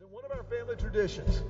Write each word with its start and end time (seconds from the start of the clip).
And 0.00 0.10
one 0.12 0.24
of 0.24 0.30
our 0.30 0.44
family 0.44 0.76
traditions 0.76 1.42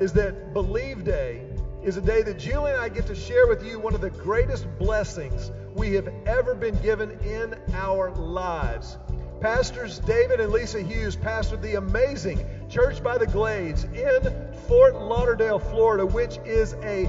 is 0.00 0.12
that 0.14 0.52
Believe 0.52 1.04
Day 1.04 1.42
is 1.84 1.96
a 1.96 2.00
day 2.00 2.22
that 2.22 2.40
Julie 2.40 2.72
and 2.72 2.80
I 2.80 2.88
get 2.88 3.06
to 3.06 3.14
share 3.14 3.46
with 3.46 3.64
you 3.64 3.78
one 3.78 3.94
of 3.94 4.00
the 4.00 4.10
greatest 4.10 4.66
blessings 4.80 5.52
we 5.76 5.94
have 5.94 6.12
ever 6.26 6.56
been 6.56 6.76
given 6.82 7.12
in 7.20 7.54
our 7.72 8.10
lives. 8.10 8.98
Pastors 9.40 10.00
David 10.00 10.40
and 10.40 10.50
Lisa 10.50 10.82
Hughes 10.82 11.14
pastored 11.14 11.62
the 11.62 11.76
amazing 11.76 12.44
Church 12.68 13.00
by 13.00 13.16
the 13.16 13.28
Glades 13.28 13.84
in 13.84 14.52
Fort 14.66 14.96
Lauderdale, 14.96 15.60
Florida, 15.60 16.04
which 16.04 16.38
is 16.44 16.74
a 16.82 17.08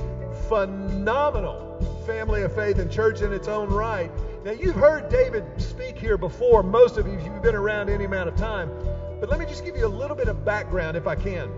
phenomenal 0.50 1.82
family 2.06 2.44
of 2.44 2.54
faith 2.54 2.78
and 2.78 2.92
church 2.92 3.22
in 3.22 3.34
its 3.34 3.48
own 3.48 3.70
right. 3.70 4.12
Now, 4.44 4.52
you've 4.52 4.76
heard 4.76 5.10
David 5.10 5.46
speak 5.58 5.98
here 5.98 6.20
before, 6.20 6.62
most 6.62 7.00
of 7.00 7.08
you, 7.08 7.14
if 7.14 7.26
you've 7.26 7.42
been 7.42 7.56
around 7.56 7.90
any 7.90 8.06
amount 8.06 8.30
of 8.30 8.36
time. 8.36 8.70
But 9.20 9.30
let 9.30 9.40
me 9.40 9.46
just 9.46 9.64
give 9.64 9.76
you 9.76 9.86
a 9.86 9.88
little 9.88 10.16
bit 10.16 10.28
of 10.28 10.46
background, 10.46 10.98
if 10.98 11.08
I 11.08 11.16
can. 11.16 11.50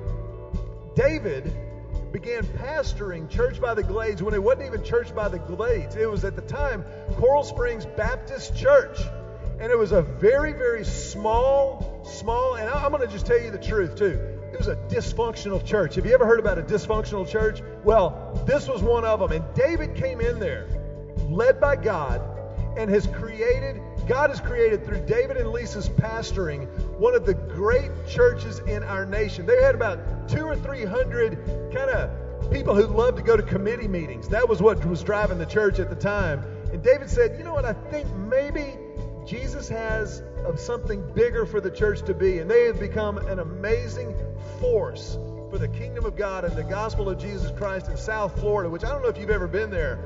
David 0.95 1.51
began 2.11 2.43
pastoring 2.43 3.29
Church 3.29 3.59
by 3.59 3.73
the 3.73 3.83
Glades 3.83 4.23
when 4.23 4.33
it 4.33 4.41
wasn't 4.41 4.67
even 4.67 4.83
Church 4.83 5.13
by 5.13 5.27
the 5.27 5.39
Glades. 5.39 5.95
It 5.95 6.09
was 6.09 6.23
at 6.23 6.35
the 6.35 6.41
time 6.41 6.83
Coral 7.17 7.43
Springs 7.43 7.85
Baptist 7.85 8.55
Church. 8.55 8.99
And 9.59 9.71
it 9.71 9.77
was 9.77 9.91
a 9.91 10.01
very, 10.01 10.53
very 10.53 10.85
small, 10.85 12.05
small, 12.05 12.55
and 12.55 12.69
I'm 12.69 12.91
going 12.91 13.05
to 13.05 13.11
just 13.11 13.25
tell 13.25 13.41
you 13.41 13.49
the 13.49 13.57
truth 13.57 13.95
too. 13.95 14.19
It 14.53 14.57
was 14.57 14.67
a 14.67 14.75
dysfunctional 14.75 15.65
church. 15.65 15.95
Have 15.95 16.05
you 16.05 16.13
ever 16.13 16.25
heard 16.25 16.39
about 16.39 16.57
a 16.57 16.61
dysfunctional 16.61 17.27
church? 17.27 17.61
Well, 17.83 18.43
this 18.47 18.67
was 18.67 18.81
one 18.81 19.03
of 19.03 19.19
them. 19.19 19.31
And 19.31 19.43
David 19.55 19.95
came 19.95 20.21
in 20.21 20.39
there, 20.39 20.67
led 21.27 21.59
by 21.59 21.75
God, 21.75 22.21
and 22.77 22.89
has 22.89 23.07
created, 23.07 23.81
God 24.07 24.29
has 24.29 24.39
created 24.39 24.85
through 24.85 25.05
David 25.05 25.37
and 25.37 25.51
Lisa's 25.51 25.89
pastoring, 25.89 26.67
one 26.97 27.13
of 27.13 27.25
the 27.25 27.33
great 27.33 27.91
churches 28.07 28.59
in 28.59 28.83
our 28.83 29.05
nation. 29.05 29.45
They 29.45 29.61
had 29.61 29.75
about 29.75 30.29
two 30.29 30.45
or 30.45 30.55
three 30.55 30.85
hundred 30.85 31.37
kind 31.73 31.89
of 31.89 32.51
people 32.51 32.73
who 32.73 32.87
loved 32.87 33.17
to 33.17 33.23
go 33.23 33.35
to 33.35 33.43
committee 33.43 33.87
meetings. 33.87 34.29
That 34.29 34.47
was 34.47 34.61
what 34.61 34.83
was 34.85 35.03
driving 35.03 35.37
the 35.37 35.45
church 35.45 35.79
at 35.79 35.89
the 35.89 35.95
time. 35.95 36.43
And 36.71 36.81
David 36.81 37.09
said, 37.09 37.37
You 37.37 37.43
know 37.43 37.53
what? 37.53 37.65
I 37.65 37.73
think 37.73 38.07
maybe 38.15 38.77
Jesus 39.25 39.67
has 39.67 40.23
of 40.45 40.59
something 40.59 41.03
bigger 41.13 41.45
for 41.45 41.59
the 41.59 41.71
church 41.71 42.01
to 42.03 42.13
be. 42.13 42.39
And 42.39 42.49
they 42.49 42.65
have 42.65 42.79
become 42.79 43.17
an 43.17 43.39
amazing 43.39 44.15
force 44.61 45.17
for 45.49 45.57
the 45.57 45.67
kingdom 45.67 46.05
of 46.05 46.15
God 46.15 46.45
and 46.45 46.55
the 46.55 46.63
gospel 46.63 47.09
of 47.09 47.17
Jesus 47.19 47.51
Christ 47.57 47.89
in 47.89 47.97
South 47.97 48.39
Florida, 48.39 48.69
which 48.69 48.83
I 48.83 48.89
don't 48.89 49.01
know 49.01 49.09
if 49.09 49.17
you've 49.17 49.29
ever 49.29 49.47
been 49.47 49.69
there. 49.69 49.99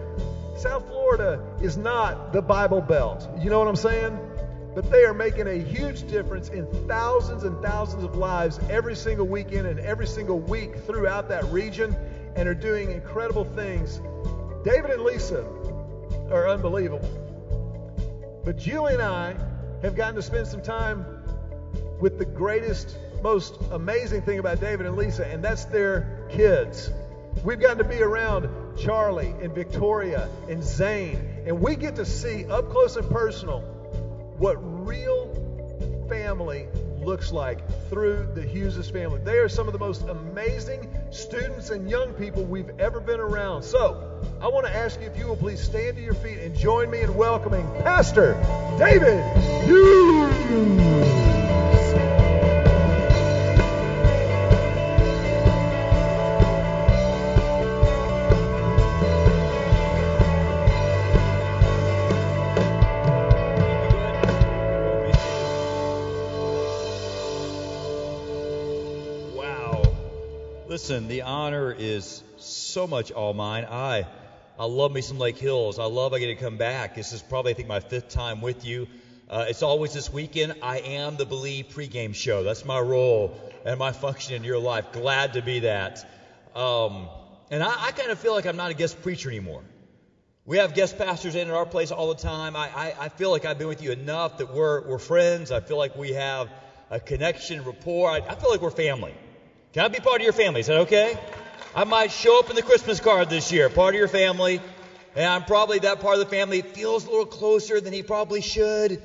South 0.55 0.87
Florida 0.87 1.43
is 1.61 1.77
not 1.77 2.33
the 2.33 2.41
Bible 2.41 2.81
Belt. 2.81 3.27
You 3.39 3.49
know 3.49 3.59
what 3.59 3.67
I'm 3.67 3.75
saying? 3.75 4.19
But 4.73 4.89
they 4.89 5.03
are 5.03 5.13
making 5.13 5.47
a 5.47 5.57
huge 5.57 6.07
difference 6.07 6.49
in 6.49 6.65
thousands 6.87 7.43
and 7.43 7.61
thousands 7.61 8.03
of 8.03 8.15
lives 8.15 8.59
every 8.69 8.95
single 8.95 9.27
weekend 9.27 9.67
and 9.67 9.79
every 9.79 10.07
single 10.07 10.39
week 10.39 10.75
throughout 10.85 11.29
that 11.29 11.43
region 11.45 11.95
and 12.35 12.47
are 12.47 12.53
doing 12.53 12.91
incredible 12.91 13.43
things. 13.43 13.99
David 14.63 14.91
and 14.91 15.03
Lisa 15.03 15.43
are 16.29 16.47
unbelievable. 16.47 17.09
But 18.45 18.57
Julie 18.57 18.93
and 18.93 19.01
I 19.01 19.35
have 19.81 19.95
gotten 19.95 20.15
to 20.15 20.21
spend 20.21 20.47
some 20.47 20.61
time 20.61 21.05
with 21.99 22.17
the 22.17 22.25
greatest, 22.25 22.97
most 23.21 23.57
amazing 23.71 24.21
thing 24.21 24.39
about 24.39 24.59
David 24.59 24.85
and 24.85 24.95
Lisa, 24.95 25.25
and 25.25 25.43
that's 25.43 25.65
their 25.65 26.27
kids. 26.31 26.89
We've 27.43 27.59
gotten 27.59 27.79
to 27.79 27.83
be 27.83 28.01
around 28.01 28.49
Charlie 28.77 29.33
and 29.41 29.53
Victoria 29.53 30.29
and 30.49 30.63
Zane, 30.63 31.43
and 31.45 31.61
we 31.61 31.75
get 31.75 31.95
to 31.97 32.05
see 32.05 32.45
up 32.45 32.69
close 32.69 32.95
and 32.95 33.09
personal 33.09 33.61
what 34.37 34.55
real 34.61 36.05
family 36.09 36.67
looks 37.03 37.31
like 37.31 37.59
through 37.89 38.29
the 38.33 38.41
Hughes 38.41 38.89
family. 38.89 39.19
They 39.23 39.37
are 39.37 39.49
some 39.49 39.67
of 39.67 39.73
the 39.73 39.79
most 39.79 40.03
amazing 40.03 40.87
students 41.09 41.69
and 41.69 41.89
young 41.89 42.13
people 42.13 42.43
we've 42.43 42.71
ever 42.79 42.99
been 42.99 43.19
around. 43.19 43.63
So, 43.63 44.21
I 44.41 44.47
want 44.47 44.65
to 44.67 44.75
ask 44.75 44.99
you 44.99 45.07
if 45.07 45.17
you 45.17 45.27
will 45.27 45.35
please 45.35 45.61
stand 45.61 45.97
to 45.97 46.03
your 46.03 46.13
feet 46.15 46.39
and 46.39 46.55
join 46.55 46.89
me 46.89 47.01
in 47.01 47.15
welcoming 47.15 47.67
Pastor 47.83 48.33
David 48.77 49.23
Hughes. 49.65 51.20
Listen, 70.81 71.07
the 71.07 71.21
honor 71.21 71.71
is 71.71 72.23
so 72.37 72.87
much 72.87 73.11
all 73.11 73.35
mine. 73.35 73.67
I, 73.69 74.07
I 74.57 74.65
love 74.65 74.91
me 74.91 75.01
some 75.01 75.19
Lake 75.19 75.37
Hills. 75.37 75.77
I 75.77 75.83
love 75.85 76.11
I 76.11 76.17
get 76.17 76.25
to 76.25 76.35
come 76.35 76.57
back. 76.57 76.95
This 76.95 77.11
is 77.11 77.21
probably, 77.21 77.51
I 77.51 77.53
think, 77.53 77.67
my 77.67 77.81
fifth 77.81 78.09
time 78.09 78.41
with 78.41 78.65
you. 78.65 78.87
Uh, 79.29 79.45
it's 79.47 79.61
always 79.61 79.93
this 79.93 80.11
weekend. 80.11 80.55
I 80.59 80.79
am 80.79 81.17
the 81.17 81.25
Believe 81.27 81.67
pregame 81.67 82.15
show. 82.15 82.41
That's 82.41 82.65
my 82.65 82.79
role 82.79 83.31
and 83.63 83.77
my 83.77 83.91
function 83.91 84.33
in 84.33 84.43
your 84.43 84.57
life. 84.57 84.91
Glad 84.91 85.33
to 85.33 85.43
be 85.43 85.59
that. 85.59 86.03
Um, 86.55 87.09
and 87.51 87.61
I, 87.61 87.75
I 87.79 87.91
kind 87.91 88.09
of 88.09 88.17
feel 88.17 88.33
like 88.33 88.47
I'm 88.47 88.57
not 88.57 88.71
a 88.71 88.73
guest 88.73 89.03
preacher 89.03 89.29
anymore. 89.29 89.61
We 90.47 90.57
have 90.57 90.73
guest 90.73 90.97
pastors 90.97 91.35
in 91.35 91.47
at 91.47 91.53
our 91.53 91.67
place 91.67 91.91
all 91.91 92.09
the 92.09 92.19
time. 92.19 92.55
I, 92.55 92.71
I, 92.75 92.95
I 93.01 93.09
feel 93.09 93.29
like 93.29 93.45
I've 93.45 93.59
been 93.59 93.67
with 93.67 93.83
you 93.83 93.91
enough 93.91 94.37
that 94.37 94.51
we're, 94.51 94.81
we're 94.81 94.97
friends. 94.97 95.51
I 95.51 95.59
feel 95.59 95.77
like 95.77 95.95
we 95.95 96.13
have 96.13 96.49
a 96.89 96.99
connection, 96.99 97.63
rapport. 97.65 98.09
I, 98.09 98.23
I 98.27 98.33
feel 98.33 98.49
like 98.49 98.61
we're 98.61 98.71
family. 98.71 99.13
Can 99.73 99.85
I 99.85 99.87
be 99.87 100.01
part 100.01 100.19
of 100.19 100.25
your 100.25 100.33
family? 100.33 100.59
Is 100.59 100.67
that 100.67 100.79
okay? 100.79 101.17
I 101.73 101.85
might 101.85 102.11
show 102.11 102.37
up 102.39 102.49
in 102.49 102.57
the 102.57 102.61
Christmas 102.61 102.99
card 102.99 103.29
this 103.29 103.53
year, 103.53 103.69
part 103.69 103.95
of 103.95 103.99
your 103.99 104.09
family, 104.09 104.59
and 105.15 105.25
I'm 105.25 105.45
probably 105.45 105.79
that 105.79 106.01
part 106.01 106.15
of 106.15 106.19
the 106.19 106.25
family 106.25 106.61
feels 106.61 107.05
a 107.05 107.09
little 107.09 107.25
closer 107.25 107.79
than 107.79 107.93
he 107.93 108.03
probably 108.03 108.41
should. 108.41 108.99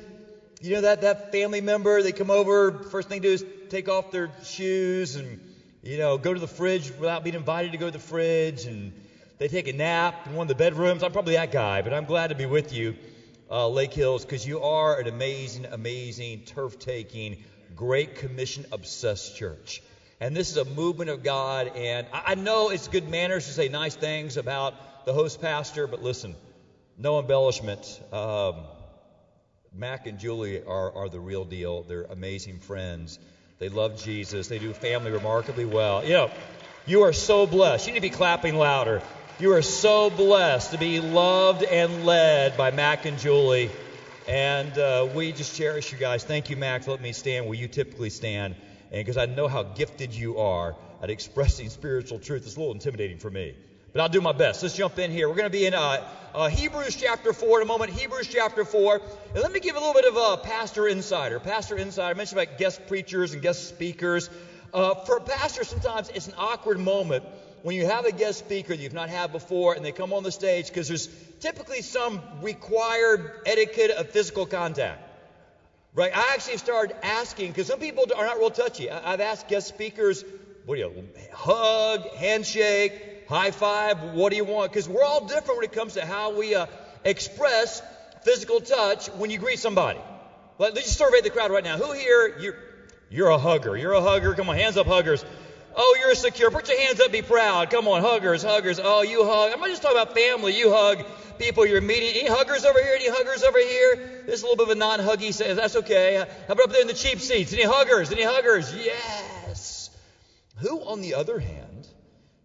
You 0.60 0.75
know 0.75 0.81
that 0.81 1.03
that 1.03 1.31
family 1.31 1.60
member 1.60 2.03
they 2.03 2.10
come 2.10 2.32
over, 2.32 2.72
first 2.91 3.09
thing 3.09 3.21
they 3.21 3.28
do 3.28 3.34
is 3.34 3.44
take 3.69 3.88
off 3.88 4.10
their 4.10 4.28
shoes 4.43 5.15
and 5.15 5.38
you 5.84 5.99
know 5.99 6.19
go 6.19 6.34
to 6.34 6.41
the 6.41 6.49
fridge 6.49 6.91
without 6.99 7.22
being 7.22 7.37
invited 7.37 7.71
to 7.71 7.78
go 7.78 7.87
to 7.87 7.93
the 7.93 8.00
fridge, 8.00 8.65
and 8.65 8.93
they 9.38 9.47
take 9.47 9.69
a 9.69 9.72
nap 9.72 10.16
in 10.26 10.34
one 10.34 10.47
of 10.47 10.49
the 10.49 10.56
bedrooms. 10.56 11.05
I'm 11.05 11.12
probably 11.12 11.34
that 11.34 11.53
guy, 11.53 11.82
but 11.82 11.94
I'm 11.94 12.06
glad 12.06 12.31
to 12.31 12.34
be 12.34 12.47
with 12.47 12.72
you, 12.72 12.97
uh, 13.49 13.69
Lake 13.69 13.94
Hills, 13.94 14.25
because 14.25 14.44
you 14.44 14.59
are 14.62 14.99
an 14.99 15.06
amazing, 15.06 15.66
amazing 15.66 16.41
turf 16.41 16.76
taking, 16.76 17.37
Great 17.76 18.16
Commission 18.16 18.66
obsessed 18.72 19.37
church. 19.37 19.81
And 20.21 20.34
this 20.34 20.50
is 20.50 20.56
a 20.56 20.65
movement 20.65 21.10
of 21.10 21.22
God. 21.22 21.72
And 21.77 22.06
I 22.12 22.34
know 22.34 22.71
it's 22.71 22.88
good 22.88 23.09
manners 23.09 23.47
to 23.47 23.53
say 23.53 23.69
nice 23.69 23.94
things 23.94 24.37
about 24.37 25.04
the 25.04 25.12
host 25.12 25.41
pastor, 25.41 25.87
but 25.87 26.03
listen, 26.03 26.34
no 26.97 27.19
embellishment. 27.19 28.00
Um, 28.12 28.56
Mac 29.75 30.06
and 30.06 30.19
Julie 30.19 30.62
are, 30.62 30.93
are 30.93 31.09
the 31.10 31.21
real 31.21 31.44
deal. 31.44 31.82
They're 31.82 32.05
amazing 32.05 32.60
friends. 32.60 33.19
They 33.59 33.69
love 33.69 34.03
Jesus. 34.03 34.49
They 34.49 34.59
do 34.59 34.72
family 34.72 35.10
remarkably 35.10 35.66
well. 35.66 36.03
You 36.03 36.15
know, 36.15 36.31
you 36.87 37.03
are 37.03 37.12
so 37.12 37.47
blessed. 37.47 37.87
You 37.87 37.93
need 37.93 37.99
to 37.99 38.03
be 38.03 38.10
clapping 38.10 38.56
louder. 38.56 39.03
You 39.38 39.53
are 39.53 39.62
so 39.62 40.09
blessed 40.09 40.71
to 40.71 40.78
be 40.78 41.00
loved 41.00 41.62
and 41.62 42.06
led 42.06 42.56
by 42.56 42.71
Mac 42.71 43.05
and 43.05 43.19
Julie. 43.19 43.71
And 44.26 44.76
uh, 44.78 45.09
we 45.15 45.32
just 45.32 45.55
cherish 45.55 45.93
you 45.93 45.99
guys. 45.99 46.25
Thank 46.25 46.49
you, 46.49 46.56
Mac, 46.56 46.84
for 46.84 46.93
letting 46.93 47.05
me 47.05 47.12
stand 47.12 47.47
where 47.47 47.55
you 47.55 47.69
typically 47.69 48.09
stand 48.09 48.56
and 48.91 49.05
because 49.05 49.17
I 49.17 49.27
know 49.27 49.49
how 49.49 49.63
gifted 49.63 50.15
you 50.15 50.39
are 50.39 50.77
at 51.03 51.11
expressing 51.11 51.69
spiritual 51.71 52.19
truth, 52.19 52.47
it's 52.47 52.57
a 52.57 52.59
little 52.59 52.75
intimidating 52.75 53.19
for 53.19 53.31
me. 53.31 53.55
But 53.93 54.03
I'll 54.03 54.09
do 54.09 54.21
my 54.21 54.33
best. 54.33 54.63
Let's 54.63 54.77
jump 54.77 54.99
in 54.99 55.11
here. 55.11 55.29
We're 55.29 55.37
going 55.37 55.47
to 55.47 55.59
be 55.59 55.65
in 55.65 55.73
uh, 55.75 56.07
uh, 56.35 56.49
Hebrews 56.49 56.97
chapter 56.97 57.33
4 57.33 57.61
in 57.61 57.63
a 57.63 57.67
moment. 57.67 57.91
Hebrews 57.91 58.29
chapter 58.29 58.65
4. 58.65 59.01
And 59.35 59.43
let 59.43 59.51
me 59.51 59.61
give 59.61 59.75
a 59.75 59.79
little 59.79 59.95
bit 59.95 60.05
of 60.05 60.17
a 60.17 60.37
pastor 60.37 60.87
insider. 60.87 61.41
Pastor 61.41 61.77
insider. 61.77 62.11
I 62.11 62.15
mentioned 62.15 62.41
about 62.41 62.59
guest 62.59 62.87
preachers 62.87 63.33
and 63.33 63.41
guest 63.41 63.69
speakers. 63.69 64.29
Uh, 64.75 64.94
for 64.94 65.17
a 65.17 65.21
pastor, 65.23 65.65
sometimes 65.65 66.11
it's 66.11 66.27
an 66.27 66.35
awkward 66.37 66.79
moment 66.79 67.25
when 67.62 67.75
you 67.75 67.87
have 67.87 68.05
a 68.05 68.12
guest 68.12 68.39
speaker 68.39 68.77
that 68.77 68.82
you've 68.82 68.93
not 68.93 69.09
had 69.09 69.32
before 69.32 69.73
and 69.73 69.85
they 69.85 69.93
come 69.93 70.12
on 70.12 70.23
the 70.23 70.31
stage 70.31 70.69
because 70.69 70.89
there's 70.89 71.09
typically 71.41 71.81
some 71.81 72.23
required 72.43 73.32
etiquette 73.47 73.93
of 73.93 74.11
physical 74.11 74.47
contact. 74.47 75.00
Right? 75.96 76.14
I 76.14 76.34
actually 76.34 76.58
started 76.58 76.94
asking, 77.02 77.52
because 77.52 77.69
some 77.69 77.81
people 77.81 78.04
are 78.14 78.26
not 78.26 78.37
real 78.37 78.50
touchy. 78.50 78.90
I, 78.90 79.12
have 79.12 79.20
asked 79.22 79.48
guest 79.48 79.66
speakers, 79.66 80.25
what 80.66 80.75
do 80.75 80.82
you, 80.82 81.08
hug, 81.32 82.06
handshake, 82.16 83.26
high 83.26 83.50
five, 83.50 84.02
what 84.02 84.28
do 84.28 84.37
you 84.37 84.44
want? 84.44 84.70
Because 84.70 84.87
we're 84.90 85.02
all 85.02 85.26
different 85.26 85.56
when 85.56 85.64
it 85.64 85.72
comes 85.72 85.94
to 85.94 86.04
how 86.04 86.37
we 86.37 86.54
uh, 86.54 86.66
express 87.02 87.81
physical 88.25 88.60
touch 88.60 89.06
when 89.12 89.31
you 89.31 89.38
greet 89.38 89.58
somebody. 89.58 89.98
Let, 90.58 90.76
us 90.76 90.84
just 90.84 90.98
survey 90.98 91.22
the 91.22 91.31
crowd 91.31 91.50
right 91.50 91.64
now. 91.64 91.78
Who 91.78 91.94
here, 91.94 92.37
you're, 92.40 92.56
you're 93.08 93.31
a 93.31 93.38
hugger. 93.38 93.75
You're 93.75 93.93
a 93.93 94.02
hugger. 94.02 94.34
Come 94.34 94.50
on, 94.50 94.56
hands 94.56 94.76
up, 94.76 94.87
huggers. 94.87 95.25
Oh, 95.78 95.96
you're 96.00 96.14
secure. 96.14 96.50
Put 96.50 96.69
your 96.69 96.81
hands 96.81 97.00
up, 97.00 97.12
be 97.12 97.20
proud. 97.20 97.69
Come 97.69 97.87
on, 97.87 98.00
huggers, 98.00 98.43
huggers. 98.43 98.81
Oh, 98.82 99.02
you 99.02 99.25
hug. 99.25 99.52
I'm 99.52 99.61
not 99.61 99.69
just 99.69 99.82
talking 99.82 99.99
about 99.99 100.14
family. 100.14 100.56
You 100.56 100.73
hug 100.73 101.05
people 101.38 101.67
you're 101.67 101.82
meeting. 101.82 102.23
Any 102.23 102.28
huggers 102.28 102.64
over 102.64 102.82
here? 102.82 102.94
Any 102.94 103.11
huggers 103.11 103.43
over 103.43 103.58
here? 103.58 104.23
This 104.25 104.37
is 104.37 104.43
a 104.43 104.46
little 104.46 104.56
bit 104.64 104.70
of 104.73 104.76
a 104.76 104.78
non-huggy. 104.78 105.55
That's 105.55 105.76
okay. 105.76 106.17
How 106.17 106.55
about 106.55 106.64
up 106.64 106.73
there 106.73 106.81
in 106.81 106.87
the 106.87 106.94
cheap 106.94 107.20
seats? 107.20 107.52
Any 107.52 107.64
huggers? 107.64 108.11
Any 108.11 108.23
huggers? 108.23 108.75
Yes. 108.75 109.90
Who, 110.61 110.81
on 110.81 111.02
the 111.02 111.14
other 111.14 111.38
hand, 111.38 111.87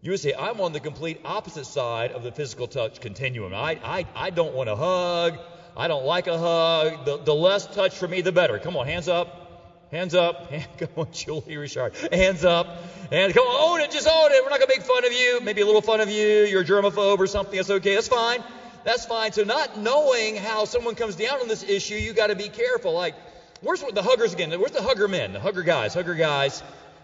you 0.02 0.12
would 0.12 0.20
say, 0.20 0.34
I'm 0.38 0.60
on 0.60 0.74
the 0.74 0.82
complete 0.82 1.22
opposite 1.24 1.66
side 1.66 2.12
of 2.12 2.24
the 2.24 2.34
physical 2.34 2.68
touch 2.68 3.00
continuum. 3.00 3.54
I, 3.54 3.80
I, 3.82 4.06
I 4.14 4.30
don't 4.32 4.54
want 4.54 4.70
a 4.70 4.76
hug. 4.76 5.40
I 5.78 5.88
don't 5.88 6.04
like 6.04 6.28
a 6.28 6.38
hug. 6.38 7.06
The, 7.06 7.18
the 7.18 7.34
less 7.34 7.66
touch 7.68 7.96
for 7.96 8.10
me, 8.10 8.20
the 8.20 8.34
better. 8.34 8.60
Come 8.60 8.76
on, 8.76 8.88
hands 8.88 9.08
up. 9.08 9.41
Hands 9.92 10.16
up. 10.16 10.50
Come 10.78 10.90
on, 10.96 11.08
Julie 11.12 11.58
Richard. 11.58 11.94
Hands 12.12 12.44
up. 12.46 12.68
And 13.12 13.34
come 13.34 13.46
on, 13.46 13.74
own 13.74 13.82
it. 13.82 13.92
Just 13.92 14.08
own 14.08 14.32
it. 14.32 14.42
We're 14.42 14.50
not 14.50 14.60
going 14.60 14.70
to 14.70 14.78
make 14.78 14.84
fun 14.84 15.04
of 15.04 15.12
you. 15.12 15.42
Maybe 15.42 15.60
a 15.60 15.66
little 15.66 15.82
fun 15.82 16.00
of 16.00 16.10
you. 16.10 16.46
You're 16.46 16.62
a 16.62 16.66
germaphobe 16.66 17.20
or 17.20 17.28
something. 17.28 17.58
That's 17.58 17.70
okay. 17.70 17.96
That's 17.96 18.08
fine. 18.08 18.42
That's 18.86 19.06
fine. 19.06 19.34
So 19.34 19.44
not 19.44 19.78
knowing 19.78 20.38
how 20.38 20.64
someone 20.64 20.96
comes 20.96 21.18
down 21.18 21.42
on 21.42 21.50
this 21.50 21.62
issue, 21.62 21.96
you 21.96 22.14
got 22.14 22.28
to 22.28 22.36
be 22.36 22.48
careful. 22.48 22.94
Like, 22.94 23.16
where's 23.60 23.82
the 23.82 24.02
huggers 24.02 24.32
again? 24.32 24.50
Where's 24.52 24.72
the 24.72 24.82
hugger 24.82 25.10
men? 25.10 25.34
The 25.34 25.42
hugger 25.42 25.64
guys. 25.64 25.94
Hugger 25.94 26.16
guys. 26.16 26.64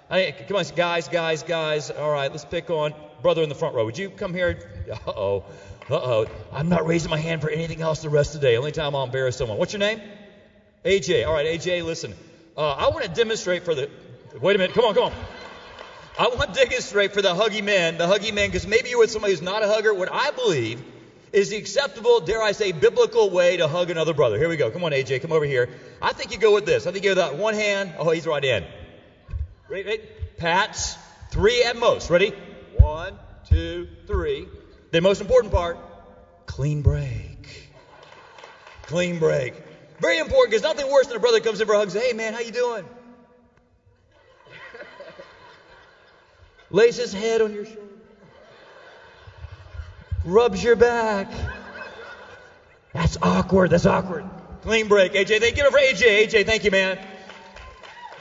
I, 0.10 0.34
come 0.48 0.56
on, 0.56 0.64
guys, 0.74 1.10
guys, 1.10 1.44
guys. 1.44 1.92
All 1.92 2.10
right, 2.10 2.32
let's 2.32 2.46
pick 2.46 2.70
on 2.70 2.94
brother 3.22 3.44
in 3.44 3.50
the 3.50 3.56
front 3.56 3.76
row. 3.76 3.84
Would 3.84 3.98
you 3.98 4.10
come 4.10 4.34
here? 4.34 4.60
Uh 4.90 5.12
oh. 5.12 5.44
Uh 5.90 5.96
oh. 5.96 6.26
I'm 6.54 6.70
not 6.70 6.88
raising 6.88 7.12
my 7.12 7.18
hand 7.18 7.42
for 7.42 7.50
anything 7.50 7.82
else 7.82 8.02
the 8.02 8.10
rest 8.10 8.36
of 8.36 8.40
the 8.40 8.48
day. 8.48 8.56
Only 8.56 8.72
time 8.72 8.96
I'll 8.96 9.04
embarrass 9.04 9.36
someone. 9.36 9.58
What's 9.58 9.74
your 9.74 9.82
name? 9.82 10.00
AJ. 10.86 11.28
All 11.28 11.34
right, 11.34 11.46
AJ, 11.46 11.84
listen. 11.84 12.16
Uh, 12.58 12.72
I 12.72 12.90
want 12.90 13.06
to 13.06 13.12
demonstrate 13.12 13.64
for 13.64 13.76
the. 13.76 13.90
Wait 14.42 14.56
a 14.56 14.60
minute. 14.60 14.74
Come 14.74 14.86
on, 14.86 14.96
come 14.96 15.04
on. 15.04 15.14
I 16.20 16.28
want 16.30 16.56
to 16.56 16.66
demonstrate 16.66 17.14
for 17.14 17.22
the 17.22 17.36
huggy 17.36 17.64
men, 17.64 18.00
the 18.00 18.08
huggy 18.08 18.34
men, 18.34 18.50
because 18.50 18.66
maybe 18.66 18.90
you're 18.90 18.98
with 18.98 19.12
somebody 19.12 19.34
who's 19.34 19.44
not 19.44 19.64
a 19.64 19.68
hugger. 19.68 19.94
What 19.94 20.10
I 20.12 20.32
believe 20.32 20.84
is 21.32 21.50
the 21.50 21.58
acceptable, 21.58 22.22
dare 22.22 22.42
I 22.42 22.54
say, 22.54 22.72
biblical 22.72 23.30
way 23.30 23.58
to 23.58 23.68
hug 23.68 23.92
another 23.92 24.16
brother. 24.16 24.40
Here 24.40 24.50
we 24.50 24.58
go. 24.58 24.72
Come 24.72 24.84
on, 24.84 24.92
AJ, 24.92 25.22
come 25.22 25.32
over 25.32 25.46
here. 25.46 25.70
I 26.02 26.14
think 26.14 26.32
you 26.32 26.40
go 26.40 26.52
with 26.56 26.66
this. 26.66 26.88
I 26.88 26.92
think 26.92 27.06
you 27.06 27.12
go 27.12 27.22
that 27.22 27.36
one 27.36 27.54
hand. 27.54 27.94
Oh, 28.00 28.10
he's 28.10 28.26
right 28.26 28.44
in. 28.44 28.66
Ready, 29.70 29.84
ready? 29.84 30.04
Pats. 30.38 30.98
Three 31.30 31.64
at 31.64 31.78
most. 31.78 32.10
Ready? 32.10 32.34
One, 32.78 33.20
two, 33.48 33.88
three. 34.08 34.48
The 34.90 35.02
most 35.02 35.22
important 35.22 35.54
part 35.54 35.78
clean 36.48 36.82
break. 36.82 37.70
Clean 38.84 39.20
break. 39.20 39.54
Very 40.00 40.20
important 40.20 40.52
because 40.52 40.64
nothing 40.64 40.92
worse 40.92 41.08
than 41.08 41.18
a 41.18 41.20
brother 41.20 41.40
comes 41.40 41.60
in 41.60 41.68
for 41.68 41.74
a 41.74 41.78
hug 41.78 41.86
and 41.86 41.92
says, 41.92 42.04
Hey 42.04 42.14
man, 42.14 42.34
how 42.34 42.40
you 42.40 42.52
doing? 42.52 42.88
Lays 46.70 46.96
his 46.96 47.14
head 47.14 47.42
on 47.42 47.54
your 47.54 47.66
shoulder. 47.66 47.82
Rubs 50.24 50.64
your 50.64 50.76
back. 50.76 51.30
That's 52.94 53.18
awkward. 53.22 53.72
That's 53.72 53.86
awkward. 53.86 54.26
Clean 54.64 54.88
break. 54.88 55.14
AJ, 55.14 55.40
thank 55.40 55.58
you 55.58 55.70
for 55.70 55.78
AJ. 55.78 56.26
AJ, 56.26 56.46
thank 56.46 56.64
you, 56.64 56.72
man. 56.72 57.00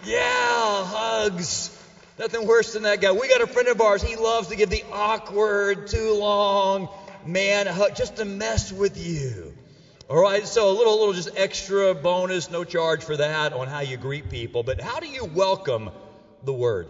Yeah, 0.05 0.85
hugs. 0.85 1.71
Nothing 2.19 2.47
worse 2.47 2.73
than 2.73 2.85
that 2.85 3.01
guy. 3.01 3.13
We 3.13 3.29
got 3.29 3.41
a 3.41 3.47
friend 3.47 3.69
of 3.69 3.81
ours. 3.81 4.03
He 4.03 4.17
loves 4.17 4.49
to 4.49 4.57
give 4.57 4.71
the 4.71 4.85
awkward, 4.93 5.87
too 5.87 6.15
long 6.15 6.89
man 7.27 7.67
hug 7.67 7.95
just 7.95 8.17
to 8.17 8.25
mess 8.25 8.73
with 8.73 8.97
you. 8.97 9.56
All 10.09 10.23
right, 10.23 10.47
so 10.47 10.71
a 10.71 10.71
little, 10.71 11.01
little 11.01 11.15
just 11.15 11.37
extra 11.37 11.93
bonus, 11.93 12.49
no 12.49 12.63
charge 12.63 13.03
for 13.03 13.17
that 13.17 13.53
on 13.53 13.67
how 13.67 13.81
you 13.81 13.97
greet 13.97 14.31
people. 14.31 14.63
But 14.63 14.81
how 14.81 15.01
do 15.01 15.09
you 15.09 15.25
welcome 15.25 15.91
the 16.45 16.53
Word? 16.53 16.87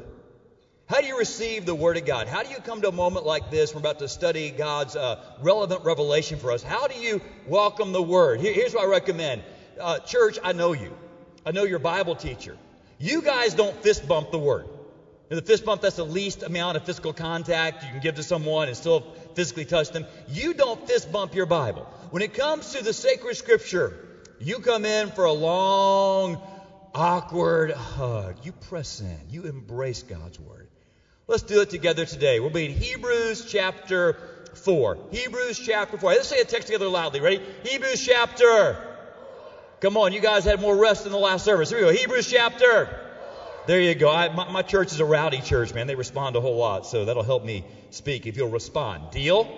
How 0.85 1.01
do 1.01 1.07
you 1.07 1.17
receive 1.17 1.65
the 1.65 1.75
Word 1.75 1.97
of 1.97 2.05
God? 2.05 2.29
How 2.29 2.43
do 2.43 2.51
you 2.51 2.59
come 2.59 2.83
to 2.83 2.89
a 2.89 2.93
moment 2.93 3.25
like 3.25 3.51
this? 3.51 3.75
We're 3.75 3.81
about 3.81 4.01
to 4.01 4.09
study 4.09 4.51
God's 4.51 4.97
uh, 4.97 5.19
relevant 5.41 5.83
revelation 5.83 6.39
for 6.39 6.53
us. 6.53 6.63
How 6.63 6.89
do 6.89 6.95
you 6.95 7.23
welcome 7.47 7.93
the 7.93 8.03
Word? 8.03 8.39
Here, 8.39 8.53
here's 8.53 8.75
what 8.75 8.85
I 8.85 8.87
recommend. 8.87 9.45
Uh, 9.81 9.99
church, 10.01 10.39
I 10.45 10.53
know 10.53 10.75
you. 10.75 10.95
I 11.47 11.53
know 11.53 11.65
your 11.65 11.79
Bible 11.79 12.17
teacher. 12.17 12.59
You 12.99 13.23
guys 13.23 13.55
don't 13.55 13.83
fist 13.83 14.07
bump 14.07 14.31
the 14.31 14.39
Word. 14.39 14.69
In 15.31 15.37
the 15.37 15.43
fist 15.43 15.65
bump, 15.65 15.81
that's 15.81 15.97
the 15.97 16.05
least 16.05 16.43
amount 16.43 16.77
of 16.77 16.85
physical 16.85 17.15
contact 17.15 17.83
you 17.83 17.89
can 17.93 18.01
give 18.01 18.17
to 18.17 18.23
someone 18.23 18.69
and 18.69 18.77
still 18.77 19.07
physically 19.37 19.67
touch 19.67 19.91
them. 19.91 20.07
You 20.27 20.55
don't 20.55 20.85
fist 20.87 21.13
bump 21.13 21.35
your 21.35 21.47
Bible. 21.47 21.87
When 22.11 22.23
it 22.23 22.35
comes 22.35 22.73
to 22.73 22.83
the 22.83 22.93
sacred 22.93 23.37
scripture, 23.37 23.93
you 24.39 24.59
come 24.59 24.85
in 24.85 25.11
for 25.11 25.25
a 25.25 25.33
long, 25.33 26.41
awkward 26.95 27.71
hug. 27.71 28.37
You 28.43 28.53
press 28.53 29.01
in. 29.01 29.21
You 29.29 29.45
embrace 29.45 30.03
God's 30.03 30.41
word. 30.41 30.69
Let's 31.29 31.43
do 31.43 31.61
it 31.61 31.71
together 31.71 32.07
today. 32.07 32.41
We'll 32.41 32.51
be 32.51 32.65
in 32.65 32.73
Hebrews 32.73 33.45
chapter 33.45 34.17
4. 34.55 34.99
Hebrews 35.11 35.59
chapter 35.59 35.99
4. 35.99 36.13
Let's 36.13 36.29
say 36.29 36.41
a 36.41 36.45
text 36.45 36.69
together 36.69 36.89
loudly. 36.89 37.21
Ready? 37.21 37.41
Hebrews 37.63 38.05
chapter. 38.05 38.79
Come 39.81 39.99
on, 39.99 40.13
you 40.13 40.21
guys 40.21 40.45
had 40.45 40.61
more 40.61 40.75
rest 40.75 41.05
in 41.05 41.13
the 41.13 41.19
last 41.19 41.45
service. 41.45 41.69
Here 41.69 41.79
we 41.79 41.85
go. 41.85 41.93
Hebrews 41.93 42.31
chapter. 42.31 43.06
There 43.67 43.81
you 43.81 43.97
go. 43.97 44.09
I, 44.09 44.29
my, 44.29 44.49
my, 44.49 44.63
church 44.63 44.93
is 44.93 45.01
a 45.01 45.05
rowdy 45.05 45.41
church, 45.41 45.75
man. 45.75 45.89
They 45.89 45.97
respond 45.97 46.37
a 46.37 46.41
whole 46.41 46.57
lot, 46.57 46.87
so 46.87 47.05
that'll 47.05 47.25
help 47.25 47.45
me 47.45 47.65
speak 47.91 48.27
if 48.27 48.37
you'll 48.37 48.49
respond. 48.49 49.11
Deal? 49.11 49.49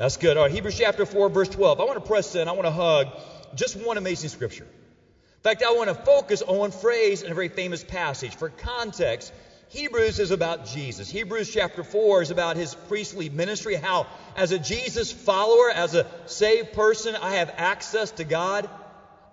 That's 0.00 0.16
good. 0.16 0.36
All 0.36 0.42
right, 0.42 0.52
Hebrews 0.52 0.76
chapter 0.76 1.06
4, 1.06 1.28
verse 1.28 1.48
12. 1.48 1.80
I 1.80 1.84
want 1.84 1.94
to 1.94 2.08
press 2.08 2.34
in. 2.34 2.48
I 2.48 2.52
want 2.52 2.64
to 2.64 2.72
hug 2.72 3.06
just 3.54 3.76
one 3.76 3.98
amazing 3.98 4.30
scripture. 4.30 4.64
In 4.64 5.42
fact, 5.44 5.62
I 5.62 5.70
want 5.74 5.90
to 5.90 5.94
focus 5.94 6.42
on 6.42 6.56
one 6.56 6.70
phrase 6.72 7.22
in 7.22 7.30
a 7.30 7.34
very 7.36 7.48
famous 7.48 7.84
passage. 7.84 8.34
For 8.34 8.48
context, 8.48 9.32
Hebrews 9.68 10.18
is 10.18 10.32
about 10.32 10.66
Jesus. 10.66 11.08
Hebrews 11.08 11.52
chapter 11.52 11.84
4 11.84 12.22
is 12.22 12.30
about 12.32 12.56
his 12.56 12.74
priestly 12.88 13.28
ministry, 13.28 13.76
how, 13.76 14.08
as 14.36 14.50
a 14.50 14.58
Jesus 14.58 15.12
follower, 15.12 15.70
as 15.70 15.94
a 15.94 16.06
saved 16.26 16.72
person, 16.72 17.14
I 17.14 17.36
have 17.36 17.54
access 17.56 18.10
to 18.12 18.24
God. 18.24 18.68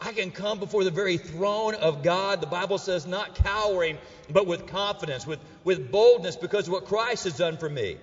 I 0.03 0.13
can 0.13 0.31
come 0.31 0.57
before 0.57 0.83
the 0.83 0.89
very 0.89 1.17
throne 1.17 1.75
of 1.75 2.01
God, 2.01 2.41
the 2.41 2.47
Bible 2.47 2.79
says, 2.79 3.05
not 3.05 3.35
cowering, 3.35 3.99
but 4.31 4.47
with 4.47 4.65
confidence, 4.65 5.27
with, 5.27 5.39
with 5.63 5.91
boldness, 5.91 6.35
because 6.35 6.65
of 6.67 6.73
what 6.73 6.85
Christ 6.85 7.25
has 7.25 7.37
done 7.37 7.57
for 7.57 7.69
me. 7.69 7.97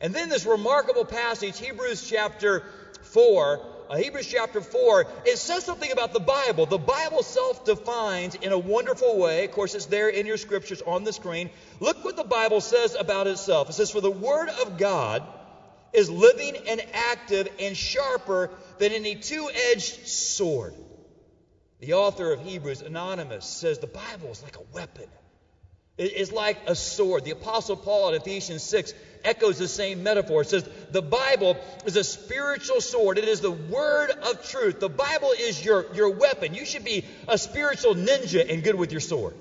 And 0.00 0.14
then 0.14 0.30
this 0.30 0.46
remarkable 0.46 1.04
passage, 1.04 1.58
Hebrews 1.58 2.08
chapter 2.08 2.62
4, 3.02 3.60
uh, 3.90 3.96
Hebrews 3.96 4.26
chapter 4.26 4.62
4, 4.62 5.06
it 5.26 5.36
says 5.36 5.64
something 5.64 5.92
about 5.92 6.14
the 6.14 6.20
Bible. 6.20 6.64
The 6.64 6.78
Bible 6.78 7.22
self 7.22 7.66
defines 7.66 8.34
in 8.34 8.52
a 8.52 8.58
wonderful 8.58 9.18
way. 9.18 9.44
Of 9.44 9.50
course, 9.50 9.74
it's 9.74 9.86
there 9.86 10.08
in 10.08 10.24
your 10.24 10.38
scriptures 10.38 10.80
on 10.80 11.04
the 11.04 11.12
screen. 11.12 11.50
Look 11.80 12.02
what 12.02 12.16
the 12.16 12.24
Bible 12.24 12.62
says 12.62 12.96
about 12.98 13.26
itself. 13.26 13.68
It 13.68 13.74
says, 13.74 13.90
For 13.90 14.00
the 14.00 14.10
Word 14.10 14.48
of 14.62 14.78
God 14.78 15.22
is 15.92 16.08
living 16.10 16.56
and 16.66 16.82
active 16.94 17.48
and 17.58 17.76
sharper 17.76 18.48
than 18.78 18.92
any 18.92 19.16
two 19.16 19.50
edged 19.70 20.06
sword 20.06 20.74
the 21.82 21.94
author 21.94 22.32
of 22.32 22.40
Hebrews, 22.40 22.80
Anonymous, 22.80 23.44
says 23.44 23.80
the 23.80 23.88
Bible 23.88 24.30
is 24.30 24.40
like 24.40 24.56
a 24.56 24.62
weapon. 24.72 25.06
It's 25.98 26.30
like 26.30 26.56
a 26.68 26.76
sword. 26.76 27.24
The 27.24 27.32
Apostle 27.32 27.76
Paul 27.76 28.10
in 28.10 28.14
Ephesians 28.14 28.62
6 28.62 28.94
echoes 29.24 29.58
the 29.58 29.66
same 29.66 30.04
metaphor. 30.04 30.42
It 30.42 30.48
says 30.48 30.68
the 30.92 31.02
Bible 31.02 31.56
is 31.84 31.96
a 31.96 32.04
spiritual 32.04 32.80
sword. 32.80 33.18
It 33.18 33.26
is 33.26 33.40
the 33.40 33.50
word 33.50 34.10
of 34.10 34.48
truth. 34.48 34.78
The 34.78 34.88
Bible 34.88 35.32
is 35.36 35.62
your, 35.64 35.92
your 35.92 36.10
weapon. 36.10 36.54
You 36.54 36.64
should 36.64 36.84
be 36.84 37.04
a 37.26 37.36
spiritual 37.36 37.96
ninja 37.96 38.48
and 38.48 38.62
good 38.62 38.76
with 38.76 38.92
your 38.92 39.00
sword. 39.00 39.34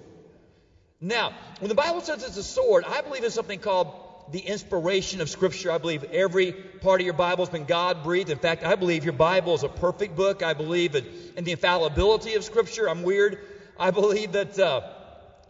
Now, 0.99 1.35
when 1.59 1.69
the 1.69 1.75
Bible 1.75 2.01
says 2.01 2.23
it's 2.23 2.37
a 2.37 2.43
sword, 2.43 2.85
I 2.87 3.01
believe 3.01 3.23
it's 3.23 3.35
something 3.35 3.59
called 3.59 3.93
the 4.31 4.39
inspiration 4.39 5.21
of 5.21 5.29
Scripture. 5.29 5.71
I 5.71 5.77
believe 5.77 6.03
every 6.05 6.53
part 6.53 7.01
of 7.01 7.05
your 7.05 7.13
Bible 7.13 7.45
has 7.45 7.49
been 7.49 7.65
God 7.65 8.03
breathed. 8.03 8.29
In 8.29 8.37
fact, 8.37 8.63
I 8.63 8.75
believe 8.75 9.03
your 9.03 9.13
Bible 9.13 9.53
is 9.55 9.63
a 9.63 9.69
perfect 9.69 10.15
book. 10.15 10.41
I 10.41 10.53
believe 10.53 10.95
in 10.95 11.43
the 11.43 11.51
infallibility 11.51 12.35
of 12.35 12.43
Scripture. 12.43 12.89
I'm 12.89 13.03
weird. 13.03 13.39
I 13.77 13.91
believe 13.91 14.33
that 14.33 14.57
uh, 14.57 14.81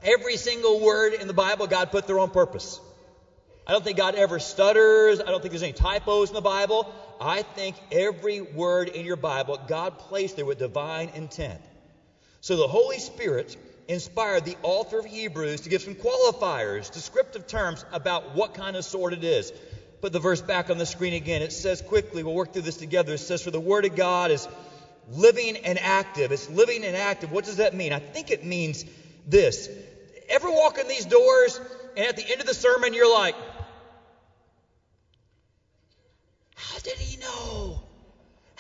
every 0.04 0.38
single 0.38 0.80
word 0.80 1.14
in 1.14 1.28
the 1.28 1.34
Bible 1.34 1.68
God 1.68 1.92
put 1.92 2.08
there 2.08 2.20
on 2.20 2.30
purpose. 2.30 2.80
I 3.68 3.74
don't 3.74 3.84
think 3.84 3.98
God 3.98 4.16
ever 4.16 4.40
stutters. 4.40 5.20
I 5.20 5.26
don't 5.26 5.42
think 5.42 5.52
there's 5.52 5.64
any 5.64 5.74
typos 5.74 6.30
in 6.30 6.36
the 6.36 6.42
Bible. 6.42 6.92
I 7.20 7.44
think 7.44 7.76
every 7.92 8.42
word 8.42 8.90
in 8.90 9.06
your 9.06 9.16
Bible 9.16 9.60
God 9.68 10.00
placed 10.00 10.38
there 10.38 10.46
with 10.46 10.58
divine 10.58 11.10
intent. 11.10 11.62
So 12.42 12.58
the 12.58 12.68
Holy 12.68 12.98
Spirit 12.98 13.56
inspired 13.88 14.46
the 14.46 14.58
author 14.64 15.00
of 15.00 15.06
Hebrews 15.06 15.62
to 15.62 15.70
give 15.70 15.82
some 15.82 15.96
qualifiers, 15.96 16.92
descriptive 16.92 17.48
terms 17.48 17.86
about 17.92 18.36
what 18.36 18.54
kind 18.54 18.76
of 18.76 18.86
sword 18.86 19.14
it 19.14 19.24
is. 19.24 19.52
Put 20.02 20.14
the 20.14 20.20
verse 20.20 20.42
back 20.42 20.70
on 20.70 20.78
the 20.78 20.86
screen 20.86 21.14
again. 21.14 21.42
It 21.42 21.52
says 21.52 21.82
quickly, 21.82 22.24
we'll 22.24 22.34
work 22.34 22.54
through 22.54 22.64
this 22.64 22.78
together. 22.78 23.14
It 23.14 23.20
says, 23.20 23.44
For 23.44 23.52
the 23.52 23.60
Word 23.60 23.86
of 23.86 23.96
God 23.96 24.32
is 24.32 24.48
living 25.10 25.58
and 25.58 25.78
active. 25.78 26.32
It's 26.32 26.50
living 26.50 26.84
and 26.84 26.96
active. 26.96 27.32
What 27.32 27.46
does 27.46 27.58
that 27.58 27.76
mean? 27.76 27.94
I 27.94 28.00
think 28.00 28.32
it 28.32 28.44
means 28.44 28.86
this. 29.28 29.70
Ever 30.30 30.50
walk 30.50 30.78
in 30.78 30.88
these 30.88 31.06
doors 31.06 31.60
and 31.96 32.06
at 32.06 32.16
the 32.16 32.30
end 32.30 32.42
of 32.42 32.48
the 32.48 32.54
sermon 32.54 32.94
you're 32.94 33.14
like, 33.14 33.36
How 36.56 36.80
did 36.80 36.98
he 36.98 37.18
know? 37.18 37.82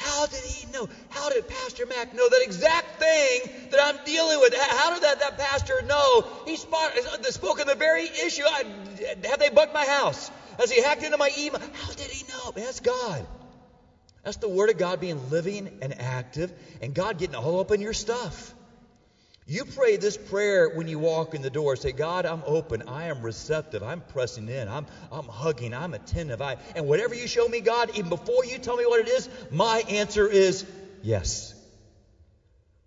How 0.03 0.25
did 0.25 0.43
he 0.43 0.72
know? 0.72 0.89
How 1.10 1.29
did 1.29 1.48
Pastor 1.48 1.86
Mac 1.86 2.13
know 2.13 2.27
that 2.27 2.41
exact 2.43 3.00
thing 3.00 3.70
that 3.72 3.79
I'm 3.84 4.03
dealing 4.05 4.39
with? 4.39 4.55
How 4.55 4.93
did 4.93 5.03
that, 5.03 5.20
that 5.20 5.38
pastor 5.38 5.81
know? 5.84 6.27
He 6.46 6.55
spot, 6.58 6.91
uh, 6.98 7.24
spoke 7.31 7.60
on 7.60 7.67
the 7.67 7.75
very 7.75 8.05
issue. 8.05 8.43
I, 8.43 8.63
have 9.25 9.39
they 9.39 9.50
bugged 9.50 9.74
my 9.74 9.86
house? 9.86 10.29
Has 10.58 10.72
he 10.72 10.81
hacked 10.81 11.03
into 11.03 11.17
my 11.17 11.31
email? 11.38 11.60
How 11.60 11.91
did 11.93 12.12
he 12.12 12.27
know? 12.27 12.51
That's 12.55 12.79
God. 12.79 13.25
That's 14.24 14.38
the 14.38 14.50
Word 14.50 14.70
of 14.70 14.77
God 14.77 15.00
being 15.00 15.29
living 15.29 15.79
and 15.81 16.00
active, 16.00 16.51
and 16.81 16.93
God 16.93 17.17
getting 17.17 17.36
all 17.36 17.60
up 17.60 17.72
in 17.72 17.81
your 17.81 17.93
stuff. 17.93 18.53
You 19.51 19.65
pray 19.65 19.98
this 19.98 20.15
prayer 20.15 20.70
when 20.70 20.88
you 20.88 20.98
walk 20.98 21.36
in 21.36 21.41
the 21.41 21.50
door. 21.50 21.75
Say, 21.75 21.91
God, 21.91 22.25
I'm 22.25 22.41
open. 22.46 22.84
I 22.88 23.08
am 23.08 23.22
receptive. 23.22 23.84
I'm 23.84 24.00
pressing 24.00 24.48
in. 24.48 24.70
I'm, 24.70 24.86
I'm 25.12 25.27
hugging. 25.27 25.74
I'm 25.74 25.93
attentive. 25.93 26.41
I, 26.41 26.55
and 26.74 26.88
whatever 26.88 27.13
you 27.13 27.27
show 27.27 27.50
me, 27.50 27.60
God, 27.60 27.89
even 27.96 28.08
before 28.08 28.46
you 28.46 28.60
tell 28.60 28.77
me 28.77 28.86
what 28.86 29.01
it 29.01 29.10
is, 29.10 29.27
my 29.50 29.84
answer 29.89 30.25
is 30.25 30.65
yes. 31.01 31.53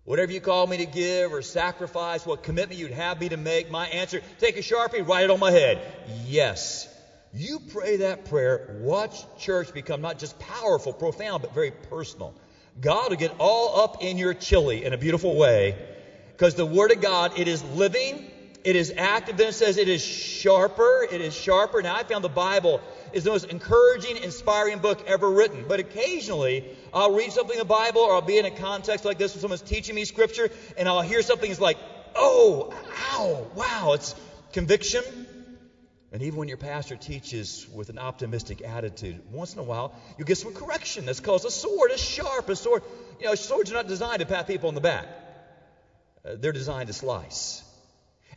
Whatever 0.05 0.31
you 0.31 0.41
call 0.41 0.65
me 0.65 0.77
to 0.77 0.87
give 0.87 1.33
or 1.33 1.43
sacrifice, 1.43 2.25
what 2.25 2.41
commitment 2.41 2.79
you'd 2.79 2.89
have 2.89 3.21
me 3.21 3.29
to 3.29 3.37
make, 3.37 3.69
my 3.69 3.85
answer, 3.85 4.23
take 4.39 4.57
a 4.57 4.61
sharpie, 4.61 5.07
write 5.07 5.25
it 5.25 5.29
on 5.29 5.39
my 5.39 5.51
head. 5.51 5.79
Yes. 6.25 6.89
You 7.31 7.59
pray 7.59 7.97
that 7.97 8.25
prayer, 8.25 8.79
watch 8.79 9.23
church 9.37 9.71
become 9.71 10.01
not 10.01 10.17
just 10.17 10.39
powerful, 10.39 10.93
profound, 10.93 11.43
but 11.43 11.53
very 11.53 11.69
personal. 11.69 12.33
God 12.81 13.11
will 13.11 13.17
get 13.17 13.35
all 13.37 13.81
up 13.81 14.01
in 14.01 14.17
your 14.17 14.33
chili 14.33 14.83
in 14.83 14.93
a 14.93 14.97
beautiful 14.97 15.35
way 15.35 15.91
because 16.35 16.55
the 16.55 16.65
Word 16.65 16.91
of 16.91 16.99
God, 16.99 17.39
it 17.39 17.47
is 17.47 17.63
living, 17.63 18.29
it 18.65 18.75
is 18.75 18.93
active. 18.97 19.37
Then 19.37 19.49
it 19.49 19.53
says 19.53 19.77
it 19.77 19.87
is 19.87 20.03
sharper, 20.03 21.07
it 21.09 21.21
is 21.21 21.33
sharper. 21.33 21.81
Now, 21.81 21.95
I 21.95 22.03
found 22.03 22.25
the 22.25 22.29
Bible 22.29 22.81
is 23.13 23.23
the 23.23 23.29
most 23.29 23.45
encouraging, 23.45 24.17
inspiring 24.17 24.79
book 24.79 25.01
ever 25.07 25.29
written. 25.29 25.63
But 25.65 25.79
occasionally, 25.79 26.65
I'll 26.93 27.13
read 27.13 27.31
something 27.31 27.53
in 27.53 27.59
the 27.59 27.65
Bible 27.65 28.01
or 28.01 28.13
I'll 28.13 28.21
be 28.21 28.37
in 28.37 28.43
a 28.43 28.51
context 28.51 29.05
like 29.05 29.17
this 29.17 29.33
when 29.33 29.41
someone's 29.41 29.61
teaching 29.61 29.95
me 29.95 30.03
Scripture 30.03 30.49
and 30.77 30.89
I'll 30.89 31.01
hear 31.01 31.21
something 31.21 31.49
that's 31.49 31.61
like, 31.61 31.77
oh, 32.15 32.73
ow, 33.13 33.47
wow, 33.55 33.93
it's 33.93 34.13
conviction. 34.51 35.03
And 36.11 36.21
even 36.21 36.37
when 36.37 36.49
your 36.49 36.57
pastor 36.57 36.97
teaches 36.97 37.67
with 37.73 37.89
an 37.89 37.97
optimistic 37.97 38.61
attitude, 38.61 39.21
once 39.31 39.53
in 39.53 39.59
a 39.59 39.63
while 39.63 39.93
you 40.17 40.25
get 40.25 40.37
some 40.37 40.53
correction. 40.53 41.05
That's 41.05 41.21
called 41.21 41.45
a 41.45 41.51
sword, 41.51 41.91
a 41.91 41.97
sharp, 41.97 42.49
a 42.49 42.55
sword. 42.57 42.83
You 43.21 43.27
know, 43.27 43.35
swords 43.35 43.71
are 43.71 43.75
not 43.75 43.87
designed 43.87 44.19
to 44.19 44.25
pat 44.25 44.47
people 44.47 44.67
on 44.67 44.75
the 44.75 44.81
back. 44.81 45.07
Uh, 46.25 46.35
they're 46.39 46.51
designed 46.51 46.87
to 46.87 46.93
slice. 46.93 47.61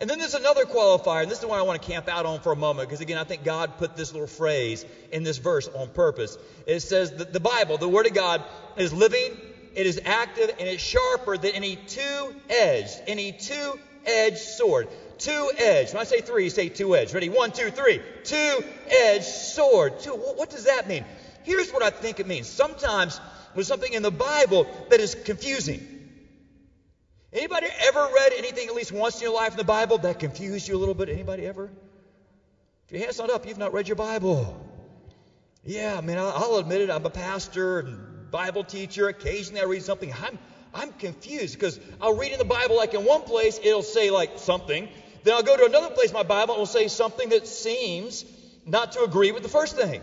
And 0.00 0.08
then 0.08 0.18
there's 0.18 0.34
another 0.34 0.64
qualifier, 0.64 1.22
and 1.22 1.30
this 1.30 1.38
is 1.38 1.42
the 1.42 1.48
one 1.48 1.58
I 1.58 1.62
want 1.62 1.82
to 1.82 1.88
camp 1.88 2.08
out 2.08 2.24
on 2.24 2.40
for 2.40 2.52
a 2.52 2.56
moment, 2.56 2.88
because 2.88 3.00
again, 3.00 3.18
I 3.18 3.24
think 3.24 3.42
God 3.42 3.78
put 3.78 3.96
this 3.96 4.12
little 4.12 4.28
phrase 4.28 4.84
in 5.10 5.24
this 5.24 5.38
verse 5.38 5.66
on 5.66 5.88
purpose. 5.88 6.38
It 6.66 6.80
says 6.80 7.12
that 7.16 7.32
the 7.32 7.40
Bible, 7.40 7.78
the 7.78 7.88
Word 7.88 8.06
of 8.06 8.14
God, 8.14 8.44
is 8.76 8.92
living, 8.92 9.36
it 9.74 9.86
is 9.86 10.00
active, 10.04 10.50
and 10.60 10.68
it's 10.68 10.82
sharper 10.82 11.36
than 11.36 11.52
any 11.52 11.76
two-edged, 11.76 13.00
any 13.08 13.32
two-edged 13.32 14.38
sword. 14.38 14.88
Two-edged. 15.18 15.94
When 15.94 16.00
I 16.00 16.04
say 16.04 16.20
three, 16.20 16.48
say 16.48 16.68
two-edged. 16.68 17.12
Ready? 17.12 17.28
One, 17.28 17.50
two, 17.50 17.70
three. 17.70 18.00
Two-edged 18.22 19.24
sword. 19.24 19.98
Two. 19.98 20.12
What 20.12 20.50
does 20.50 20.64
that 20.64 20.86
mean? 20.86 21.04
Here's 21.42 21.72
what 21.72 21.82
I 21.82 21.90
think 21.90 22.20
it 22.20 22.28
means. 22.28 22.46
Sometimes 22.46 23.20
there's 23.54 23.66
something 23.66 23.92
in 23.92 24.02
the 24.02 24.12
Bible 24.12 24.68
that 24.90 25.00
is 25.00 25.16
confusing. 25.16 25.97
Anybody 27.32 27.66
ever 27.80 28.08
read 28.14 28.32
anything 28.38 28.68
at 28.68 28.74
least 28.74 28.90
once 28.90 29.16
in 29.16 29.24
your 29.24 29.34
life 29.34 29.50
in 29.50 29.58
the 29.58 29.64
Bible 29.64 29.98
that 29.98 30.18
confused 30.18 30.66
you 30.66 30.76
a 30.76 30.78
little 30.78 30.94
bit? 30.94 31.08
Anybody 31.10 31.46
ever? 31.46 31.70
If 32.86 32.92
your 32.92 33.02
hand's 33.02 33.18
not 33.18 33.28
up, 33.28 33.46
you've 33.46 33.58
not 33.58 33.74
read 33.74 33.86
your 33.86 33.96
Bible. 33.96 34.64
Yeah, 35.62 35.98
I 35.98 36.00
mean, 36.00 36.16
I'll 36.16 36.56
admit 36.56 36.80
it. 36.80 36.90
I'm 36.90 37.04
a 37.04 37.10
pastor 37.10 37.80
and 37.80 38.30
Bible 38.30 38.64
teacher. 38.64 39.08
Occasionally 39.08 39.60
I 39.60 39.64
read 39.64 39.82
something. 39.82 40.10
I'm, 40.22 40.38
I'm 40.72 40.92
confused 40.92 41.58
because 41.58 41.78
I'll 42.00 42.14
read 42.14 42.32
in 42.32 42.38
the 42.38 42.46
Bible 42.46 42.76
like 42.76 42.94
in 42.94 43.04
one 43.04 43.22
place 43.22 43.60
it'll 43.62 43.82
say 43.82 44.10
like 44.10 44.38
something. 44.38 44.88
Then 45.24 45.34
I'll 45.34 45.42
go 45.42 45.56
to 45.56 45.66
another 45.66 45.90
place 45.90 46.08
in 46.08 46.14
my 46.14 46.22
Bible 46.22 46.54
and 46.54 46.58
it 46.58 46.60
will 46.60 46.66
say 46.66 46.88
something 46.88 47.28
that 47.30 47.46
seems 47.46 48.24
not 48.64 48.92
to 48.92 49.02
agree 49.02 49.32
with 49.32 49.42
the 49.42 49.48
first 49.50 49.76
thing. 49.76 50.00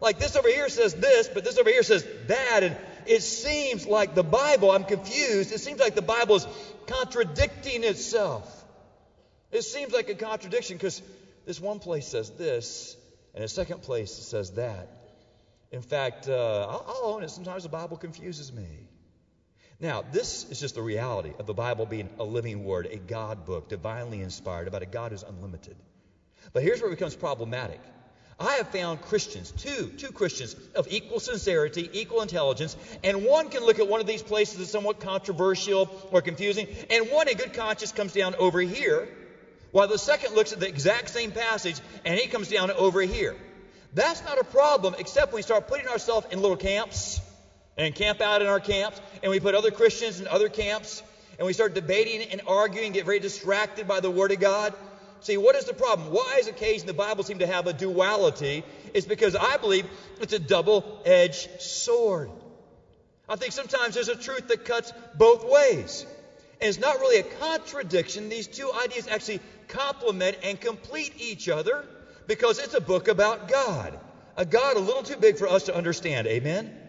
Like 0.00 0.18
this 0.18 0.34
over 0.34 0.48
here 0.48 0.68
says 0.68 0.94
this, 0.94 1.28
but 1.32 1.44
this 1.44 1.56
over 1.56 1.70
here 1.70 1.84
says 1.84 2.04
that. 2.26 2.64
And 2.64 2.76
it 3.06 3.22
seems 3.22 3.86
like 3.86 4.14
the 4.14 4.24
Bible, 4.24 4.70
I'm 4.70 4.84
confused, 4.84 5.52
it 5.52 5.60
seems 5.60 5.80
like 5.80 5.94
the 5.94 6.02
Bible 6.02 6.36
is 6.36 6.46
contradicting 6.86 7.84
itself. 7.84 8.64
It 9.50 9.62
seems 9.62 9.92
like 9.92 10.08
a 10.08 10.14
contradiction 10.14 10.76
because 10.76 11.00
this 11.46 11.60
one 11.60 11.78
place 11.78 12.06
says 12.06 12.30
this, 12.30 12.96
and 13.34 13.44
a 13.44 13.48
second 13.48 13.82
place 13.82 14.12
says 14.12 14.52
that. 14.52 14.88
In 15.70 15.82
fact, 15.82 16.28
uh, 16.28 16.66
I'll, 16.68 16.84
I'll 16.86 17.14
own 17.14 17.22
it. 17.22 17.30
Sometimes 17.30 17.62
the 17.64 17.68
Bible 17.68 17.96
confuses 17.96 18.52
me. 18.52 18.88
Now, 19.80 20.04
this 20.12 20.48
is 20.50 20.60
just 20.60 20.76
the 20.76 20.82
reality 20.82 21.32
of 21.38 21.46
the 21.46 21.54
Bible 21.54 21.84
being 21.84 22.08
a 22.18 22.24
living 22.24 22.64
word, 22.64 22.86
a 22.86 22.96
God 22.96 23.44
book, 23.44 23.68
divinely 23.68 24.20
inspired, 24.20 24.68
about 24.68 24.82
a 24.82 24.86
God 24.86 25.10
who's 25.10 25.24
unlimited. 25.24 25.76
But 26.52 26.62
here's 26.62 26.80
where 26.80 26.90
it 26.90 26.94
becomes 26.94 27.16
problematic. 27.16 27.80
I 28.38 28.54
have 28.54 28.68
found 28.68 29.00
Christians, 29.02 29.52
two, 29.52 29.88
two 29.96 30.10
Christians 30.10 30.56
of 30.74 30.88
equal 30.90 31.20
sincerity, 31.20 31.88
equal 31.92 32.22
intelligence, 32.22 32.76
and 33.04 33.24
one 33.24 33.48
can 33.48 33.64
look 33.64 33.78
at 33.78 33.86
one 33.86 34.00
of 34.00 34.06
these 34.06 34.22
places 34.22 34.60
as 34.60 34.70
somewhat 34.70 35.00
controversial 35.00 35.88
or 36.10 36.20
confusing, 36.20 36.66
and 36.90 37.10
one 37.10 37.28
in 37.28 37.36
good 37.36 37.52
conscience 37.52 37.92
comes 37.92 38.12
down 38.12 38.34
over 38.34 38.60
here, 38.60 39.08
while 39.70 39.86
the 39.86 39.98
second 39.98 40.34
looks 40.34 40.52
at 40.52 40.60
the 40.60 40.68
exact 40.68 41.10
same 41.10 41.30
passage 41.32 41.80
and 42.04 42.18
he 42.18 42.26
comes 42.26 42.48
down 42.48 42.70
over 42.70 43.00
here. 43.02 43.36
That's 43.92 44.24
not 44.24 44.38
a 44.38 44.44
problem, 44.44 44.96
except 44.98 45.32
when 45.32 45.38
we 45.38 45.42
start 45.42 45.68
putting 45.68 45.86
ourselves 45.86 46.26
in 46.32 46.40
little 46.40 46.56
camps 46.56 47.20
and 47.76 47.94
camp 47.94 48.20
out 48.20 48.42
in 48.42 48.48
our 48.48 48.60
camps, 48.60 49.00
and 49.22 49.30
we 49.30 49.38
put 49.38 49.54
other 49.54 49.70
Christians 49.70 50.20
in 50.20 50.26
other 50.26 50.48
camps, 50.48 51.02
and 51.38 51.46
we 51.46 51.52
start 51.52 51.74
debating 51.74 52.22
and 52.30 52.40
arguing, 52.46 52.92
get 52.92 53.04
very 53.04 53.20
distracted 53.20 53.86
by 53.86 54.00
the 54.00 54.10
Word 54.10 54.32
of 54.32 54.40
God. 54.40 54.74
See, 55.24 55.38
what 55.38 55.56
is 55.56 55.64
the 55.64 55.72
problem? 55.72 56.12
Why 56.12 56.36
is 56.38 56.48
occasion 56.48 56.86
the 56.86 56.92
Bible 56.92 57.24
seem 57.24 57.38
to 57.38 57.46
have 57.46 57.66
a 57.66 57.72
duality? 57.72 58.62
It's 58.92 59.06
because 59.06 59.34
I 59.34 59.56
believe 59.56 59.86
it's 60.20 60.34
a 60.34 60.38
double-edged 60.38 61.62
sword. 61.62 62.28
I 63.26 63.36
think 63.36 63.52
sometimes 63.52 63.94
there's 63.94 64.10
a 64.10 64.16
truth 64.16 64.48
that 64.48 64.66
cuts 64.66 64.92
both 65.16 65.42
ways. 65.48 66.04
And 66.60 66.68
it's 66.68 66.78
not 66.78 67.00
really 67.00 67.20
a 67.20 67.22
contradiction. 67.22 68.28
These 68.28 68.48
two 68.48 68.70
ideas 68.84 69.08
actually 69.08 69.40
complement 69.68 70.36
and 70.42 70.60
complete 70.60 71.14
each 71.16 71.48
other 71.48 71.86
because 72.26 72.58
it's 72.58 72.74
a 72.74 72.80
book 72.82 73.08
about 73.08 73.48
God. 73.48 73.98
A 74.36 74.44
God 74.44 74.76
a 74.76 74.80
little 74.80 75.02
too 75.02 75.16
big 75.16 75.38
for 75.38 75.48
us 75.48 75.64
to 75.64 75.74
understand. 75.74 76.26
Amen? 76.26 76.83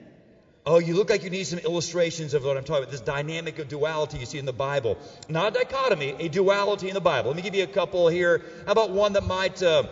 Oh, 0.68 0.80
you 0.80 0.96
look 0.96 1.12
like 1.12 1.24
you 1.24 1.30
need 1.30 1.46
some 1.46 1.60
illustrations 1.60 2.34
of 2.34 2.44
what 2.44 2.58
I'm 2.58 2.64
talking 2.64 2.84
about. 2.84 2.92
This 2.92 3.02
dynamic 3.02 3.60
of 3.60 3.68
duality 3.68 4.18
you 4.18 4.26
see 4.26 4.40
in 4.40 4.46
the 4.46 4.54
Bible. 4.54 4.98
Not 5.30 5.56
a 5.56 5.60
dichotomy, 5.60 6.16
a 6.18 6.28
duality 6.28 6.88
in 6.88 6.96
the 6.96 7.02
Bible. 7.02 7.30
Let 7.30 7.36
me 7.36 7.44
give 7.44 7.54
you 7.54 7.64
a 7.64 7.68
couple 7.68 8.08
here. 8.08 8.42
How 8.66 8.72
about 8.72 8.90
one 8.90 9.14
that 9.14 9.24
might 9.24 9.62
uh, 9.62 9.84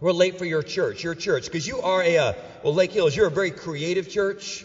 relate 0.00 0.38
for 0.38 0.44
your 0.44 0.62
church, 0.62 1.02
your 1.02 1.16
church? 1.16 1.46
Because 1.46 1.66
you 1.66 1.80
are 1.80 2.02
a, 2.04 2.18
uh, 2.18 2.32
well, 2.62 2.72
Lake 2.72 2.92
Hills, 2.92 3.16
you're 3.16 3.26
a 3.26 3.32
very 3.32 3.50
creative 3.50 4.08
church. 4.08 4.64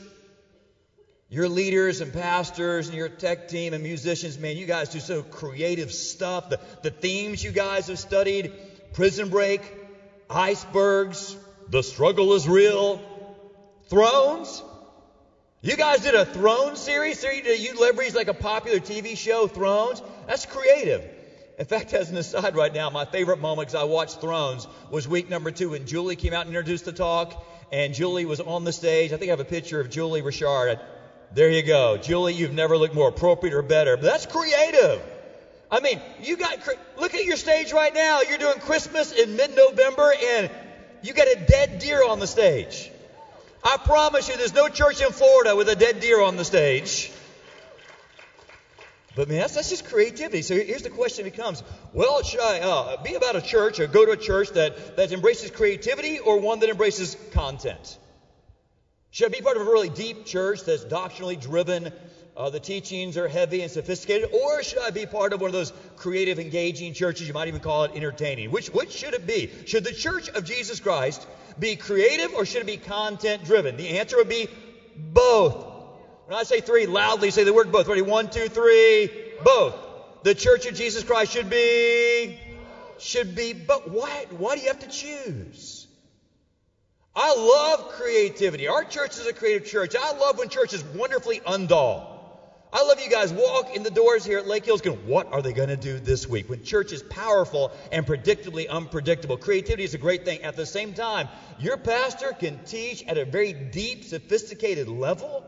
Your 1.27 1.49
leaders 1.49 2.01
and 2.01 2.13
pastors 2.13 2.89
and 2.89 2.95
your 2.95 3.09
tech 3.09 3.47
team 3.47 3.73
and 3.73 3.81
musicians, 3.81 4.37
man, 4.37 4.57
you 4.57 4.67
guys 4.67 4.89
do 4.89 4.99
so 4.99 5.23
creative 5.23 5.91
stuff. 5.91 6.49
The, 6.49 6.59
the 6.83 6.91
themes 6.91 7.43
you 7.43 7.51
guys 7.51 7.87
have 7.87 7.97
studied 7.97 8.51
prison 8.93 9.29
break, 9.29 9.73
icebergs, 10.29 11.35
the 11.67 11.81
struggle 11.81 12.33
is 12.33 12.47
real, 12.47 13.01
thrones. 13.89 14.61
You 15.63 15.77
guys 15.77 15.99
did 15.99 16.15
a 16.15 16.25
Throne 16.25 16.75
series? 16.75 17.23
You 17.23 17.79
leverage 17.79 18.15
like 18.15 18.27
a 18.27 18.33
popular 18.33 18.79
TV 18.79 19.15
show, 19.15 19.45
Thrones? 19.45 20.01
That's 20.25 20.47
creative. 20.47 21.07
In 21.59 21.65
fact, 21.65 21.93
as 21.93 22.09
an 22.09 22.17
aside 22.17 22.55
right 22.55 22.73
now, 22.73 22.89
my 22.89 23.05
favorite 23.05 23.37
moment 23.37 23.67
because 23.67 23.79
I 23.79 23.83
watched 23.83 24.21
Thrones 24.21 24.67
was 24.89 25.07
week 25.07 25.29
number 25.29 25.51
two 25.51 25.69
when 25.69 25.85
Julie 25.85 26.15
came 26.15 26.33
out 26.33 26.47
and 26.47 26.55
introduced 26.55 26.85
the 26.85 26.91
talk, 26.91 27.45
and 27.71 27.93
Julie 27.93 28.25
was 28.25 28.39
on 28.39 28.63
the 28.63 28.71
stage. 28.71 29.13
I 29.13 29.17
think 29.17 29.29
I 29.29 29.33
have 29.33 29.39
a 29.39 29.45
picture 29.45 29.79
of 29.79 29.91
Julie 29.91 30.23
Richard. 30.23 30.79
There 31.31 31.51
you 31.51 31.61
go. 31.61 31.95
Julie, 31.95 32.33
you've 32.33 32.53
never 32.53 32.75
looked 32.75 32.95
more 32.95 33.09
appropriate 33.09 33.53
or 33.53 33.61
better. 33.61 33.97
But 33.97 34.05
that's 34.05 34.25
creative. 34.25 34.99
I 35.69 35.79
mean, 35.79 36.01
you 36.23 36.37
got, 36.37 36.57
look 36.97 37.13
at 37.13 37.23
your 37.23 37.37
stage 37.37 37.71
right 37.71 37.93
now. 37.93 38.21
You're 38.21 38.39
doing 38.39 38.57
Christmas 38.61 39.11
in 39.11 39.35
mid 39.35 39.55
November, 39.55 40.11
and 40.11 40.49
you 41.03 41.13
got 41.13 41.27
a 41.27 41.35
dead 41.35 41.77
deer 41.77 42.03
on 42.03 42.17
the 42.17 42.25
stage. 42.25 42.91
I 43.63 43.77
promise 43.77 44.27
you, 44.27 44.37
there's 44.37 44.53
no 44.53 44.69
church 44.69 45.01
in 45.01 45.11
Florida 45.11 45.55
with 45.55 45.69
a 45.69 45.75
dead 45.75 45.99
deer 45.99 46.21
on 46.21 46.35
the 46.35 46.45
stage. 46.45 47.11
But 49.15 49.27
man, 49.27 49.39
that's, 49.39 49.55
that's 49.55 49.69
just 49.69 49.85
creativity. 49.85 50.41
So 50.41 50.55
here's 50.55 50.83
the 50.83 50.89
question 50.89 51.25
becomes, 51.25 51.61
well, 51.93 52.23
should 52.23 52.39
I 52.39 52.59
uh, 52.59 53.03
be 53.03 53.15
about 53.15 53.35
a 53.35 53.41
church 53.41 53.79
or 53.79 53.87
go 53.87 54.05
to 54.05 54.11
a 54.11 54.17
church 54.17 54.49
that, 54.51 54.95
that 54.95 55.11
embraces 55.11 55.51
creativity 55.51 56.19
or 56.19 56.39
one 56.39 56.59
that 56.61 56.69
embraces 56.69 57.17
content? 57.33 57.97
Should 59.11 59.27
I 59.27 59.37
be 59.37 59.41
part 59.41 59.57
of 59.57 59.67
a 59.67 59.69
really 59.69 59.89
deep 59.89 60.25
church 60.25 60.63
that's 60.63 60.85
doctrinally 60.85 61.35
driven, 61.35 61.91
uh, 62.37 62.49
the 62.49 62.61
teachings 62.61 63.17
are 63.17 63.27
heavy 63.27 63.61
and 63.61 63.69
sophisticated, 63.69 64.29
or 64.31 64.63
should 64.63 64.79
I 64.79 64.91
be 64.91 65.05
part 65.05 65.33
of 65.33 65.41
one 65.41 65.49
of 65.49 65.53
those 65.53 65.73
creative, 65.97 66.39
engaging 66.39 66.93
churches? 66.93 67.27
You 67.27 67.33
might 67.33 67.49
even 67.49 67.59
call 67.59 67.83
it 67.83 67.91
entertaining. 67.93 68.51
Which, 68.51 68.69
which 68.69 68.91
should 68.91 69.13
it 69.13 69.27
be? 69.27 69.51
Should 69.65 69.83
the 69.83 69.91
church 69.91 70.29
of 70.29 70.45
Jesus 70.45 70.79
Christ 70.79 71.27
be 71.59 71.75
creative 71.75 72.33
or 72.33 72.45
should 72.45 72.61
it 72.61 72.67
be 72.67 72.77
content 72.77 73.43
driven? 73.45 73.77
The 73.77 73.99
answer 73.99 74.17
would 74.17 74.29
be 74.29 74.49
both. 74.95 75.65
When 76.25 76.37
I 76.37 76.43
say 76.43 76.61
three, 76.61 76.85
loudly 76.85 77.31
say 77.31 77.43
the 77.43 77.53
word 77.53 77.71
both. 77.71 77.87
Ready? 77.87 78.01
One, 78.01 78.29
two, 78.29 78.47
three, 78.47 79.09
both. 79.43 79.75
The 80.23 80.35
church 80.35 80.65
of 80.65 80.75
Jesus 80.75 81.03
Christ 81.03 81.31
should 81.31 81.49
be, 81.49 82.39
should 82.99 83.35
be, 83.35 83.53
but 83.53 83.89
why, 83.89 84.25
why 84.29 84.55
do 84.55 84.61
you 84.61 84.67
have 84.67 84.79
to 84.79 84.87
choose? 84.87 85.87
I 87.15 87.35
love 87.35 87.89
creativity. 87.89 88.67
Our 88.67 88.83
church 88.83 89.17
is 89.17 89.27
a 89.27 89.33
creative 89.33 89.67
church. 89.67 89.95
I 89.99 90.13
love 90.13 90.37
when 90.37 90.49
church 90.49 90.73
is 90.73 90.83
wonderfully 90.83 91.41
undull. 91.41 92.10
I 92.73 92.83
love 92.83 93.01
you 93.01 93.09
guys 93.09 93.33
walk 93.33 93.75
in 93.75 93.83
the 93.83 93.91
doors 93.91 94.23
here 94.23 94.37
at 94.37 94.47
Lake 94.47 94.65
Hills 94.65 94.79
going, 94.79 95.05
what 95.05 95.33
are 95.33 95.41
they 95.41 95.51
going 95.51 95.67
to 95.67 95.75
do 95.75 95.99
this 95.99 96.29
week? 96.29 96.49
When 96.49 96.63
church 96.63 96.93
is 96.93 97.03
powerful 97.03 97.73
and 97.91 98.05
predictably 98.05 98.69
unpredictable. 98.69 99.35
Creativity 99.35 99.83
is 99.83 99.93
a 99.93 99.97
great 99.97 100.23
thing. 100.23 100.43
At 100.43 100.55
the 100.55 100.65
same 100.65 100.93
time, 100.93 101.27
your 101.59 101.75
pastor 101.75 102.31
can 102.31 102.63
teach 102.63 103.03
at 103.07 103.17
a 103.17 103.25
very 103.25 103.51
deep, 103.51 104.05
sophisticated 104.05 104.87
level. 104.87 105.45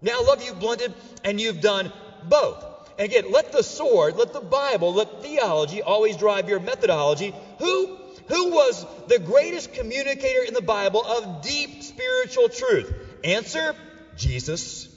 Now, 0.00 0.20
I 0.20 0.22
love 0.22 0.42
you 0.42 0.54
blended, 0.54 0.94
and 1.24 1.38
you've 1.38 1.60
done 1.60 1.92
both. 2.24 2.64
And 2.98 3.04
again, 3.04 3.30
let 3.30 3.52
the 3.52 3.62
sword, 3.62 4.16
let 4.16 4.32
the 4.32 4.40
Bible, 4.40 4.94
let 4.94 5.22
theology 5.22 5.82
always 5.82 6.16
drive 6.16 6.48
your 6.48 6.60
methodology. 6.60 7.34
Who, 7.58 7.98
who 8.28 8.50
was 8.50 8.86
the 9.08 9.18
greatest 9.18 9.74
communicator 9.74 10.42
in 10.42 10.54
the 10.54 10.62
Bible 10.62 11.04
of 11.04 11.42
deep 11.42 11.82
spiritual 11.82 12.48
truth? 12.48 12.92
Answer, 13.24 13.76
Jesus. 14.16 14.88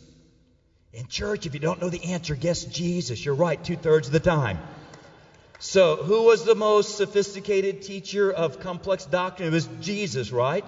In 0.95 1.07
church, 1.07 1.45
if 1.45 1.53
you 1.53 1.59
don't 1.59 1.81
know 1.81 1.89
the 1.89 2.13
answer, 2.13 2.35
guess 2.35 2.63
Jesus. 2.63 3.23
You're 3.25 3.35
right 3.35 3.61
two 3.61 3.75
thirds 3.75 4.07
of 4.07 4.13
the 4.13 4.21
time. 4.21 4.59
So, 5.59 5.97
who 5.97 6.23
was 6.23 6.45
the 6.45 6.55
most 6.55 6.95
sophisticated 6.95 7.81
teacher 7.81 8.31
of 8.31 8.61
complex 8.61 9.05
doctrine? 9.05 9.49
It 9.49 9.51
was 9.51 9.67
Jesus, 9.81 10.31
right? 10.31 10.63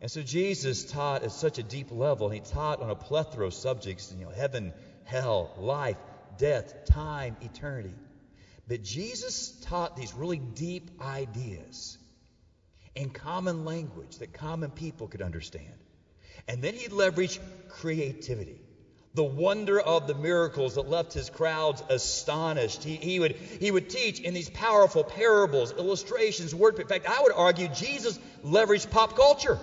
And 0.00 0.10
so 0.10 0.22
Jesus 0.22 0.84
taught 0.84 1.22
at 1.22 1.30
such 1.30 1.58
a 1.58 1.62
deep 1.62 1.92
level. 1.92 2.28
He 2.28 2.40
taught 2.40 2.82
on 2.82 2.90
a 2.90 2.96
plethora 2.96 3.46
of 3.46 3.54
subjects, 3.54 4.12
you 4.16 4.24
know, 4.24 4.30
heaven, 4.32 4.72
hell, 5.04 5.54
life, 5.56 5.98
death, 6.36 6.86
time, 6.86 7.36
eternity. 7.40 7.94
But 8.66 8.82
Jesus 8.82 9.50
taught 9.62 9.96
these 9.96 10.14
really 10.14 10.38
deep 10.38 11.00
ideas 11.00 11.96
in 12.96 13.10
common 13.10 13.64
language 13.64 14.18
that 14.18 14.32
common 14.32 14.70
people 14.72 15.06
could 15.06 15.22
understand. 15.22 15.74
And 16.48 16.60
then 16.60 16.74
he 16.74 16.88
leveraged 16.88 17.38
creativity 17.68 18.60
the 19.18 19.24
wonder 19.24 19.80
of 19.80 20.06
the 20.06 20.14
miracles 20.14 20.76
that 20.76 20.88
left 20.88 21.12
his 21.12 21.28
crowds 21.28 21.82
astonished. 21.88 22.84
He, 22.84 22.94
he, 22.94 23.18
would, 23.18 23.32
he 23.32 23.72
would 23.72 23.90
teach 23.90 24.20
in 24.20 24.32
these 24.32 24.48
powerful 24.48 25.02
parables, 25.02 25.72
illustrations, 25.72 26.54
word. 26.54 26.78
In 26.78 26.86
fact, 26.86 27.04
I 27.04 27.20
would 27.20 27.32
argue 27.32 27.66
Jesus 27.66 28.16
leveraged 28.44 28.92
pop 28.92 29.16
culture. 29.16 29.58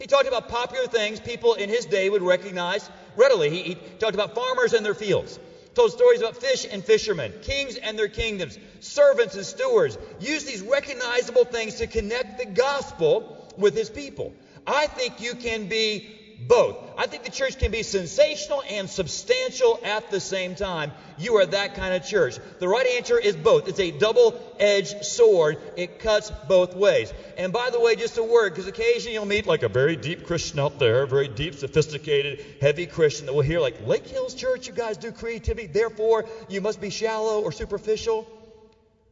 He 0.00 0.08
talked 0.08 0.26
about 0.26 0.48
popular 0.48 0.88
things 0.88 1.20
people 1.20 1.54
in 1.54 1.68
his 1.68 1.86
day 1.86 2.10
would 2.10 2.22
recognize 2.22 2.90
readily. 3.14 3.50
He, 3.50 3.62
he 3.62 3.74
talked 4.00 4.14
about 4.14 4.34
farmers 4.34 4.72
and 4.72 4.84
their 4.84 4.94
fields, 4.94 5.38
told 5.74 5.92
stories 5.92 6.20
about 6.20 6.36
fish 6.36 6.66
and 6.68 6.84
fishermen, 6.84 7.32
kings 7.42 7.76
and 7.76 7.96
their 7.96 8.08
kingdoms, 8.08 8.58
servants 8.80 9.36
and 9.36 9.46
stewards. 9.46 9.96
Used 10.18 10.44
these 10.44 10.62
recognizable 10.62 11.44
things 11.44 11.76
to 11.76 11.86
connect 11.86 12.38
the 12.38 12.46
gospel 12.46 13.48
with 13.56 13.76
his 13.76 13.90
people. 13.90 14.34
I 14.66 14.88
think 14.88 15.20
you 15.20 15.36
can 15.36 15.68
be 15.68 16.18
both. 16.38 16.76
I 16.96 17.06
think 17.06 17.24
the 17.24 17.30
church 17.30 17.58
can 17.58 17.70
be 17.70 17.82
sensational 17.82 18.62
and 18.70 18.88
substantial 18.88 19.80
at 19.82 20.10
the 20.10 20.20
same 20.20 20.54
time. 20.54 20.92
You 21.16 21.36
are 21.36 21.46
that 21.46 21.74
kind 21.74 21.94
of 21.94 22.04
church. 22.04 22.38
The 22.58 22.68
right 22.68 22.86
answer 22.86 23.18
is 23.18 23.36
both. 23.36 23.68
It's 23.68 23.80
a 23.80 23.90
double 23.90 24.40
edged 24.58 25.04
sword, 25.04 25.58
it 25.76 25.98
cuts 25.98 26.30
both 26.48 26.74
ways. 26.74 27.12
And 27.36 27.52
by 27.52 27.70
the 27.70 27.80
way, 27.80 27.96
just 27.96 28.18
a 28.18 28.22
word, 28.22 28.52
because 28.52 28.68
occasionally 28.68 29.14
you'll 29.14 29.26
meet 29.26 29.46
like 29.46 29.62
a 29.62 29.68
very 29.68 29.96
deep 29.96 30.24
Christian 30.24 30.60
out 30.60 30.78
there, 30.78 31.06
very 31.06 31.28
deep, 31.28 31.54
sophisticated, 31.54 32.44
heavy 32.60 32.86
Christian 32.86 33.26
that 33.26 33.32
will 33.32 33.42
hear, 33.42 33.60
like, 33.60 33.86
Lake 33.86 34.06
Hills 34.06 34.34
Church, 34.34 34.66
you 34.66 34.72
guys 34.72 34.96
do 34.96 35.12
creativity, 35.12 35.66
therefore 35.66 36.24
you 36.48 36.60
must 36.60 36.80
be 36.80 36.90
shallow 36.90 37.42
or 37.42 37.52
superficial. 37.52 38.26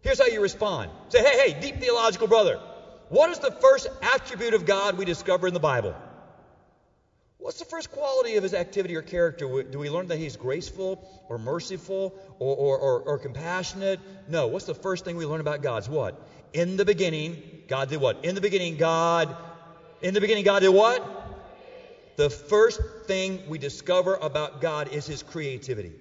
Here's 0.02 0.18
how 0.18 0.26
you 0.26 0.40
respond 0.40 0.90
say, 1.08 1.22
hey, 1.22 1.50
hey, 1.52 1.60
deep 1.60 1.80
theological 1.80 2.28
brother, 2.28 2.60
what 3.08 3.30
is 3.30 3.38
the 3.40 3.50
first 3.50 3.88
attribute 4.02 4.54
of 4.54 4.64
God 4.64 4.96
we 4.96 5.04
discover 5.04 5.48
in 5.48 5.54
the 5.54 5.60
Bible? 5.60 5.94
What's 7.46 7.60
the 7.60 7.64
first 7.64 7.92
quality 7.92 8.34
of 8.34 8.42
his 8.42 8.54
activity 8.54 8.96
or 8.96 9.02
character? 9.02 9.62
Do 9.62 9.78
we 9.78 9.88
learn 9.88 10.08
that 10.08 10.18
he's 10.18 10.36
graceful 10.36 11.00
or 11.28 11.38
merciful 11.38 12.12
or, 12.40 12.56
or, 12.56 12.76
or, 12.76 13.00
or 13.02 13.18
compassionate? 13.18 14.00
No. 14.26 14.48
What's 14.48 14.64
the 14.64 14.74
first 14.74 15.04
thing 15.04 15.16
we 15.16 15.26
learn 15.26 15.40
about 15.40 15.62
God's 15.62 15.88
what? 15.88 16.20
In 16.52 16.76
the 16.76 16.84
beginning, 16.84 17.40
God 17.68 17.88
did 17.88 18.00
what? 18.00 18.24
In 18.24 18.34
the 18.34 18.40
beginning, 18.40 18.78
God. 18.78 19.36
In 20.02 20.12
the 20.12 20.20
beginning, 20.20 20.42
God 20.42 20.58
did 20.58 20.70
what? 20.70 21.00
The 22.16 22.30
first 22.30 22.80
thing 23.06 23.44
we 23.46 23.58
discover 23.58 24.16
about 24.16 24.60
God 24.60 24.88
is 24.88 25.06
his 25.06 25.22
creativity. 25.22 25.92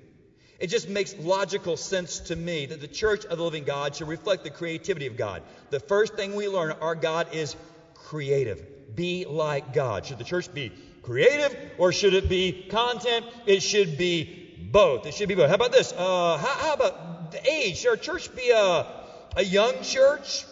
It 0.59 0.71
just 0.71 0.89
makes 0.89 1.15
logical 1.15 1.77
sense 1.77 2.21
to 2.21 2.35
me 2.35 2.65
that 2.65 2.81
the 2.81 2.87
church 2.87 3.23
of 3.23 3.37
the 3.37 3.43
living 3.43 3.65
God 3.65 3.95
should 3.95 4.07
reflect 4.07 4.43
the 4.43 4.49
creativity 4.49 5.05
of 5.05 5.15
God. 5.15 5.43
The 5.69 5.79
first 5.79 6.15
thing 6.15 6.33
we 6.33 6.49
learn, 6.49 6.71
our 6.81 6.95
God 6.95 7.35
is 7.35 7.55
creative. 7.93 8.95
Be 8.95 9.25
like 9.25 9.73
God. 9.73 10.07
Should 10.07 10.17
the 10.17 10.23
church 10.23 10.51
be 10.51 10.71
creative 11.05 11.55
or 11.77 11.91
should 11.91 12.13
it 12.13 12.27
be 12.27 12.65
content? 12.69 13.25
It 13.45 13.61
should 13.61 13.97
be 13.97 14.57
both. 14.71 15.05
It 15.05 15.13
should 15.13 15.29
be 15.29 15.35
both. 15.35 15.49
How 15.49 15.55
about 15.55 15.71
this? 15.71 15.93
Uh, 15.93 16.37
how, 16.37 16.47
how, 16.47 16.73
about 16.73 17.31
the 17.31 17.49
age? 17.49 17.77
Should 17.77 17.89
our 17.89 17.97
church 17.97 18.35
be 18.35 18.49
a, 18.49 18.85
a 19.37 19.43
young 19.43 19.81
church? 19.83 20.45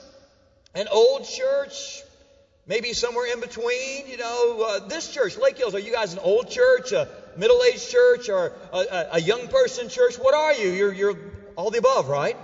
An 0.76 0.88
old 0.92 1.26
church? 1.26 2.04
Maybe 2.66 2.94
somewhere 2.94 3.32
in 3.34 3.42
between? 3.42 4.08
You 4.08 4.18
know, 4.18 4.62
uh, 4.62 4.88
this 4.88 5.12
church, 5.12 5.38
Lake 5.38 5.58
Hills, 5.58 5.76
are 5.76 5.80
you 5.80 5.92
guys 5.92 6.14
an 6.14 6.20
old 6.20 6.50
church, 6.50 6.94
a 6.94 7.10
middle 7.36 7.62
aged 7.64 7.90
church, 7.90 8.30
or 8.30 8.54
a, 8.72 8.78
a, 8.78 9.08
a 9.14 9.22
young 9.22 9.48
person 9.48 9.90
church? 9.90 10.16
What 10.16 10.34
are 10.34 10.54
you? 10.54 10.70
You're, 10.70 10.94
you're 10.94 11.18
all 11.56 11.72
the 11.72 11.80
above, 11.80 12.08
right? 12.08 12.38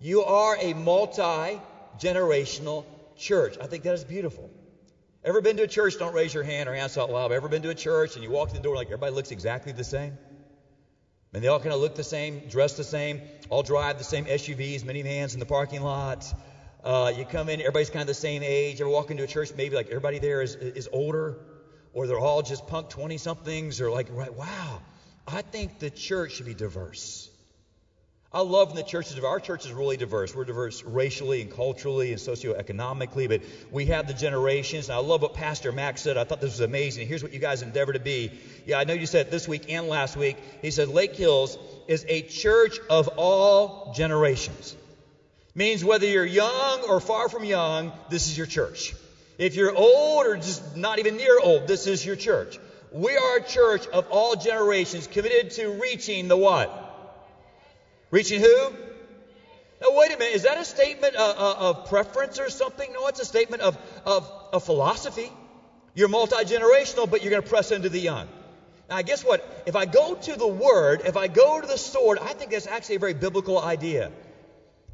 You 0.00 0.22
are 0.22 0.56
a 0.58 0.72
multi 0.72 1.60
generational 1.98 2.84
church. 3.16 3.56
I 3.60 3.66
think 3.66 3.82
that 3.84 3.94
is 3.94 4.04
beautiful. 4.04 4.50
Ever 5.24 5.40
been 5.40 5.56
to 5.58 5.62
a 5.62 5.68
church? 5.68 5.98
Don't 5.98 6.14
raise 6.14 6.34
your 6.34 6.42
hand 6.42 6.68
or 6.68 6.74
answer 6.74 7.00
out 7.00 7.10
loud. 7.10 7.30
Ever 7.30 7.48
been 7.48 7.62
to 7.62 7.70
a 7.70 7.74
church 7.74 8.14
and 8.16 8.24
you 8.24 8.30
walk 8.30 8.48
in 8.48 8.56
the 8.56 8.62
door 8.62 8.74
like 8.74 8.88
everybody 8.88 9.12
looks 9.12 9.30
exactly 9.30 9.70
the 9.70 9.84
same? 9.84 10.18
And 11.32 11.42
they 11.42 11.48
all 11.48 11.60
kind 11.60 11.72
of 11.72 11.80
look 11.80 11.94
the 11.94 12.04
same, 12.04 12.48
dress 12.48 12.76
the 12.76 12.84
same, 12.84 13.22
all 13.48 13.62
drive 13.62 13.98
the 13.98 14.04
same 14.04 14.26
SUVs, 14.26 14.82
minivans 14.82 15.34
in 15.34 15.40
the 15.40 15.46
parking 15.46 15.80
lot. 15.80 16.32
Uh, 16.82 17.12
you 17.14 17.24
come 17.24 17.48
in, 17.48 17.60
everybody's 17.60 17.88
kind 17.88 18.02
of 18.02 18.08
the 18.08 18.14
same 18.14 18.42
age. 18.42 18.80
Ever 18.80 18.90
walk 18.90 19.12
into 19.12 19.22
a 19.22 19.26
church, 19.28 19.54
maybe 19.54 19.76
like 19.76 19.86
everybody 19.86 20.18
there 20.18 20.42
is, 20.42 20.56
is 20.56 20.88
older, 20.92 21.38
or 21.92 22.08
they're 22.08 22.18
all 22.18 22.42
just 22.42 22.66
punk 22.66 22.88
20 22.88 23.16
somethings, 23.18 23.80
or 23.80 23.90
like, 23.90 24.08
right, 24.10 24.34
wow. 24.34 24.82
I 25.26 25.42
think 25.42 25.78
the 25.78 25.90
church 25.90 26.32
should 26.32 26.46
be 26.46 26.54
diverse. 26.54 27.31
I 28.34 28.40
love 28.40 28.68
when 28.68 28.76
the 28.76 28.82
church 28.82 29.10
is 29.10 29.22
Our 29.22 29.40
church 29.40 29.66
is 29.66 29.72
really 29.72 29.98
diverse. 29.98 30.34
We're 30.34 30.46
diverse 30.46 30.82
racially 30.82 31.42
and 31.42 31.50
culturally 31.50 32.12
and 32.12 32.18
socioeconomically, 32.18 33.28
but 33.28 33.42
we 33.70 33.86
have 33.86 34.06
the 34.06 34.14
generations. 34.14 34.88
And 34.88 34.96
I 34.96 35.00
love 35.00 35.20
what 35.20 35.34
Pastor 35.34 35.70
Max 35.70 36.00
said. 36.00 36.16
I 36.16 36.24
thought 36.24 36.40
this 36.40 36.52
was 36.52 36.60
amazing. 36.60 37.08
Here's 37.08 37.22
what 37.22 37.34
you 37.34 37.38
guys 37.38 37.60
endeavor 37.60 37.92
to 37.92 38.00
be. 38.00 38.32
Yeah, 38.64 38.78
I 38.78 38.84
know 38.84 38.94
you 38.94 39.04
said 39.04 39.30
this 39.30 39.46
week 39.46 39.70
and 39.70 39.86
last 39.86 40.16
week. 40.16 40.38
He 40.62 40.70
said 40.70 40.88
Lake 40.88 41.14
Hills 41.14 41.58
is 41.88 42.06
a 42.08 42.22
church 42.22 42.78
of 42.88 43.08
all 43.18 43.92
generations. 43.94 44.76
Means 45.54 45.84
whether 45.84 46.06
you're 46.06 46.24
young 46.24 46.84
or 46.88 47.00
far 47.00 47.28
from 47.28 47.44
young, 47.44 47.92
this 48.08 48.28
is 48.28 48.38
your 48.38 48.46
church. 48.46 48.94
If 49.36 49.56
you're 49.56 49.76
old 49.76 50.26
or 50.26 50.36
just 50.36 50.74
not 50.74 50.98
even 50.98 51.18
near 51.18 51.38
old, 51.38 51.66
this 51.66 51.86
is 51.86 52.06
your 52.06 52.16
church. 52.16 52.58
We 52.92 53.14
are 53.14 53.36
a 53.36 53.42
church 53.42 53.86
of 53.88 54.06
all 54.10 54.36
generations 54.36 55.06
committed 55.06 55.50
to 55.52 55.68
reaching 55.82 56.28
the 56.28 56.36
what? 56.38 56.81
Reaching 58.12 58.40
who? 58.40 58.72
Now, 59.80 59.96
wait 59.96 60.12
a 60.12 60.18
minute. 60.18 60.34
Is 60.34 60.42
that 60.42 60.58
a 60.58 60.64
statement 60.66 61.16
of, 61.16 61.36
uh, 61.36 61.40
uh, 61.40 61.70
of 61.70 61.88
preference 61.88 62.38
or 62.38 62.50
something? 62.50 62.92
No, 62.92 63.08
it's 63.08 63.18
a 63.18 63.24
statement 63.24 63.62
of, 63.62 63.76
of, 64.04 64.30
of 64.52 64.62
philosophy. 64.64 65.32
You're 65.94 66.08
multi 66.08 66.36
generational, 66.44 67.10
but 67.10 67.22
you're 67.22 67.30
going 67.30 67.42
to 67.42 67.48
press 67.48 67.72
into 67.72 67.88
the 67.88 67.98
young. 67.98 68.28
Now, 68.90 69.00
guess 69.00 69.24
what? 69.24 69.64
If 69.66 69.76
I 69.76 69.86
go 69.86 70.14
to 70.14 70.38
the 70.38 70.46
Word, 70.46 71.02
if 71.06 71.16
I 71.16 71.26
go 71.26 71.60
to 71.62 71.66
the 71.66 71.78
sword, 71.78 72.18
I 72.18 72.34
think 72.34 72.50
that's 72.50 72.66
actually 72.66 72.96
a 72.96 72.98
very 72.98 73.14
biblical 73.14 73.58
idea. 73.58 74.12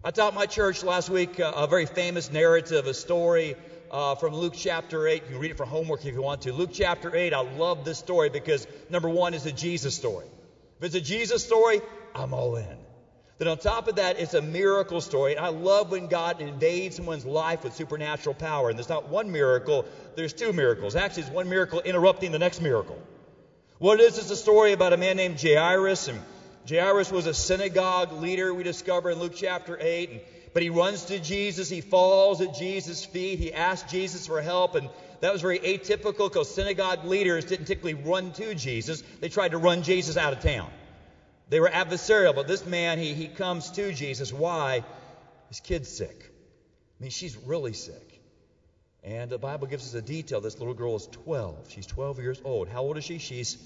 I 0.04 0.12
taught 0.12 0.32
my 0.32 0.46
church 0.46 0.84
last 0.84 1.10
week 1.10 1.40
uh, 1.40 1.52
a 1.56 1.66
very 1.66 1.86
famous 1.86 2.30
narrative, 2.30 2.86
a 2.86 2.94
story 2.94 3.56
uh, 3.90 4.14
from 4.14 4.32
Luke 4.32 4.54
chapter 4.56 5.08
8. 5.08 5.24
You 5.24 5.28
can 5.28 5.38
read 5.38 5.50
it 5.50 5.56
for 5.56 5.66
homework 5.66 6.06
if 6.06 6.14
you 6.14 6.22
want 6.22 6.42
to. 6.42 6.52
Luke 6.52 6.70
chapter 6.72 7.14
8, 7.14 7.34
I 7.34 7.40
love 7.40 7.84
this 7.84 7.98
story 7.98 8.30
because 8.30 8.68
number 8.88 9.08
one 9.08 9.34
is 9.34 9.44
a 9.44 9.52
Jesus 9.52 9.96
story. 9.96 10.26
If 10.78 10.84
it's 10.84 10.94
a 10.94 11.00
Jesus 11.00 11.44
story, 11.44 11.80
I'm 12.14 12.32
all 12.32 12.54
in. 12.54 12.87
Then 13.38 13.46
on 13.46 13.58
top 13.58 13.86
of 13.86 13.96
that, 13.96 14.18
it's 14.18 14.34
a 14.34 14.42
miracle 14.42 15.00
story. 15.00 15.36
And 15.36 15.44
I 15.44 15.50
love 15.50 15.92
when 15.92 16.08
God 16.08 16.40
invades 16.40 16.96
someone's 16.96 17.24
life 17.24 17.62
with 17.62 17.74
supernatural 17.74 18.34
power. 18.34 18.68
And 18.68 18.76
there's 18.76 18.88
not 18.88 19.08
one 19.08 19.30
miracle, 19.30 19.84
there's 20.16 20.32
two 20.32 20.52
miracles. 20.52 20.96
Actually, 20.96 21.22
it's 21.24 21.32
one 21.32 21.48
miracle 21.48 21.80
interrupting 21.80 22.32
the 22.32 22.40
next 22.40 22.60
miracle. 22.60 23.00
What 23.78 24.00
it 24.00 24.12
is, 24.12 24.30
a 24.30 24.36
story 24.36 24.72
about 24.72 24.92
a 24.92 24.96
man 24.96 25.16
named 25.16 25.40
Jairus. 25.40 26.08
And 26.08 26.20
Jairus 26.68 27.12
was 27.12 27.26
a 27.26 27.34
synagogue 27.34 28.12
leader, 28.12 28.52
we 28.52 28.64
discover 28.64 29.10
in 29.10 29.20
Luke 29.20 29.34
chapter 29.36 29.78
8. 29.80 30.10
And, 30.10 30.20
but 30.52 30.64
he 30.64 30.70
runs 30.70 31.04
to 31.04 31.20
Jesus. 31.20 31.68
He 31.68 31.80
falls 31.80 32.40
at 32.40 32.54
Jesus' 32.54 33.04
feet. 33.04 33.38
He 33.38 33.52
asks 33.52 33.88
Jesus 33.88 34.26
for 34.26 34.42
help. 34.42 34.74
And 34.74 34.88
that 35.20 35.32
was 35.32 35.42
very 35.42 35.60
atypical 35.60 36.28
because 36.28 36.52
synagogue 36.52 37.04
leaders 37.04 37.44
didn't 37.44 37.66
typically 37.66 37.94
run 37.94 38.32
to 38.32 38.54
Jesus. 38.56 39.02
They 39.20 39.28
tried 39.28 39.52
to 39.52 39.58
run 39.58 39.84
Jesus 39.84 40.16
out 40.16 40.32
of 40.32 40.40
town. 40.40 40.68
They 41.48 41.60
were 41.60 41.68
adversarial, 41.68 42.34
but 42.34 42.46
this 42.46 42.66
man, 42.66 42.98
he, 42.98 43.14
he 43.14 43.28
comes 43.28 43.70
to 43.72 43.92
Jesus. 43.92 44.32
Why? 44.32 44.84
His 45.48 45.60
kid's 45.60 45.88
sick. 45.88 46.32
I 47.00 47.02
mean, 47.02 47.10
she's 47.10 47.36
really 47.36 47.72
sick. 47.72 48.20
And 49.02 49.30
the 49.30 49.38
Bible 49.38 49.66
gives 49.66 49.86
us 49.86 49.94
a 49.94 50.02
detail. 50.02 50.40
This 50.40 50.58
little 50.58 50.74
girl 50.74 50.96
is 50.96 51.06
12. 51.06 51.70
She's 51.70 51.86
12 51.86 52.18
years 52.18 52.42
old. 52.44 52.68
How 52.68 52.82
old 52.82 52.98
is 52.98 53.04
she? 53.04 53.18
She's 53.18 53.56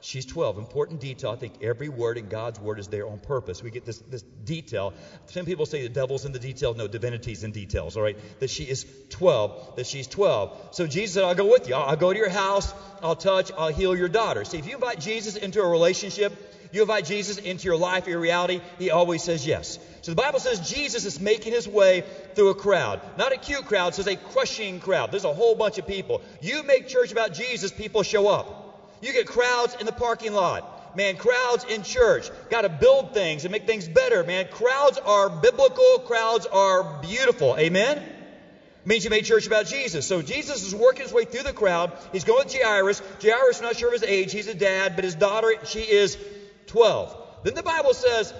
She's 0.00 0.26
12. 0.26 0.58
Important 0.58 1.00
detail. 1.00 1.30
I 1.30 1.36
think 1.36 1.62
every 1.62 1.88
word 1.88 2.18
in 2.18 2.28
God's 2.28 2.60
word 2.60 2.78
is 2.78 2.88
there 2.88 3.08
on 3.08 3.18
purpose. 3.18 3.62
We 3.62 3.70
get 3.70 3.84
this, 3.84 3.98
this 3.98 4.22
detail. 4.22 4.92
Some 5.26 5.46
people 5.46 5.66
say 5.66 5.82
the 5.82 5.88
devil's 5.88 6.24
in 6.24 6.32
the 6.32 6.38
details. 6.38 6.76
No, 6.76 6.86
divinity's 6.86 7.44
in 7.44 7.50
details, 7.50 7.96
all 7.96 8.02
right? 8.02 8.16
That 8.40 8.50
she 8.50 8.64
is 8.64 8.86
12. 9.10 9.76
That 9.76 9.86
she's 9.86 10.06
12. 10.06 10.68
So 10.72 10.86
Jesus 10.86 11.14
said, 11.14 11.24
I'll 11.24 11.34
go 11.34 11.50
with 11.50 11.68
you. 11.68 11.74
I'll, 11.74 11.90
I'll 11.90 11.96
go 11.96 12.12
to 12.12 12.18
your 12.18 12.28
house. 12.28 12.72
I'll 13.02 13.16
touch. 13.16 13.50
I'll 13.56 13.72
heal 13.72 13.96
your 13.96 14.08
daughter. 14.08 14.44
See, 14.44 14.58
if 14.58 14.66
you 14.68 14.74
invite 14.74 15.00
Jesus 15.00 15.36
into 15.36 15.60
a 15.60 15.68
relationship, 15.68 16.32
you 16.76 16.82
invite 16.82 17.06
Jesus 17.06 17.38
into 17.38 17.64
your 17.64 17.76
life, 17.76 18.06
your 18.06 18.20
reality, 18.20 18.60
he 18.78 18.90
always 18.90 19.22
says 19.22 19.46
yes. 19.46 19.78
So 20.02 20.12
the 20.12 20.16
Bible 20.16 20.38
says 20.38 20.60
Jesus 20.70 21.04
is 21.04 21.18
making 21.18 21.52
his 21.52 21.66
way 21.66 22.04
through 22.34 22.50
a 22.50 22.54
crowd. 22.54 23.00
Not 23.18 23.32
a 23.32 23.36
cute 23.36 23.66
crowd, 23.66 23.94
says 23.94 24.06
a 24.06 24.16
crushing 24.16 24.78
crowd. 24.78 25.10
There's 25.10 25.24
a 25.24 25.32
whole 25.32 25.54
bunch 25.56 25.78
of 25.78 25.86
people. 25.86 26.22
You 26.40 26.62
make 26.62 26.86
church 26.86 27.10
about 27.10 27.32
Jesus, 27.32 27.72
people 27.72 28.02
show 28.02 28.28
up. 28.28 28.98
You 29.00 29.12
get 29.12 29.26
crowds 29.26 29.76
in 29.80 29.86
the 29.86 29.92
parking 29.92 30.32
lot. 30.32 30.96
Man, 30.96 31.16
crowds 31.16 31.64
in 31.64 31.82
church. 31.82 32.30
Got 32.50 32.62
to 32.62 32.68
build 32.68 33.12
things 33.12 33.44
and 33.44 33.52
make 33.52 33.66
things 33.66 33.86
better, 33.88 34.24
man. 34.24 34.46
Crowds 34.50 34.98
are 34.98 35.28
biblical. 35.28 35.98
Crowds 36.06 36.46
are 36.46 37.00
beautiful. 37.02 37.56
Amen? 37.58 38.02
Means 38.84 39.02
you 39.02 39.10
made 39.10 39.24
church 39.24 39.46
about 39.46 39.66
Jesus. 39.66 40.06
So 40.06 40.22
Jesus 40.22 40.64
is 40.64 40.74
working 40.74 41.02
his 41.02 41.12
way 41.12 41.24
through 41.24 41.42
the 41.42 41.52
crowd. 41.52 41.92
He's 42.12 42.24
going 42.24 42.46
with 42.46 42.54
Jairus. 42.54 43.02
Jairus, 43.20 43.60
not 43.60 43.76
sure 43.76 43.88
of 43.88 44.00
his 44.00 44.04
age. 44.04 44.32
He's 44.32 44.46
a 44.46 44.54
dad, 44.54 44.94
but 44.94 45.04
his 45.04 45.16
daughter, 45.16 45.52
she 45.64 45.80
is 45.80 46.16
12. 46.66 47.16
Then 47.44 47.54
the 47.54 47.62
Bible 47.62 47.94
says 47.94 48.32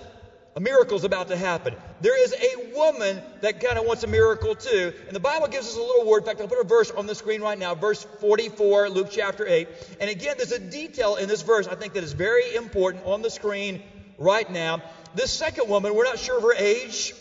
a 0.57 0.61
miracle 0.61 0.97
is 0.97 1.05
about 1.05 1.29
to 1.29 1.37
happen. 1.37 1.75
There 2.01 2.23
is 2.25 2.33
a 2.33 2.75
woman 2.75 3.21
that 3.43 3.61
kind 3.61 3.79
of 3.79 3.85
wants 3.85 4.05
a 4.05 4.07
miracle 4.07 4.55
too. 4.55 4.95
And 5.07 5.15
the 5.15 5.21
Bible 5.21 5.49
gives 5.49 5.67
us 5.69 5.77
a 5.77 5.81
little 5.81 6.07
word. 6.07 6.23
In 6.23 6.25
fact, 6.25 6.41
I'll 6.41 6.49
put 6.49 6.59
a 6.59 6.67
verse 6.67 6.91
on 6.91 7.07
the 7.07 7.15
screen 7.15 7.43
right 7.43 7.59
now, 7.59 7.75
verse 7.75 8.03
44, 8.21 8.89
Luke 8.89 9.09
chapter 9.11 9.47
8. 9.47 9.69
And 10.01 10.09
again, 10.09 10.37
there's 10.39 10.53
a 10.53 10.59
detail 10.59 11.17
in 11.17 11.29
this 11.29 11.43
verse 11.43 11.69
I 11.69 11.75
think 11.75 11.93
that 11.93 12.05
is 12.05 12.15
very 12.15 12.55
important 12.55 13.05
on 13.05 13.21
the 13.21 13.31
screen 13.31 13.83
right 14.17 14.51
now. 14.51 14.83
This 15.15 15.31
second 15.31 15.69
woman, 15.69 15.95
we're 15.95 16.05
not 16.05 16.19
sure 16.19 16.39
of 16.39 16.43
her 16.43 16.55
age, 16.55 17.15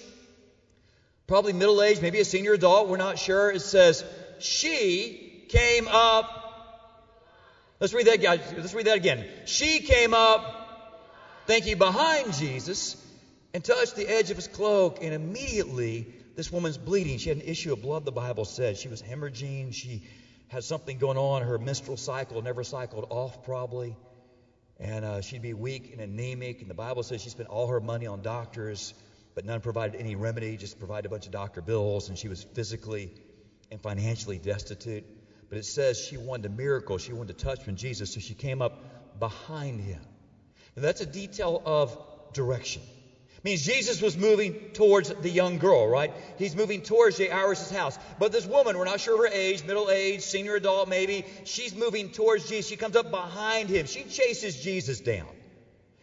probably 1.27 1.51
middle 1.51 1.81
age, 1.81 2.01
maybe 2.01 2.21
a 2.21 2.25
senior 2.25 2.53
adult, 2.53 2.87
we're 2.87 2.97
not 2.97 3.19
sure. 3.19 3.51
It 3.51 3.61
says, 3.61 4.05
She 4.39 5.45
came 5.49 5.89
up. 5.89 6.41
Let's 7.81 7.93
read 7.93 8.07
that, 8.07 8.21
guys. 8.21 8.39
Let's 8.55 8.73
read 8.73 8.87
that 8.87 8.95
again. 8.95 9.25
She 9.45 9.79
came 9.81 10.13
up, 10.13 10.64
thinking 11.45 11.77
behind 11.77 12.33
Jesus 12.33 12.95
and 13.53 13.63
touched 13.63 13.95
the 13.95 14.07
edge 14.07 14.31
of 14.31 14.37
his 14.37 14.47
cloak, 14.47 14.99
and 15.01 15.13
immediately 15.13 16.13
this 16.35 16.51
woman's 16.51 16.77
bleeding. 16.77 17.17
She 17.17 17.29
had 17.29 17.37
an 17.37 17.45
issue 17.45 17.73
of 17.73 17.81
blood, 17.81 18.05
the 18.05 18.11
Bible 18.11 18.45
said. 18.45 18.77
She 18.77 18.89
was 18.89 19.01
hemorrhaging. 19.01 19.73
She 19.73 20.03
had 20.49 20.63
something 20.63 20.97
going 20.97 21.17
on. 21.17 21.41
Her 21.41 21.57
menstrual 21.57 21.97
cycle 21.97 22.41
never 22.41 22.63
cycled 22.63 23.07
off, 23.09 23.43
probably. 23.43 23.95
And 24.79 25.05
uh, 25.05 25.21
she'd 25.21 25.41
be 25.41 25.53
weak 25.53 25.91
and 25.93 26.01
anemic. 26.01 26.61
And 26.61 26.69
the 26.69 26.75
Bible 26.75 27.03
says 27.03 27.21
she 27.21 27.29
spent 27.29 27.49
all 27.49 27.67
her 27.67 27.79
money 27.79 28.07
on 28.07 28.21
doctors, 28.21 28.93
but 29.33 29.45
none 29.45 29.61
provided 29.61 29.99
any 29.99 30.15
remedy, 30.15 30.57
just 30.57 30.77
provided 30.77 31.05
a 31.05 31.09
bunch 31.09 31.25
of 31.25 31.31
doctor 31.31 31.61
bills. 31.61 32.09
And 32.09 32.17
she 32.17 32.27
was 32.27 32.43
physically 32.43 33.13
and 33.71 33.81
financially 33.81 34.37
destitute. 34.37 35.05
But 35.47 35.59
it 35.59 35.65
says 35.65 35.97
she 35.97 36.17
wanted 36.17 36.47
a 36.47 36.53
miracle. 36.53 36.97
She 36.97 37.13
wanted 37.13 37.37
to 37.37 37.45
touch 37.45 37.63
from 37.63 37.77
Jesus, 37.77 38.13
so 38.13 38.19
she 38.19 38.33
came 38.33 38.61
up 38.61 39.19
behind 39.19 39.79
him. 39.79 40.01
Now, 40.75 40.83
that's 40.83 41.01
a 41.01 41.05
detail 41.05 41.61
of 41.65 41.97
direction 42.33 42.81
means 43.45 43.63
Jesus 43.63 44.01
was 44.01 44.17
moving 44.17 44.55
towards 44.73 45.09
the 45.09 45.29
young 45.29 45.59
girl, 45.59 45.87
right? 45.87 46.11
He's 46.39 46.55
moving 46.55 46.81
towards 46.81 47.19
Jairus' 47.19 47.69
house. 47.69 47.97
But 48.17 48.31
this 48.31 48.43
woman, 48.43 48.75
we're 48.75 48.85
not 48.85 48.99
sure 48.99 49.19
her 49.19 49.27
age, 49.31 49.63
middle 49.63 49.91
age, 49.91 50.21
senior 50.21 50.55
adult 50.55 50.89
maybe, 50.89 51.25
she's 51.43 51.75
moving 51.75 52.09
towards 52.09 52.49
Jesus. 52.49 52.67
She 52.67 52.75
comes 52.75 52.95
up 52.95 53.11
behind 53.11 53.69
him. 53.69 53.85
She 53.85 54.03
chases 54.03 54.59
Jesus 54.59 54.99
down. 54.99 55.27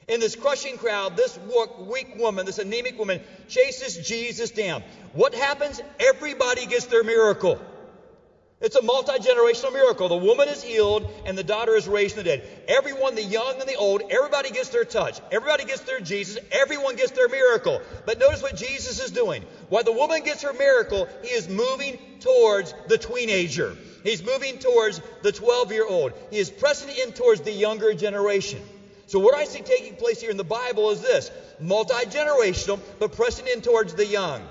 In 0.07 0.21
this 0.21 0.37
crushing 0.37 0.79
crowd, 0.79 1.17
this 1.17 1.37
weak 1.81 2.15
woman, 2.17 2.47
this 2.47 2.59
anemic 2.59 2.97
woman, 2.97 3.21
chases 3.49 3.97
Jesus 4.07 4.53
down. 4.53 4.85
What 5.13 5.35
happens? 5.35 5.81
Everybody 5.99 6.67
gets 6.67 6.87
their 6.87 7.03
miracle. 7.03 7.61
It's 8.63 8.77
a 8.77 8.83
multi 8.83 9.13
generational 9.15 9.73
miracle. 9.73 10.09
The 10.09 10.17
woman 10.17 10.49
is 10.49 10.63
healed 10.63 11.11
and 11.27 11.37
the 11.37 11.43
daughter 11.43 11.75
is 11.75 11.89
raised 11.89 12.15
from 12.15 12.23
the 12.23 12.31
dead. 12.31 12.43
Everyone, 12.69 13.17
the 13.17 13.23
young 13.23 13.61
and 13.61 13.69
the 13.69 13.75
old, 13.75 14.03
everybody 14.09 14.53
gets 14.53 14.69
their 14.69 14.85
touch. 14.85 15.21
Everybody 15.33 15.65
gets 15.65 15.81
their 15.81 15.99
Jesus. 15.99 16.39
Everyone 16.53 16.95
gets 16.95 17.11
their 17.11 17.29
miracle. 17.29 17.83
But 18.07 18.19
notice 18.19 18.41
what 18.41 18.55
Jesus 18.55 19.01
is 19.01 19.11
doing. 19.11 19.45
While 19.69 19.83
the 19.83 19.93
woman 19.93 20.23
gets 20.23 20.43
her 20.43 20.53
miracle, 20.53 21.09
he 21.23 21.31
is 21.31 21.49
moving 21.49 21.99
towards 22.21 22.73
the 22.87 22.99
teenager. 22.99 23.77
He's 24.05 24.23
moving 24.23 24.59
towards 24.59 25.01
the 25.23 25.33
12 25.33 25.73
year 25.73 25.87
old. 25.87 26.13
He 26.31 26.39
is 26.39 26.49
pressing 26.49 26.89
in 26.89 27.13
towards 27.13 27.41
the 27.41 27.53
younger 27.53 27.93
generation. 27.95 28.63
So, 29.07 29.19
what 29.19 29.35
I 29.35 29.45
see 29.45 29.63
taking 29.63 29.97
place 29.97 30.21
here 30.21 30.31
in 30.31 30.37
the 30.37 30.45
Bible 30.45 30.91
is 30.93 31.01
this 31.01 31.33
multi 31.59 32.07
generational, 32.07 32.81
but 33.01 33.11
pressing 33.13 33.49
in 33.49 33.61
towards 33.61 33.95
the 33.95 34.07
young. 34.07 34.49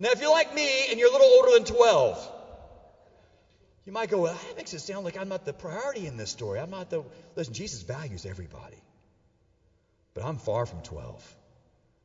Now, 0.00 0.10
if 0.10 0.20
you're 0.20 0.30
like 0.30 0.52
me 0.52 0.88
and 0.90 0.98
you're 0.98 1.08
a 1.08 1.12
little 1.12 1.28
older 1.28 1.52
than 1.52 1.64
12, 1.64 2.32
you 3.86 3.92
might 3.92 4.10
go, 4.10 4.18
well, 4.18 4.34
that 4.34 4.56
makes 4.56 4.74
it 4.74 4.80
sound 4.80 5.04
like 5.04 5.16
I'm 5.16 5.28
not 5.28 5.44
the 5.44 5.52
priority 5.52 6.06
in 6.06 6.16
this 6.16 6.30
story. 6.30 6.58
I'm 6.58 6.70
not 6.70 6.90
the. 6.90 7.04
Listen, 7.36 7.54
Jesus 7.54 7.82
values 7.82 8.26
everybody. 8.26 8.82
But 10.12 10.24
I'm 10.24 10.38
far 10.38 10.66
from 10.66 10.82
12. 10.82 11.36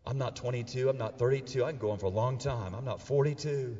I'm 0.06 0.20
not 0.20 0.36
22. 0.36 0.90
I'm 0.90 0.98
not 0.98 1.18
32. 1.18 1.64
I 1.64 1.72
can 1.72 1.80
go 1.80 1.90
on 1.90 1.98
for 1.98 2.06
a 2.06 2.10
long 2.10 2.38
time. 2.38 2.76
I'm 2.76 2.86
not 2.86 3.02
42. 3.02 3.78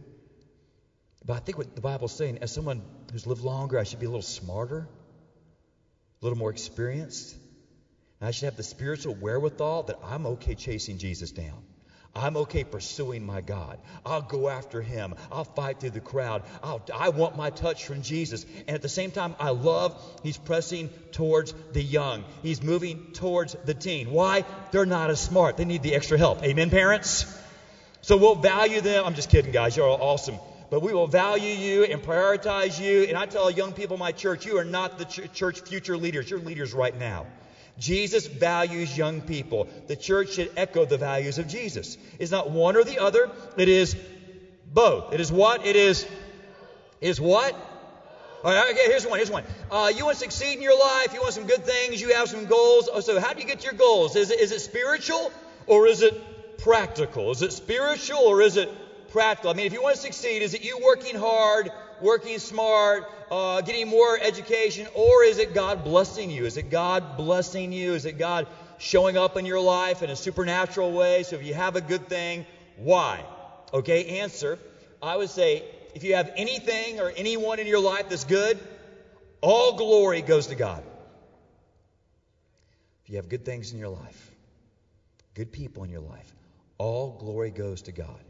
But 1.26 1.34
I 1.34 1.40
think 1.40 1.60
what 1.60 1.76
the 1.76 1.82
Bible's 1.82 2.14
saying, 2.14 2.40
as 2.42 2.52
someone 2.52 2.84
who's 3.12 3.28
lived 3.28 3.42
longer, 3.42 3.78
I 3.78 3.84
should 3.84 4.00
be 4.00 4.08
a 4.08 4.10
little 4.10 4.24
smarter, 4.24 4.88
a 6.22 6.26
little 6.26 6.38
more 6.38 6.50
experienced. 6.50 7.36
And 8.20 8.28
I 8.28 8.32
should 8.32 8.46
have 8.46 8.56
the 8.56 8.64
spiritual 8.64 9.14
wherewithal 9.14 9.84
that 9.84 10.00
I'm 10.04 10.26
okay 10.26 10.56
chasing 10.56 10.98
Jesus 10.98 11.32
down. 11.32 11.64
I'm 12.14 12.36
okay 12.38 12.64
pursuing 12.66 13.26
my 13.26 13.42
God. 13.42 13.80
I'll 14.06 14.22
go 14.22 14.50
after 14.50 14.82
him. 14.82 15.16
I'll 15.32 15.46
fight 15.46 15.80
through 15.80 15.92
the 15.92 16.02
crowd. 16.02 16.44
I'll, 16.62 16.82
I 16.94 17.10
want 17.10 17.38
my 17.38 17.52
touch 17.52 17.86
from 17.86 18.02
Jesus. 18.02 18.46
And 18.68 18.76
at 18.76 18.82
the 18.82 18.90
same 18.90 19.12
time, 19.12 19.36
I 19.40 19.52
love 19.52 19.96
he's 20.22 20.38
pressing 20.38 20.90
towards 21.12 21.54
the 21.72 21.82
young. 21.82 22.26
He's 22.42 22.62
moving 22.62 23.00
towards 23.14 23.56
the 23.64 23.74
teen. 23.74 24.12
Why? 24.12 24.44
They're 24.72 24.86
not 24.86 25.10
as 25.10 25.22
smart. 25.22 25.56
They 25.56 25.66
need 25.66 25.84
the 25.84 25.96
extra 25.96 26.18
help. 26.18 26.44
Amen, 26.44 26.70
parents? 26.70 27.26
So 28.02 28.18
we'll 28.18 28.36
value 28.36 28.82
them. 28.82 29.06
I'm 29.06 29.14
just 29.14 29.30
kidding, 29.30 29.52
guys. 29.52 29.78
You're 29.78 29.88
all 29.88 30.02
awesome. 30.02 30.40
But 30.70 30.82
we 30.82 30.94
will 30.94 31.08
value 31.08 31.52
you 31.52 31.84
and 31.84 32.02
prioritize 32.02 32.80
you. 32.80 33.04
And 33.04 33.18
I 33.18 33.26
tell 33.26 33.50
young 33.52 33.74
people 33.74 33.96
in 33.96 34.00
my 34.00 34.12
church, 34.12 34.46
you 34.46 34.58
are 34.58 34.66
not 34.66 34.98
the 34.98 35.06
ch- 35.06 35.32
church 35.34 35.62
future 35.62 35.98
leaders. 35.98 36.30
You're 36.30 36.40
leaders 36.40 36.74
right 36.74 36.98
now. 36.98 37.28
Jesus 37.78 38.28
values 38.28 38.98
young 38.98 39.22
people. 39.22 39.68
The 39.88 39.96
church 39.96 40.34
should 40.34 40.52
echo 40.56 40.86
the 40.86 40.98
values 40.98 41.38
of 41.38 41.48
Jesus. 41.48 41.98
It's 42.20 42.32
not 42.32 42.50
one 42.50 42.76
or 42.76 42.84
the 42.84 43.00
other, 43.00 43.30
it 43.58 43.70
is 43.70 43.96
both. 44.66 45.14
It 45.14 45.20
is 45.20 45.32
what? 45.32 45.66
It 45.66 45.76
is 45.76 46.06
is 47.02 47.20
what? 47.20 47.56
All 48.44 48.52
right, 48.52 48.72
okay, 48.72 48.86
here's 48.86 49.06
one. 49.06 49.20
Here's 49.20 49.30
one. 49.30 49.44
Uh, 49.70 49.92
you 49.96 50.06
want 50.06 50.18
to 50.18 50.24
succeed 50.24 50.54
in 50.54 50.62
your 50.62 50.80
life. 50.80 51.14
You 51.14 51.22
want 51.22 51.34
some 51.34 51.46
good 51.46 51.64
things. 51.64 52.02
You 52.02 52.14
have 52.14 52.30
some 52.30 52.46
goals. 52.46 52.90
Oh, 52.92 53.00
so, 53.00 53.20
how 53.20 53.34
do 53.34 53.42
you 53.42 53.48
get 53.48 53.64
your 53.64 53.74
goals? 53.74 54.16
Is 54.16 54.32
it, 54.32 54.40
is 54.40 54.52
it 54.52 54.62
spiritual 54.62 55.32
or 55.68 55.88
is 55.88 56.02
it 56.02 56.58
practical? 56.58 57.32
Is 57.32 57.42
it 57.42 57.54
spiritual 57.54 58.20
or 58.20 58.42
is 58.42 58.58
it 58.58 58.70
practical? 59.10 59.52
I 59.52 59.54
mean, 59.54 59.68
if 59.68 59.74
you 59.74 59.84
want 59.84 59.96
to 59.96 60.02
succeed, 60.02 60.42
is 60.42 60.54
it 60.56 60.64
you 60.64 60.80
working 60.84 61.16
hard, 61.16 61.72
working 62.02 62.40
smart, 62.40 63.06
uh, 63.30 63.62
getting 63.62 63.88
more 63.88 64.18
education, 64.22 64.88
or 64.94 65.24
is 65.24 65.38
it 65.38 65.54
God 65.54 65.84
blessing 65.84 66.30
you? 66.30 66.46
Is 66.46 66.58
it 66.58 66.70
God 66.70 67.18
blessing 67.18 67.72
you? 67.72 67.94
Is 67.94 68.06
it 68.06 68.18
God 68.18 68.48
showing 68.78 69.18
up 69.18 69.38
in 69.38 69.46
your 69.46 69.60
life 69.60 70.02
in 70.02 70.10
a 70.10 70.16
supernatural 70.16 70.92
way? 70.92 71.24
So 71.24 71.36
if 71.36 71.44
you 71.44 71.54
have 71.54 71.76
a 71.76 71.82
good 71.82 72.08
thing, 72.10 72.46
why? 72.76 73.24
Okay, 73.74 74.20
answer. 74.20 74.60
I 75.02 75.16
would 75.16 75.30
say 75.30 75.64
if 75.94 76.04
you 76.04 76.16
have 76.16 76.32
anything 76.36 77.00
or 77.00 77.12
anyone 77.16 77.60
in 77.60 77.68
your 77.68 77.80
life 77.80 78.10
that's 78.10 78.26
good, 78.26 78.60
all 79.42 79.74
glory 79.74 80.22
goes 80.22 80.48
to 80.48 80.56
God. 80.56 80.84
If 83.04 83.10
you 83.10 83.16
have 83.18 83.30
good 83.30 83.46
things 83.46 83.72
in 83.72 83.80
your 83.80 83.90
life, 83.90 84.32
good 85.34 85.52
people 85.52 85.84
in 85.84 85.90
your 85.90 86.02
life, 86.02 86.36
all 86.78 87.12
glory 87.12 87.52
goes 87.52 87.84
to 87.84 87.92
God 87.92 88.22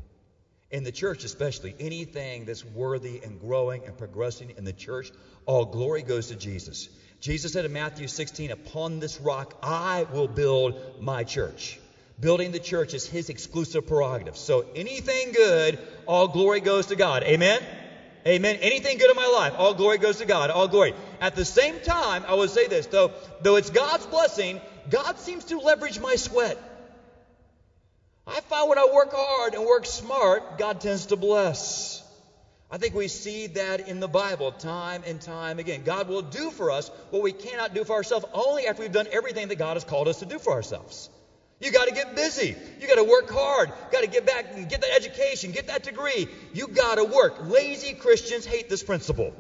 in 0.72 0.84
the 0.84 0.92
church 0.92 1.24
especially, 1.24 1.76
anything 1.80 2.46
that's 2.46 2.64
worthy 2.64 3.22
and 3.24 3.40
growing 3.40 3.86
and 3.86 3.98
progressing 3.98 4.54
in 4.58 4.64
the 4.64 4.74
church, 4.74 5.12
all 5.46 5.66
glory 5.66 6.02
goes 6.02 6.28
to 6.28 6.36
Jesus. 6.36 6.90
Jesus 7.20 7.54
said 7.54 7.66
in 7.66 7.74
Matthew 7.74 8.08
16, 8.08 8.52
Upon 8.52 9.00
this 9.00 9.20
rock 9.20 9.54
I 9.62 10.08
will 10.12 10.28
build 10.28 10.80
my 11.00 11.24
church. 11.24 11.80
Building 12.20 12.52
the 12.52 12.60
church 12.60 12.94
is 12.94 13.06
his 13.06 13.30
exclusive 13.30 13.88
prerogative. 13.88 14.38
So 14.38 14.66
anything 14.76 15.32
good, 15.32 15.80
all 16.06 16.28
glory 16.28 16.62
goes 16.62 16.88
to 16.88 16.96
God. 16.96 17.24
Amen? 17.24 17.62
Amen. 18.26 18.58
Anything 18.62 19.00
good 19.00 19.10
in 19.10 19.16
my 19.16 19.28
life, 19.28 19.54
all 19.58 19.74
glory 19.74 19.98
goes 19.98 20.20
to 20.20 20.26
God. 20.26 20.52
All 20.52 20.68
glory. 20.68 20.94
At 21.20 21.36
the 21.36 21.46
same 21.46 21.80
time, 21.80 22.24
I 22.28 22.36
would 22.36 22.52
say 22.52 22.68
this, 22.68 22.86
though, 22.86 23.12
though 23.42 23.56
it's 23.56 23.72
God's 23.72 24.06
blessing, 24.06 24.62
God 24.90 25.18
seems 25.18 25.46
to 25.46 25.60
leverage 25.60 26.00
my 26.00 26.16
sweat. 26.16 26.58
I 28.34 28.40
find 28.40 28.70
when 28.70 28.78
I 28.78 28.88
work 28.94 29.12
hard 29.12 29.56
and 29.56 29.66
work 29.66 29.86
smart, 29.86 30.58
God 30.58 30.80
tends 30.80 31.08
to 31.08 31.18
bless. 31.18 32.02
I 32.70 32.78
think 32.78 32.96
we 32.96 33.10
see 33.10 33.48
that 33.48 33.90
in 33.90 34.00
the 34.00 34.08
Bible 34.08 34.54
time 34.54 35.04
and 35.06 35.20
time 35.20 35.60
again. 35.60 35.84
God 35.84 36.08
will 36.08 36.22
do 36.22 36.50
for 36.52 36.72
us 36.72 36.88
what 37.10 37.22
we 37.22 37.34
cannot 37.34 37.74
do 37.74 37.84
for 37.84 37.94
ourselves 37.94 38.26
only 38.34 38.68
after 38.68 38.84
we've 38.84 38.92
done 38.92 39.08
everything 39.12 39.50
that 39.50 39.58
God 39.58 39.74
has 39.74 39.84
called 39.84 40.08
us 40.08 40.20
to 40.20 40.26
do 40.26 40.40
for 40.40 40.54
ourselves. 40.54 41.10
You 41.60 41.72
got 41.72 41.90
to 41.90 41.94
get 41.94 42.16
busy. 42.16 42.56
You 42.80 42.88
got 42.88 42.96
to 42.96 43.04
work 43.04 43.30
hard. 43.30 43.74
Got 43.92 44.02
to 44.02 44.08
get 44.08 44.26
back 44.26 44.46
and 44.56 44.70
get 44.70 44.80
that 44.80 44.96
education, 44.96 45.52
get 45.52 45.68
that 45.68 45.84
degree. 45.84 46.30
You 46.54 46.68
got 46.68 46.96
to 46.96 47.04
work. 47.04 47.36
Lazy 47.42 47.94
Christians 47.94 48.46
hate 48.46 48.70
this 48.70 48.82
principle. 48.82 49.34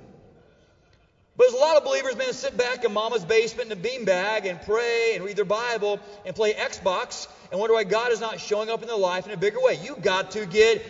But 1.37 1.45
there's 1.45 1.53
a 1.53 1.57
lot 1.57 1.77
of 1.77 1.83
believers, 1.83 2.15
man, 2.17 2.33
sit 2.33 2.57
back 2.57 2.83
in 2.83 2.91
mama's 2.91 3.23
basement 3.23 3.71
in 3.71 3.77
a 3.77 3.81
beanbag 3.81 4.45
and 4.45 4.61
pray 4.61 5.13
and 5.15 5.23
read 5.23 5.37
their 5.37 5.45
Bible 5.45 5.99
and 6.25 6.35
play 6.35 6.53
Xbox 6.53 7.27
and 7.49 7.59
wonder 7.59 7.73
why 7.73 7.83
God 7.83 8.11
is 8.11 8.19
not 8.19 8.39
showing 8.39 8.69
up 8.69 8.81
in 8.81 8.87
their 8.87 8.97
life 8.97 9.25
in 9.27 9.31
a 9.31 9.37
bigger 9.37 9.59
way. 9.61 9.75
You 9.75 9.95
got 9.95 10.31
to 10.31 10.45
get 10.45 10.83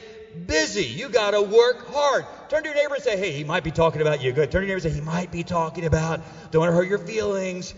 busy. 0.48 0.86
You 0.86 1.10
got 1.10 1.32
to 1.32 1.42
work 1.42 1.88
hard. 1.88 2.26
Turn 2.50 2.64
to 2.64 2.70
your 2.70 2.76
neighbor 2.76 2.96
and 2.96 3.04
say, 3.04 3.18
hey, 3.18 3.32
he 3.32 3.44
might 3.44 3.64
be 3.64 3.72
talking 3.72 4.02
about 4.02 4.20
you. 4.20 4.32
Good. 4.32 4.52
Turn 4.52 4.62
to 4.62 4.68
your 4.68 4.76
neighbor 4.76 4.88
and 4.88 4.94
say, 4.94 5.00
he 5.00 5.06
might 5.06 5.32
be 5.32 5.44
talking 5.44 5.86
about, 5.86 6.22
don't 6.50 6.62
want 6.62 6.72
to 6.72 6.76
hurt 6.76 6.88
your 6.88 7.00
feelings. 7.00 7.76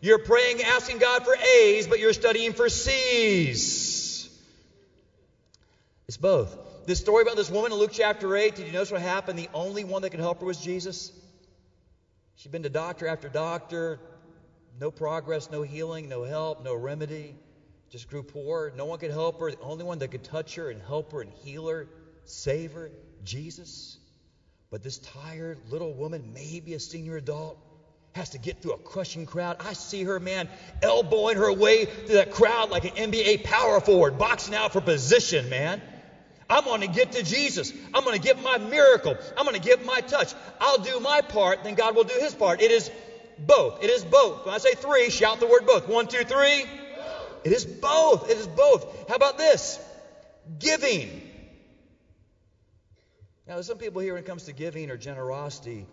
You're 0.00 0.18
praying, 0.18 0.60
asking 0.62 0.98
God 0.98 1.22
for 1.22 1.36
A's, 1.36 1.86
but 1.86 2.00
you're 2.00 2.12
studying 2.12 2.52
for 2.52 2.68
C's. 2.68 4.28
It's 6.08 6.16
both. 6.16 6.58
This 6.84 6.98
story 6.98 7.22
about 7.22 7.36
this 7.36 7.48
woman 7.48 7.70
in 7.70 7.78
Luke 7.78 7.92
chapter 7.92 8.34
8, 8.34 8.56
did 8.56 8.66
you 8.66 8.72
notice 8.72 8.90
what 8.90 9.00
happened? 9.00 9.38
The 9.38 9.48
only 9.54 9.84
one 9.84 10.02
that 10.02 10.10
could 10.10 10.18
help 10.18 10.40
her 10.40 10.46
was 10.46 10.58
Jesus. 10.58 11.12
She'd 12.42 12.50
been 12.50 12.64
to 12.64 12.70
doctor 12.70 13.06
after 13.06 13.28
doctor, 13.28 14.00
no 14.80 14.90
progress, 14.90 15.48
no 15.52 15.62
healing, 15.62 16.08
no 16.08 16.24
help, 16.24 16.64
no 16.64 16.74
remedy. 16.74 17.36
Just 17.90 18.10
grew 18.10 18.24
poor. 18.24 18.72
No 18.76 18.84
one 18.84 18.98
could 18.98 19.12
help 19.12 19.38
her. 19.38 19.52
The 19.52 19.60
only 19.60 19.84
one 19.84 20.00
that 20.00 20.10
could 20.10 20.24
touch 20.24 20.56
her 20.56 20.68
and 20.68 20.82
help 20.82 21.12
her 21.12 21.20
and 21.20 21.32
heal 21.44 21.68
her, 21.68 21.86
save 22.24 22.72
her, 22.72 22.90
Jesus. 23.22 23.96
But 24.72 24.82
this 24.82 24.98
tired 24.98 25.60
little 25.70 25.94
woman, 25.94 26.32
maybe 26.34 26.74
a 26.74 26.80
senior 26.80 27.16
adult, 27.16 27.58
has 28.16 28.30
to 28.30 28.38
get 28.38 28.60
through 28.60 28.72
a 28.72 28.78
crushing 28.78 29.24
crowd. 29.24 29.58
I 29.60 29.74
see 29.74 30.02
her, 30.02 30.18
man, 30.18 30.48
elbowing 30.82 31.36
her 31.36 31.52
way 31.52 31.84
through 31.84 32.16
that 32.16 32.32
crowd 32.32 32.70
like 32.70 32.84
an 32.86 33.12
NBA 33.12 33.44
power 33.44 33.80
forward, 33.80 34.18
boxing 34.18 34.56
out 34.56 34.72
for 34.72 34.80
position, 34.80 35.48
man. 35.48 35.80
I'm 36.48 36.64
going 36.64 36.80
to 36.80 36.88
get 36.88 37.12
to 37.12 37.22
Jesus. 37.22 37.72
I'm 37.94 38.04
going 38.04 38.16
to 38.16 38.22
get 38.22 38.42
my 38.42 38.58
miracle. 38.58 39.16
I'm 39.36 39.44
going 39.44 39.54
to 39.54 39.62
get 39.62 39.84
my 39.84 40.00
touch. 40.00 40.34
I'll 40.60 40.78
do 40.78 41.00
my 41.00 41.20
part, 41.20 41.64
then 41.64 41.74
God 41.74 41.94
will 41.94 42.04
do 42.04 42.18
his 42.18 42.34
part. 42.34 42.60
It 42.60 42.70
is 42.70 42.90
both. 43.38 43.82
It 43.82 43.90
is 43.90 44.04
both. 44.04 44.44
When 44.44 44.54
I 44.54 44.58
say 44.58 44.74
three, 44.74 45.10
shout 45.10 45.40
the 45.40 45.46
word 45.46 45.66
both. 45.66 45.88
One, 45.88 46.06
two, 46.06 46.24
three. 46.24 46.66
It 47.44 47.52
is 47.52 47.64
both. 47.64 48.30
It 48.30 48.36
is 48.36 48.46
both. 48.46 49.08
How 49.08 49.16
about 49.16 49.36
this? 49.36 49.80
Giving. 50.58 51.22
Now, 53.46 53.54
there's 53.54 53.66
some 53.66 53.78
people 53.78 54.00
here 54.00 54.14
when 54.14 54.22
it 54.22 54.26
comes 54.26 54.44
to 54.44 54.52
giving 54.52 54.90
or 54.90 54.96
generosity, 54.96 55.86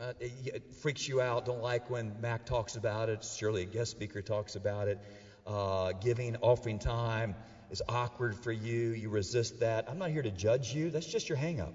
uh, 0.00 0.12
it, 0.18 0.32
it, 0.54 0.62
freaks 0.80 1.06
you 1.06 1.20
out. 1.20 1.44
Don't 1.44 1.60
like 1.60 1.90
when 1.90 2.20
Mac 2.20 2.46
talks 2.46 2.76
about 2.76 3.08
it. 3.08 3.24
Surely 3.24 3.62
a 3.62 3.66
guest 3.66 3.90
speaker 3.90 4.22
talks 4.22 4.56
about 4.56 4.88
it. 4.88 4.98
Uh, 5.46 5.92
giving, 5.92 6.36
offering 6.36 6.78
time 6.78 7.36
is 7.70 7.82
awkward 7.88 8.36
for 8.36 8.52
you. 8.52 8.90
You 8.90 9.08
resist 9.08 9.60
that. 9.60 9.86
I'm 9.88 9.98
not 9.98 10.10
here 10.10 10.22
to 10.22 10.30
judge 10.30 10.72
you. 10.72 10.90
That's 10.90 11.06
just 11.06 11.28
your 11.28 11.38
hang 11.38 11.60
up. 11.60 11.74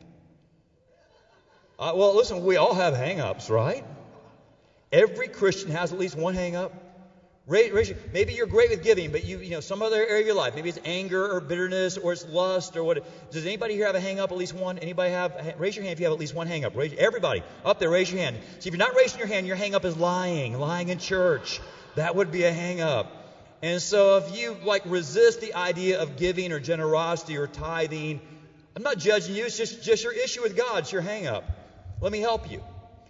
Uh, 1.79 1.93
well, 1.95 2.15
listen, 2.15 2.45
we 2.45 2.57
all 2.57 2.73
have 2.73 2.95
hang 2.95 3.19
ups, 3.19 3.49
right? 3.49 3.83
Every 4.91 5.27
Christian 5.27 5.71
has 5.71 5.91
at 5.91 5.99
least 5.99 6.15
one 6.15 6.35
hang 6.35 6.55
up. 6.55 6.73
Maybe 7.47 8.33
you're 8.33 8.45
great 8.45 8.69
with 8.69 8.83
giving, 8.83 9.11
but 9.11 9.25
you, 9.25 9.39
you 9.39 9.49
know, 9.49 9.59
some 9.61 9.81
other 9.81 9.97
area 9.97 10.19
of 10.19 10.25
your 10.27 10.35
life, 10.35 10.53
maybe 10.55 10.69
it's 10.69 10.79
anger 10.85 11.29
or 11.29 11.41
bitterness 11.41 11.97
or 11.97 12.13
it's 12.13 12.25
lust 12.25 12.77
or 12.77 12.83
what. 12.83 13.31
Does 13.31 13.45
anybody 13.45 13.73
here 13.73 13.87
have 13.87 13.95
a 13.95 13.99
hang 13.99 14.19
up? 14.19 14.31
At 14.31 14.37
least 14.37 14.53
one? 14.53 14.77
Anybody 14.77 15.11
have? 15.11 15.55
Raise 15.57 15.75
your 15.75 15.83
hand 15.83 15.93
if 15.93 15.99
you 15.99 16.05
have 16.05 16.13
at 16.13 16.19
least 16.19 16.35
one 16.35 16.47
hang 16.47 16.65
up. 16.65 16.75
Raise, 16.75 16.93
everybody 16.97 17.43
up 17.65 17.79
there, 17.79 17.89
raise 17.89 18.11
your 18.11 18.21
hand. 18.21 18.37
See, 18.59 18.69
if 18.69 18.75
you're 18.75 18.77
not 18.77 18.95
raising 18.95 19.17
your 19.17 19.27
hand, 19.27 19.47
your 19.47 19.55
hang 19.55 19.73
up 19.73 19.85
is 19.85 19.97
lying, 19.97 20.57
lying 20.59 20.89
in 20.89 20.99
church. 20.99 21.59
That 21.95 22.15
would 22.15 22.31
be 22.31 22.43
a 22.43 22.53
hang 22.53 22.79
up. 22.79 23.20
And 23.61 23.81
so 23.81 24.17
if 24.17 24.37
you 24.37 24.55
like 24.63 24.83
resist 24.85 25.41
the 25.41 25.53
idea 25.53 26.01
of 26.01 26.17
giving 26.17 26.51
or 26.51 26.59
generosity 26.59 27.37
or 27.37 27.47
tithing, 27.47 28.19
I'm 28.75 28.83
not 28.83 28.97
judging 28.97 29.35
you. 29.35 29.45
It's 29.45 29.57
just, 29.57 29.83
just 29.83 30.03
your 30.03 30.13
issue 30.13 30.41
with 30.41 30.57
God. 30.57 30.79
It's 30.79 30.91
your 30.91 31.01
hang 31.01 31.27
up. 31.27 31.43
Let 32.01 32.11
me 32.11 32.19
help 32.19 32.49
you. 32.49 32.63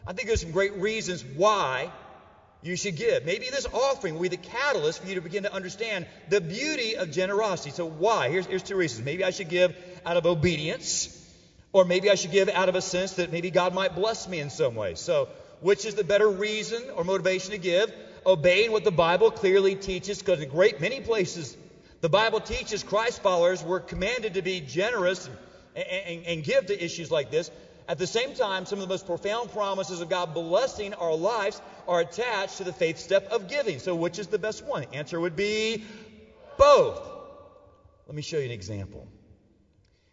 I 0.06 0.14
think 0.14 0.28
there's 0.28 0.42
some 0.42 0.52
great 0.52 0.76
reasons 0.78 1.24
why 1.24 1.92
you 2.64 2.76
should 2.76 2.96
give. 2.96 3.26
Maybe 3.26 3.50
this 3.50 3.66
offering 3.72 4.16
will 4.16 4.24
be 4.24 4.28
the 4.30 4.38
catalyst 4.38 5.02
for 5.02 5.08
you 5.08 5.16
to 5.16 5.22
begin 5.22 5.44
to 5.44 5.54
understand 5.54 6.06
the 6.30 6.42
beauty 6.42 6.96
of 6.96 7.12
generosity. 7.12 7.72
So, 7.72 7.86
why? 7.86 8.30
Here's, 8.30 8.46
here's 8.46 8.64
two 8.64 8.76
reasons. 8.76 9.06
Maybe 9.06 9.24
I 9.24 9.32
should 9.32 9.50
give 9.50 9.76
out 10.06 10.18
of 10.18 10.26
obedience, 10.26 11.18
or 11.72 11.86
maybe 11.86 12.10
I 12.10 12.16
should 12.16 12.32
give 12.32 12.50
out 12.50 12.70
of 12.70 12.76
a 12.76 12.82
sense 12.82 13.14
that 13.14 13.32
maybe 13.32 13.52
God 13.52 13.74
might 13.74 13.96
bless 13.96 14.28
me 14.28 14.40
in 14.40 14.50
some 14.50 14.76
way. 14.76 14.96
So, 14.96 15.30
which 15.62 15.86
is 15.86 15.96
the 15.96 16.04
better 16.04 16.30
reason 16.30 16.84
or 16.96 17.04
motivation 17.04 17.52
to 17.52 17.58
give? 17.58 17.92
Obeying 18.26 18.72
what 18.72 18.84
the 18.84 18.92
Bible 18.92 19.32
clearly 19.32 19.76
teaches, 19.76 20.20
because 20.20 20.42
in 20.42 20.50
great 20.50 20.80
many 20.80 21.02
places, 21.02 21.58
the 22.02 22.10
Bible 22.10 22.40
teaches 22.40 22.84
Christ 22.84 23.22
followers 23.22 23.64
were 23.64 23.80
commanded 23.80 24.36
to 24.36 24.42
be 24.42 24.62
generous 24.62 25.30
and, 25.76 25.86
and, 25.88 26.26
and 26.26 26.44
give 26.44 26.68
to 26.68 26.84
issues 26.84 27.10
like 27.10 27.32
this. 27.32 27.50
At 27.88 27.98
the 27.98 28.08
same 28.08 28.36
time, 28.36 28.66
some 28.66 28.80
of 28.80 28.88
the 28.88 28.94
most 28.94 29.06
profound 29.06 29.52
promises 29.52 30.02
of 30.02 30.10
God 30.10 30.34
blessing 30.34 30.94
our 30.94 31.16
lives 31.16 31.62
are 31.88 32.00
attached 32.00 32.58
to 32.58 32.64
the 32.64 32.74
faith 32.74 33.00
step 33.00 33.32
of 33.32 33.48
giving. 33.48 33.80
So, 33.80 33.96
which 33.96 34.20
is 34.20 34.28
the 34.28 34.40
best 34.40 34.64
one? 34.64 34.86
Answer 34.94 35.20
would 35.20 35.36
be 35.36 35.84
both. 36.58 37.02
Let 38.08 38.16
me 38.16 38.22
show 38.22 38.38
you 38.38 38.46
an 38.46 38.52
example. 38.52 39.08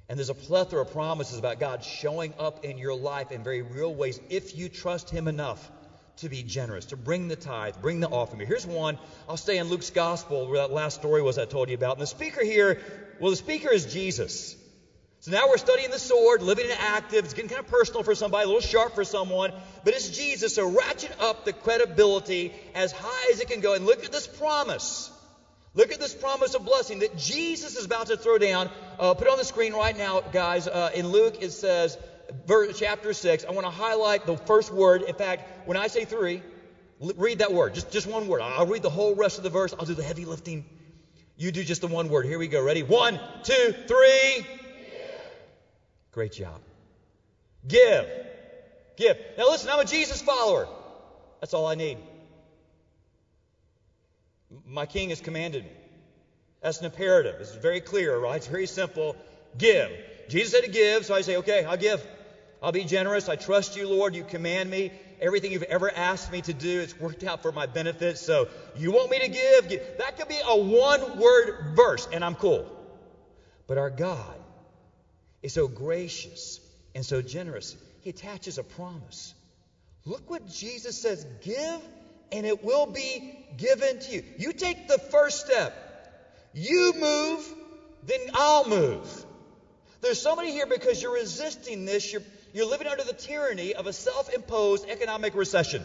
And 0.09 0.19
there's 0.19 0.31
a 0.31 0.35
plethora 0.35 0.83
of 0.83 0.93
promises 0.93 1.39
about 1.39 1.61
God 1.61 1.85
showing 1.85 2.33
up 2.39 2.65
in 2.65 2.79
your 2.79 2.95
life 2.95 3.31
in 3.31 3.45
very 3.45 3.61
real 3.61 3.95
ways 3.95 4.19
if 4.31 4.57
you 4.57 4.71
trust 4.71 5.11
Him 5.11 5.29
enough 5.29 5.71
to 6.19 6.29
be 6.29 6.43
generous, 6.43 6.87
to 6.87 6.97
bring 6.97 7.29
the 7.29 7.37
tithe, 7.37 7.77
bring 7.81 8.01
the 8.01 8.09
offering. 8.09 8.47
Here's 8.47 8.67
one. 8.67 8.99
I'll 9.29 9.37
stay 9.37 9.59
in 9.59 9.69
Luke's 9.69 9.91
gospel 9.91 10.49
where 10.49 10.59
that 10.59 10.73
last 10.73 10.97
story 10.97 11.23
was 11.23 11.39
I 11.39 11.45
told 11.45 11.69
you 11.69 11.75
about. 11.75 11.93
And 11.93 12.03
the 12.03 12.07
speaker 12.07 12.45
here, 12.45 12.81
well, 13.21 13.31
the 13.31 13.37
speaker 13.37 13.71
is 13.71 13.87
Jesus. 13.87 14.57
So 15.21 15.33
now 15.33 15.49
we're 15.49 15.59
studying 15.59 15.91
the 15.91 15.99
sword, 15.99 16.43
living 16.43 16.67
and 16.71 16.79
active. 16.79 17.25
It's 17.25 17.35
getting 17.35 17.49
kind 17.49 17.61
of 17.61 17.67
personal 17.67 18.03
for 18.03 18.15
somebody, 18.15 18.45
a 18.45 18.47
little 18.47 18.61
sharp 18.61 18.95
for 18.95 19.05
someone, 19.05 19.53
but 19.85 19.95
it's 19.95 20.09
Jesus. 20.09 20.55
So 20.55 20.71
ratchet 20.71 21.13
up 21.21 21.45
the 21.45 21.53
credibility 21.53 22.53
as 22.75 22.93
high 22.93 23.31
as 23.33 23.41
it 23.41 23.49
can 23.49 23.61
go. 23.61 23.75
And 23.75 23.85
look 23.85 24.05
at 24.05 24.13
this 24.13 24.27
promise. 24.27 25.11
Look 25.75 25.93
at 25.93 26.01
this 26.01 26.15
promise 26.15 26.55
of 26.55 26.65
blessing 26.65 27.01
that 27.01 27.17
Jesus 27.17 27.77
is 27.77 27.85
about 27.85 28.09
to 28.09 28.17
throw 28.17 28.39
down. 28.39 28.71
Uh, 28.99 29.15
put 29.15 29.27
it 29.27 29.31
on 29.31 29.39
the 29.39 29.45
screen 29.45 29.73
right 29.73 29.97
now, 29.97 30.21
guys. 30.21 30.67
Uh, 30.67 30.91
in 30.95 31.09
Luke, 31.09 31.43
it 31.43 31.51
says, 31.51 31.99
verse, 32.47 32.79
chapter 32.79 33.13
6, 33.13 33.45
I 33.45 33.53
want 33.53 33.67
to 33.67 33.71
highlight 33.71 34.27
the 34.27 34.37
first 34.37 34.73
word. 34.73 35.03
In 35.03 35.15
fact, 35.15 35.67
when 35.67 35.77
I 35.77 35.87
say 35.87 36.05
three, 36.05 36.43
read 37.01 37.39
that 37.39 37.53
word. 37.53 37.75
Just, 37.75 37.91
just 37.91 38.07
one 38.07 38.29
word. 38.29 38.41
I'll 38.41 38.67
read 38.67 38.83
the 38.83 38.91
whole 38.91 39.15
rest 39.15 39.39
of 39.39 39.45
the 39.45 39.51
verse. 39.51 39.75
I'll 39.79 39.87
do 39.87 39.95
the 39.95 40.03
heavy 40.03 40.25
lifting. 40.25 40.65
You 41.37 41.53
do 41.53 41.63
just 41.63 41.81
the 41.81 41.87
one 41.87 42.09
word. 42.09 42.27
Here 42.27 42.39
we 42.39 42.49
go. 42.49 42.63
Ready? 42.63 42.83
One, 42.83 43.21
two, 43.45 43.75
three. 43.87 44.47
Great 46.11 46.33
job. 46.33 46.61
Give. 47.67 48.07
Give. 48.97 49.17
Now 49.37 49.49
listen, 49.51 49.71
I'm 49.71 49.79
a 49.79 49.85
Jesus 49.85 50.21
follower. 50.21 50.69
That's 51.41 51.55
all 51.55 51.67
I 51.67 51.77
need. 51.77 51.99
My 54.67 54.87
king 54.87 55.11
has 55.11 55.21
commanded 55.21 55.65
me. 55.65 55.71
That's 56.61 56.81
an 56.81 56.87
imperative. 56.87 57.37
It's 57.41 57.55
very 57.55 57.81
clear, 57.81 58.19
right? 58.19 58.37
It's 58.37 58.47
very 58.47 58.67
simple. 58.67 59.15
Give. 59.57 59.91
Jesus 60.29 60.53
said 60.53 60.65
to 60.65 60.71
give, 60.71 61.07
so 61.07 61.15
I 61.15 61.21
say, 61.21 61.37
okay, 61.37 61.65
I'll 61.65 61.77
give. 61.77 62.05
I'll 62.63 62.73
be 62.73 62.85
generous. 62.85 63.29
I 63.29 63.37
trust 63.37 63.77
you, 63.77 63.89
Lord. 63.89 64.15
You 64.15 64.25
command 64.25 64.71
me. 64.71 64.93
Everything 65.21 65.53
you've 65.53 65.63
ever 65.65 65.91
asked 65.91 66.31
me 66.31 66.41
to 66.43 66.53
do, 66.53 66.81
it's 66.81 66.99
worked 66.99 67.25
out 67.25 67.43
for 67.43 67.53
my 67.53 67.67
benefit. 67.67 68.19
So 68.19 68.49
you 68.77 68.93
want 68.93 69.11
me 69.11 69.21
to 69.21 69.29
give? 69.29 69.69
give. 69.69 69.99
That 69.99 70.17
could 70.17 70.29
be 70.29 70.39
a 70.45 70.57
one 70.57 71.19
word 71.19 71.75
verse, 71.75 72.09
and 72.13 72.25
I'm 72.25 72.35
cool. 72.35 72.67
But 73.67 73.79
our 73.79 73.91
God 73.91 74.41
is 75.43 75.53
so 75.53 75.69
gracious 75.69 76.61
and 76.95 77.05
so 77.05 77.23
generous. 77.23 77.77
He 78.01 78.11
attaches 78.11 78.59
a 78.59 78.65
promise. 78.65 79.35
Look 80.05 80.31
what 80.31 80.49
Jesus 80.49 80.97
says 80.97 81.27
give, 81.43 81.81
and 82.33 82.47
it 82.47 82.65
will 82.65 82.87
be 82.87 83.39
given 83.57 83.99
to 83.99 84.13
you. 84.13 84.25
You 84.37 84.53
take 84.53 84.89
the 84.89 84.99
first 84.99 85.45
step. 85.45 85.75
You 86.53 86.95
move, 86.99 87.55
then 88.05 88.21
I'll 88.35 88.69
move. 88.69 89.25
There's 90.01 90.21
somebody 90.21 90.51
here 90.51 90.67
because 90.67 91.03
you're 91.03 91.15
resisting 91.15 91.85
this. 91.85 92.13
You're, 92.13 92.23
you're 92.53 92.69
living 92.69 92.87
under 92.87 93.05
the 93.05 93.13
tyranny 93.13 93.75
of 93.75 93.87
a 93.87 93.93
self 93.93 94.33
imposed 94.33 94.89
economic 94.89 95.35
recession. 95.35 95.83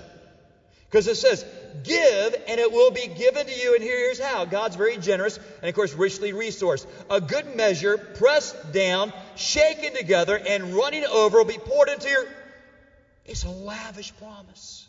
Because 0.90 1.08
it 1.08 1.16
says, 1.16 1.44
give 1.84 2.36
and 2.48 2.60
it 2.60 2.72
will 2.72 2.92
be 2.92 3.08
given 3.08 3.48
to 3.48 3.52
you. 3.52 3.74
And 3.74 3.84
here's 3.84 4.20
how 4.20 4.46
God's 4.46 4.76
very 4.76 4.98
generous 4.98 5.40
and, 5.62 5.68
of 5.68 5.74
course, 5.74 5.94
richly 5.94 6.34
resourced. 6.34 6.86
A 7.10 7.20
good 7.20 7.56
measure, 7.56 7.98
pressed 7.98 8.72
down, 8.72 9.12
shaken 9.36 9.96
together, 9.96 10.38
and 10.38 10.76
running 10.76 11.04
over 11.06 11.40
will 11.40 11.46
be 11.46 11.58
poured 11.58 11.90
into 11.90 12.10
your. 12.10 12.26
It's 13.26 13.44
a 13.44 13.50
lavish 13.50 14.16
promise. 14.18 14.88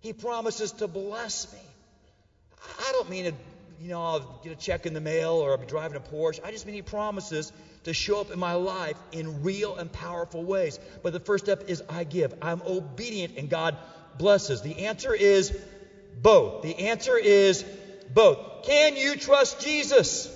He 0.00 0.12
promises 0.12 0.72
to 0.72 0.88
bless 0.88 1.52
me. 1.52 1.60
I 2.80 2.90
don't 2.92 3.08
mean 3.08 3.26
to 3.26 3.32
you 3.80 3.90
know, 3.90 4.02
I'll 4.02 4.40
get 4.42 4.52
a 4.52 4.56
check 4.56 4.86
in 4.86 4.94
the 4.94 5.00
mail 5.00 5.32
or 5.32 5.52
I'll 5.52 5.58
be 5.58 5.66
driving 5.66 5.96
a 5.96 6.00
Porsche. 6.00 6.40
I 6.44 6.50
just 6.50 6.66
mean 6.66 6.74
He 6.74 6.82
promises 6.82 7.52
to 7.86 7.94
show 7.94 8.20
up 8.20 8.30
in 8.30 8.38
my 8.38 8.54
life 8.54 8.96
in 9.12 9.42
real 9.42 9.76
and 9.76 9.90
powerful 9.90 10.44
ways. 10.44 10.78
But 11.02 11.12
the 11.12 11.20
first 11.20 11.44
step 11.44 11.64
is 11.68 11.82
I 11.88 12.04
give. 12.04 12.34
I'm 12.42 12.60
obedient 12.66 13.34
and 13.36 13.48
God 13.48 13.76
blesses. 14.14 14.60
The 14.60 14.86
answer 14.86 15.14
is 15.14 15.52
both. 16.12 16.62
The 16.62 16.88
answer 16.88 17.16
is 17.16 17.64
both. 18.08 18.64
Can 18.64 18.96
you 18.96 19.16
trust 19.16 19.60
Jesus? 19.60 20.32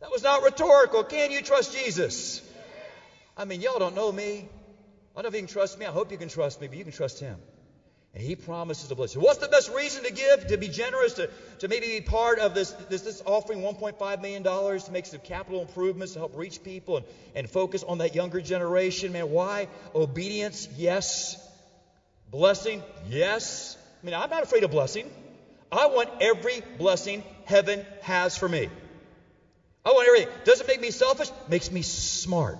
That 0.00 0.12
was 0.12 0.22
not 0.22 0.42
rhetorical. 0.42 1.02
Can 1.02 1.32
you 1.32 1.42
trust 1.42 1.72
Jesus? 1.72 2.40
I 3.36 3.44
mean, 3.44 3.60
y'all 3.60 3.78
don't 3.78 3.94
know 3.94 4.12
me. 4.12 4.48
I 5.14 5.22
don't 5.22 5.24
know 5.24 5.28
if 5.28 5.34
you 5.34 5.40
can 5.40 5.48
trust 5.48 5.76
me. 5.78 5.86
I 5.86 5.90
hope 5.90 6.12
you 6.12 6.18
can 6.18 6.28
trust 6.28 6.60
me, 6.60 6.68
but 6.68 6.76
you 6.76 6.84
can 6.84 6.92
trust 6.92 7.18
him. 7.18 7.40
And 8.16 8.24
he 8.24 8.34
promises 8.34 8.90
a 8.90 8.94
blessing. 8.94 9.20
What's 9.20 9.40
the 9.40 9.48
best 9.48 9.70
reason 9.74 10.04
to 10.04 10.10
give? 10.10 10.46
To 10.46 10.56
be 10.56 10.68
generous, 10.68 11.12
to, 11.14 11.28
to 11.58 11.68
maybe 11.68 11.86
be 11.86 12.00
part 12.00 12.38
of 12.38 12.54
this, 12.54 12.70
this, 12.88 13.02
this 13.02 13.22
offering 13.26 13.60
$1.5 13.60 14.22
million 14.22 14.42
to 14.42 14.90
make 14.90 15.04
some 15.04 15.20
capital 15.20 15.60
improvements 15.60 16.14
to 16.14 16.20
help 16.20 16.34
reach 16.34 16.64
people 16.64 16.96
and, 16.96 17.06
and 17.34 17.50
focus 17.50 17.82
on 17.82 17.98
that 17.98 18.14
younger 18.14 18.40
generation. 18.40 19.12
Man, 19.12 19.30
why? 19.30 19.68
Obedience, 19.94 20.66
yes. 20.78 21.36
Blessing, 22.30 22.82
yes. 23.06 23.76
I 24.02 24.06
mean, 24.06 24.14
I'm 24.14 24.30
not 24.30 24.42
afraid 24.42 24.64
of 24.64 24.70
blessing. 24.70 25.10
I 25.70 25.88
want 25.88 26.08
every 26.22 26.62
blessing 26.78 27.22
heaven 27.44 27.84
has 28.00 28.34
for 28.34 28.48
me. 28.48 28.70
I 29.84 29.90
want 29.90 30.08
everything. 30.08 30.32
Doesn't 30.46 30.66
make 30.66 30.80
me 30.80 30.90
selfish, 30.90 31.28
makes 31.50 31.70
me 31.70 31.82
smart. 31.82 32.56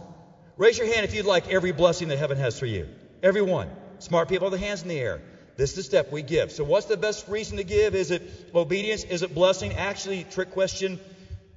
Raise 0.59 0.77
your 0.77 0.87
hand 0.87 1.07
if 1.07 1.15
you'd 1.15 1.25
like 1.25 1.49
every 1.49 1.73
blessing 1.73 2.09
that 2.09 2.19
heaven 2.19 2.37
has 2.37 2.59
for 2.59 2.67
you. 2.67 2.91
Everyone. 3.23 3.71
Smart 4.01 4.29
people, 4.29 4.51
the 4.51 4.59
hands 4.59 4.83
in 4.83 4.89
the 4.89 5.01
air. 5.01 5.23
This 5.57 5.71
is 5.71 5.77
the 5.77 5.83
step 5.83 6.13
we 6.13 6.23
give. 6.23 6.53
So, 6.53 6.65
what's 6.65 6.87
the 6.87 6.97
best 6.97 7.29
reason 7.29 7.57
to 7.57 7.65
give? 7.65 7.95
Is 7.95 8.11
it 8.11 8.23
obedience? 8.55 9.05
Is 9.05 9.23
it 9.23 9.35
blessing? 9.35 9.73
Actually, 9.75 10.25
trick 10.25 10.51
question. 10.51 11.01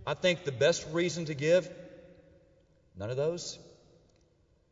I 0.08 0.14
think 0.14 0.46
the 0.46 0.52
best 0.52 0.88
reason 0.92 1.26
to 1.26 1.34
give, 1.34 1.70
none 2.98 3.10
of 3.10 3.18
those. 3.18 3.60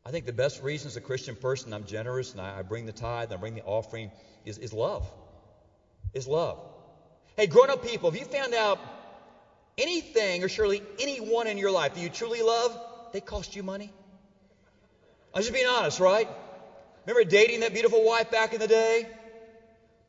I 0.06 0.12
think 0.12 0.26
the 0.26 0.32
best 0.32 0.63
reason 0.63 0.88
as 0.88 0.96
a 0.96 1.02
Christian 1.02 1.36
person, 1.36 1.74
I'm 1.74 1.84
generous 1.84 2.32
and 2.32 2.40
I, 2.40 2.62
bring 2.62 2.86
the 2.86 2.94
tithe 2.94 3.32
and 3.32 3.38
I 3.38 3.42
bring 3.42 3.56
the 3.56 3.63
offering, 3.63 4.10
is, 4.46 4.58
is 4.58 4.72
love. 4.72 5.06
Is 6.13 6.28
love. 6.28 6.60
Hey, 7.36 7.48
grown 7.48 7.70
up 7.70 7.84
people, 7.84 8.10
have 8.10 8.18
you 8.18 8.26
found 8.26 8.54
out 8.54 8.80
anything 9.78 10.46
or 10.46 10.50
surely 10.50 10.82
anyone 10.98 11.46
in 11.48 11.58
your 11.58 11.72
life 11.72 11.94
that 11.94 12.00
you 12.00 12.10
truly 12.10 12.42
love, 12.42 12.80
they 13.12 13.20
cost 13.20 13.56
you 13.56 13.63
money? 13.63 13.92
I'm 15.34 15.42
just 15.42 15.54
being 15.54 15.68
honest, 15.68 16.00
right? 16.00 16.30
Remember 17.06 17.30
dating 17.30 17.60
that 17.60 17.74
beautiful 17.74 18.02
wife 18.02 18.32
back 18.32 18.54
in 18.54 18.62
the 18.62 18.68
day? 18.68 19.08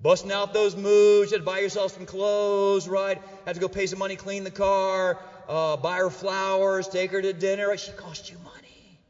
Busting 0.01 0.31
out 0.31 0.53
those 0.53 0.77
moves, 0.77 1.31
you 1.31 1.35
had 1.35 1.41
to 1.41 1.45
buy 1.45 1.59
yourself 1.59 1.93
some 1.93 2.07
clothes, 2.07 2.87
right? 2.87 3.21
Had 3.45 3.55
to 3.57 3.61
go 3.61 3.69
pay 3.69 3.87
some 3.87 3.99
money, 3.99 4.15
clean 4.15 4.45
the 4.45 4.51
car, 4.51 5.19
uh, 5.49 5.77
buy 5.77 5.97
her 5.97 6.11
flowers, 6.11 6.87
take 6.87 7.11
her 7.11 7.21
to 7.21 7.33
dinner. 7.33 7.77
She 7.77 7.91
cost 7.93 8.31
you 8.31 8.39
money. 8.39 9.01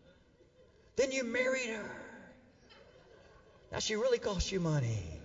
Then 0.96 1.12
you 1.12 1.24
married 1.24 1.68
her. 1.68 1.90
Now 3.70 3.80
she 3.80 3.96
really 3.96 4.18
costs 4.18 4.50
you 4.50 4.60
money. 4.60 5.20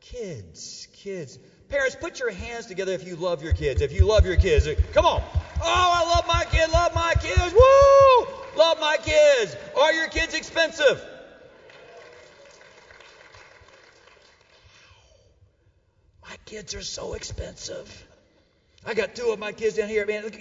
Kids, 0.00 0.88
kids. 0.92 1.38
Parents, 1.68 1.94
put 1.94 2.18
your 2.18 2.30
hands 2.30 2.66
together 2.66 2.92
if 2.92 3.04
you 3.04 3.16
love 3.16 3.42
your 3.42 3.52
kids. 3.52 3.82
If 3.82 3.92
you 3.92 4.06
love 4.06 4.24
your 4.24 4.36
kids, 4.36 4.66
come 4.92 5.04
on. 5.04 5.22
Oh, 5.60 5.62
I 5.62 6.14
love 6.14 6.26
my 6.26 6.44
kid, 6.50 6.70
love 6.70 6.94
my 6.94 7.12
kids. 7.20 7.52
Woo! 7.52 8.26
Love 8.56 8.78
my 8.80 8.96
kids. 9.02 9.54
Are 9.76 9.92
your 9.92 10.08
kids 10.08 10.32
expensive? 10.32 11.04
Kids 16.46 16.74
are 16.74 16.82
so 16.82 17.12
expensive. 17.12 18.06
I 18.84 18.94
got 18.94 19.14
two 19.14 19.30
of 19.30 19.38
my 19.38 19.52
kids 19.52 19.76
down 19.76 19.88
here. 19.88 20.06
Man, 20.06 20.24
look, 20.24 20.40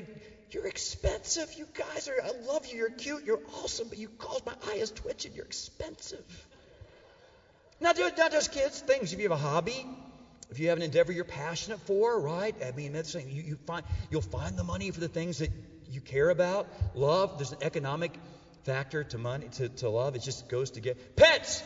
you're 0.51 0.67
expensive. 0.67 1.53
You 1.53 1.67
guys 1.73 2.07
are, 2.07 2.15
I 2.23 2.31
love 2.47 2.65
you. 2.65 2.77
You're 2.77 2.89
cute. 2.89 3.25
You're 3.25 3.41
awesome. 3.61 3.89
But 3.89 3.97
you 3.97 4.07
cause 4.17 4.41
my 4.45 4.53
eye 4.67 4.75
is 4.75 4.91
twitching. 4.91 5.33
You're 5.33 5.45
expensive. 5.45 6.47
Not 7.81 7.97
just, 7.97 8.17
not 8.17 8.31
just 8.31 8.51
kids, 8.51 8.79
things. 8.79 9.11
If 9.11 9.19
you 9.19 9.29
have 9.29 9.37
a 9.37 9.41
hobby, 9.41 9.85
if 10.49 10.59
you 10.59 10.69
have 10.69 10.77
an 10.77 10.83
endeavor 10.83 11.11
you're 11.11 11.25
passionate 11.25 11.79
for, 11.81 12.19
right? 12.19 12.55
I 12.63 12.71
mean, 12.71 12.93
that's 12.93 13.13
you, 13.15 13.21
you 13.41 13.57
find 13.65 13.83
you'll 14.09 14.21
find 14.21 14.57
the 14.57 14.63
money 14.63 14.91
for 14.91 14.99
the 14.99 15.09
things 15.09 15.39
that 15.39 15.51
you 15.89 15.99
care 15.99 16.29
about. 16.29 16.67
Love. 16.93 17.37
There's 17.37 17.51
an 17.51 17.57
economic 17.61 18.17
factor 18.63 19.03
to 19.03 19.17
money 19.17 19.49
to, 19.49 19.69
to 19.69 19.89
love. 19.89 20.15
It 20.15 20.21
just 20.21 20.47
goes 20.47 20.71
together. 20.71 20.99
Pets. 21.15 21.63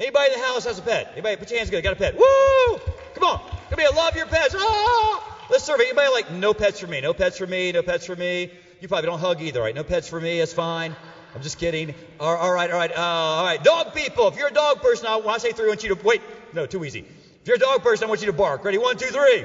Anybody 0.00 0.32
in 0.32 0.40
the 0.40 0.46
house 0.46 0.64
has 0.64 0.78
a 0.78 0.82
pet? 0.82 1.08
Anybody 1.12 1.36
put 1.36 1.50
your 1.50 1.58
hands 1.58 1.68
together? 1.68 1.82
Got 1.82 1.92
a 1.92 1.96
pet? 1.96 2.16
Woo! 2.16 2.78
Come 3.14 3.24
on. 3.24 3.38
Come 3.68 3.78
here. 3.78 3.90
Love 3.94 4.16
your 4.16 4.24
pets. 4.24 4.54
Ah! 4.58 5.46
Let's 5.50 5.64
survey. 5.64 5.84
Anybody 5.84 6.10
like 6.10 6.30
no 6.30 6.54
pets 6.54 6.80
for 6.80 6.86
me? 6.86 7.02
No 7.02 7.12
pets 7.12 7.36
for 7.36 7.46
me. 7.46 7.70
No 7.72 7.82
pets 7.82 8.06
for 8.06 8.16
me. 8.16 8.50
You 8.80 8.88
probably 8.88 9.06
don't 9.06 9.18
hug 9.18 9.42
either, 9.42 9.60
right? 9.60 9.74
No 9.74 9.84
pets 9.84 10.08
for 10.08 10.18
me. 10.18 10.38
That's 10.38 10.54
fine. 10.54 10.96
I'm 11.34 11.42
just 11.42 11.58
kidding. 11.58 11.94
All, 12.18 12.34
all 12.34 12.50
right. 12.50 12.70
All 12.70 12.78
right. 12.78 12.90
Uh, 12.90 12.98
all 12.98 13.44
right. 13.44 13.62
Dog 13.62 13.92
people. 13.92 14.26
If 14.28 14.36
you're 14.36 14.48
a 14.48 14.52
dog 14.52 14.80
person, 14.80 15.06
I, 15.06 15.16
when 15.16 15.34
I 15.34 15.38
say 15.38 15.52
three, 15.52 15.66
I 15.66 15.68
want 15.68 15.82
you 15.82 15.94
to 15.94 16.02
wait. 16.02 16.22
No, 16.54 16.64
too 16.64 16.82
easy. 16.82 17.00
If 17.00 17.46
you're 17.46 17.56
a 17.56 17.60
dog 17.60 17.82
person, 17.82 18.06
I 18.06 18.08
want 18.08 18.22
you 18.22 18.26
to 18.28 18.32
bark. 18.32 18.64
Ready? 18.64 18.78
One, 18.78 18.96
two, 18.96 19.08
three. 19.08 19.44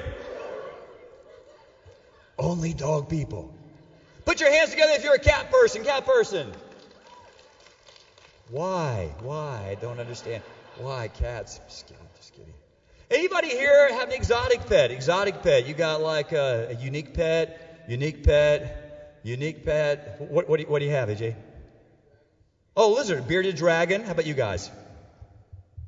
Only 2.38 2.72
dog 2.72 3.10
people. 3.10 3.52
Put 4.24 4.40
your 4.40 4.50
hands 4.50 4.70
together 4.70 4.92
if 4.94 5.04
you're 5.04 5.14
a 5.14 5.18
cat 5.18 5.50
person. 5.50 5.84
Cat 5.84 6.06
person. 6.06 6.50
Why? 8.48 9.14
Why? 9.20 9.68
I 9.70 9.74
don't 9.74 9.98
understand. 9.98 10.42
Why 10.78 11.08
cats? 11.08 11.60
Just 11.68 11.86
kidding. 11.86 12.06
Just 12.16 12.32
kidding. 12.32 12.54
Anybody 13.10 13.48
here 13.48 13.92
have 13.92 14.08
an 14.08 14.14
exotic 14.14 14.66
pet? 14.66 14.90
Exotic 14.90 15.42
pet. 15.42 15.66
You 15.66 15.74
got 15.74 16.00
like 16.00 16.32
a, 16.32 16.68
a 16.70 16.74
unique 16.74 17.14
pet, 17.14 17.84
unique 17.88 18.22
pet, 18.22 19.20
unique 19.22 19.64
pet. 19.64 20.16
What, 20.20 20.48
what, 20.48 20.56
do 20.58 20.62
you, 20.64 20.68
what 20.68 20.78
do 20.78 20.84
you 20.84 20.92
have, 20.92 21.08
AJ? 21.08 21.34
Oh, 22.76 22.92
lizard, 22.92 23.26
bearded 23.26 23.56
dragon. 23.56 24.02
How 24.02 24.12
about 24.12 24.26
you 24.26 24.34
guys? 24.34 24.70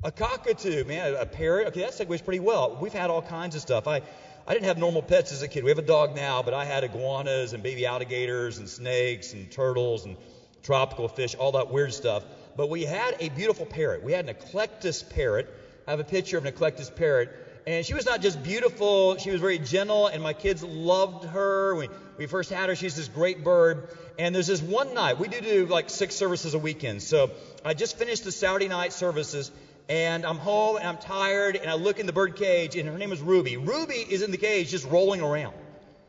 A 0.02 0.10
cockatoo, 0.10 0.84
man, 0.84 1.14
a 1.14 1.26
parrot. 1.26 1.68
Okay, 1.68 1.80
that 1.80 1.90
segues 1.90 2.24
pretty 2.24 2.40
well. 2.40 2.78
We've 2.80 2.92
had 2.92 3.10
all 3.10 3.20
kinds 3.20 3.56
of 3.56 3.60
stuff. 3.60 3.86
I, 3.88 4.02
I 4.46 4.54
didn't 4.54 4.66
have 4.66 4.78
normal 4.78 5.02
pets 5.02 5.32
as 5.32 5.42
a 5.42 5.48
kid. 5.48 5.64
We 5.64 5.70
have 5.70 5.78
a 5.78 5.82
dog 5.82 6.14
now, 6.14 6.42
but 6.42 6.54
I 6.54 6.64
had 6.64 6.84
iguanas 6.84 7.52
and 7.52 7.62
baby 7.62 7.84
alligators 7.84 8.58
and 8.58 8.68
snakes 8.68 9.32
and 9.32 9.50
turtles 9.50 10.06
and 10.06 10.16
tropical 10.62 11.08
fish, 11.08 11.34
all 11.34 11.52
that 11.52 11.70
weird 11.70 11.92
stuff. 11.92 12.24
But 12.58 12.70
we 12.70 12.82
had 12.82 13.14
a 13.20 13.28
beautiful 13.28 13.66
parrot. 13.66 14.02
We 14.02 14.10
had 14.10 14.28
an 14.28 14.34
eclectus 14.34 15.08
parrot. 15.08 15.46
I 15.86 15.92
have 15.92 16.00
a 16.00 16.04
picture 16.04 16.38
of 16.38 16.44
an 16.44 16.52
eclectus 16.52 16.90
parrot. 16.90 17.30
And 17.68 17.86
she 17.86 17.94
was 17.94 18.04
not 18.04 18.20
just 18.20 18.42
beautiful, 18.42 19.16
she 19.16 19.30
was 19.30 19.40
very 19.40 19.60
gentle, 19.60 20.08
and 20.08 20.20
my 20.20 20.32
kids 20.32 20.64
loved 20.64 21.24
her. 21.26 21.76
We, 21.76 21.88
we 22.16 22.26
first 22.26 22.50
had 22.50 22.68
her, 22.68 22.74
she's 22.74 22.96
this 22.96 23.06
great 23.06 23.44
bird. 23.44 23.88
And 24.18 24.34
there's 24.34 24.48
this 24.48 24.60
one 24.60 24.92
night, 24.92 25.20
we 25.20 25.28
do 25.28 25.40
do 25.40 25.66
like 25.66 25.88
six 25.88 26.16
services 26.16 26.54
a 26.54 26.58
weekend. 26.58 27.00
So 27.00 27.30
I 27.64 27.74
just 27.74 27.96
finished 27.96 28.24
the 28.24 28.32
Saturday 28.32 28.66
night 28.66 28.92
services, 28.92 29.52
and 29.88 30.26
I'm 30.26 30.38
home 30.38 30.78
and 30.78 30.88
I'm 30.88 30.98
tired, 30.98 31.54
and 31.54 31.70
I 31.70 31.74
look 31.74 32.00
in 32.00 32.06
the 32.06 32.12
bird 32.12 32.34
cage, 32.34 32.74
and 32.74 32.88
her 32.88 32.98
name 32.98 33.12
is 33.12 33.20
Ruby. 33.20 33.56
Ruby 33.56 33.94
is 33.94 34.22
in 34.22 34.32
the 34.32 34.36
cage 34.36 34.70
just 34.70 34.84
rolling 34.84 35.20
around 35.20 35.54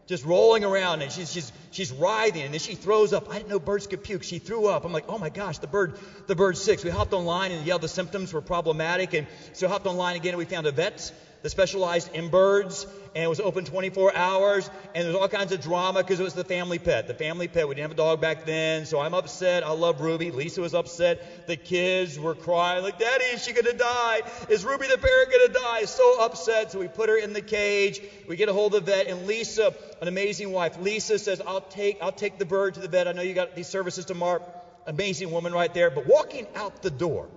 just 0.10 0.26
rolling 0.26 0.66
around 0.66 1.04
and 1.04 1.12
she's, 1.12 1.32
she's, 1.32 1.52
she's 1.70 1.92
writhing 1.92 2.42
and 2.42 2.52
then 2.52 2.60
she 2.60 2.74
throws 2.74 3.14
up. 3.14 3.30
I 3.30 3.38
didn't 3.38 3.50
know 3.50 3.60
birds 3.60 3.86
could 3.86 4.04
puke. 4.04 4.24
She 4.24 4.40
threw 4.40 4.66
up. 4.66 4.84
I'm 4.84 4.92
like, 4.92 5.06
oh 5.08 5.20
my 5.20 5.30
gosh, 5.30 5.60
the 5.60 5.68
bird, 5.68 6.00
the 6.26 6.36
bird's 6.36 6.60
sick. 6.60 6.80
So 6.80 6.86
we 6.86 6.92
hopped 6.92 7.14
online 7.14 7.52
and 7.52 7.64
yelled 7.64 7.84
the 7.84 7.88
symptoms 7.88 8.34
were 8.34 8.42
problematic. 8.42 9.14
And 9.14 9.28
so 9.54 9.68
hopped 9.68 9.86
online 9.86 10.16
again 10.16 10.32
and 10.32 10.40
we 10.40 10.46
found 10.46 10.66
a 10.66 10.72
vet 10.72 11.14
that 11.42 11.50
specialized 11.50 12.14
in 12.14 12.30
birds 12.30 12.88
and 13.16 13.24
it 13.24 13.28
was 13.28 13.40
open 13.40 13.66
24 13.66 14.16
hours 14.16 14.70
and 14.94 15.06
there 15.06 15.14
was 15.14 15.22
all 15.22 15.28
kinds 15.28 15.52
of 15.52 15.62
drama 15.62 16.02
because 16.04 16.20
it 16.20 16.24
was 16.24 16.34
the 16.34 16.44
family 16.44 16.80
pet. 16.80 17.08
The 17.08 17.14
family 17.14 17.48
pet 17.48 17.68
we 17.68 17.76
didn't 17.76 17.84
have 17.84 17.92
a 17.92 17.96
dog 17.96 18.22
back 18.22 18.46
then 18.46 18.86
so 18.86 19.00
i'm 19.00 19.14
upset. 19.14 19.64
I 19.64 19.72
love 19.72 20.02
ruby. 20.02 20.32
Lisa 20.32 20.62
was 20.62 20.74
upset. 20.74 21.48
The 21.48 21.56
kids 21.56 22.20
were 22.20 22.36
crying 22.36 22.84
like 22.84 22.98
daddy 22.98 23.26
is 23.26 23.44
she 23.44 23.54
gonna 23.54 23.74
die? 23.74 24.24
Is 24.48 24.66
ruby 24.66 24.88
the 24.88 24.98
parrot 24.98 25.32
gonna 25.32 25.54
die? 25.54 25.86
So 25.86 26.22
upset 26.22 26.72
so 26.72 26.80
we 26.80 26.88
put 26.88 27.10
her 27.10 27.18
in 27.18 27.34
the 27.34 27.42
cage. 27.42 28.02
We 28.28 28.36
get 28.36 28.50
a 28.50 28.54
hold 28.54 28.76
of 28.76 28.86
the 28.86 28.92
vet 28.92 29.08
and 29.08 29.26
lisa 29.26 29.74
an 30.02 30.08
amazing 30.08 30.52
wife 30.52 30.78
lisa 30.78 31.20
says 31.20 31.42
i'll 31.46 31.62
take 31.62 32.02
i'll 32.02 32.12
take 32.12 32.38
the 32.38 32.46
bird 32.46 32.76
to 32.76 32.80
the 32.80 32.88
vet. 32.88 33.08
I 33.08 33.12
know 33.14 33.22
you 33.22 33.34
got 33.34 33.56
these 33.56 33.68
services 33.68 34.06
tomorrow 34.06 34.42
amazing 34.86 35.32
woman 35.32 35.54
right 35.54 35.74
there. 35.74 35.90
But 35.90 36.06
walking 36.06 36.48
out 36.56 36.82
the 36.82 36.92
door 36.92 37.30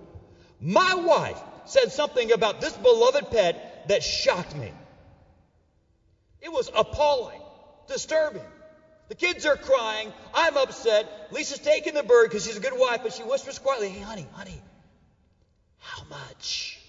my 0.59 0.93
wife 0.95 1.41
said 1.65 1.91
something 1.91 2.31
about 2.31 2.61
this 2.61 2.75
beloved 2.77 3.29
pet 3.29 3.72
that 3.87 4.03
shocked 4.03 4.55
me. 4.55 4.71
It 6.41 6.51
was 6.51 6.69
appalling, 6.75 7.41
disturbing. 7.87 8.41
The 9.09 9.15
kids 9.15 9.45
are 9.45 9.55
crying. 9.55 10.11
I'm 10.33 10.57
upset. 10.57 11.29
Lisa's 11.31 11.59
taking 11.59 11.93
the 11.93 12.03
bird 12.03 12.29
because 12.29 12.45
she's 12.45 12.57
a 12.57 12.61
good 12.61 12.77
wife, 12.77 13.01
but 13.03 13.13
she 13.13 13.23
whispers 13.23 13.59
quietly, 13.59 13.89
Hey, 13.89 14.01
honey, 14.01 14.27
honey, 14.33 14.61
how 15.79 16.03
much? 16.09 16.79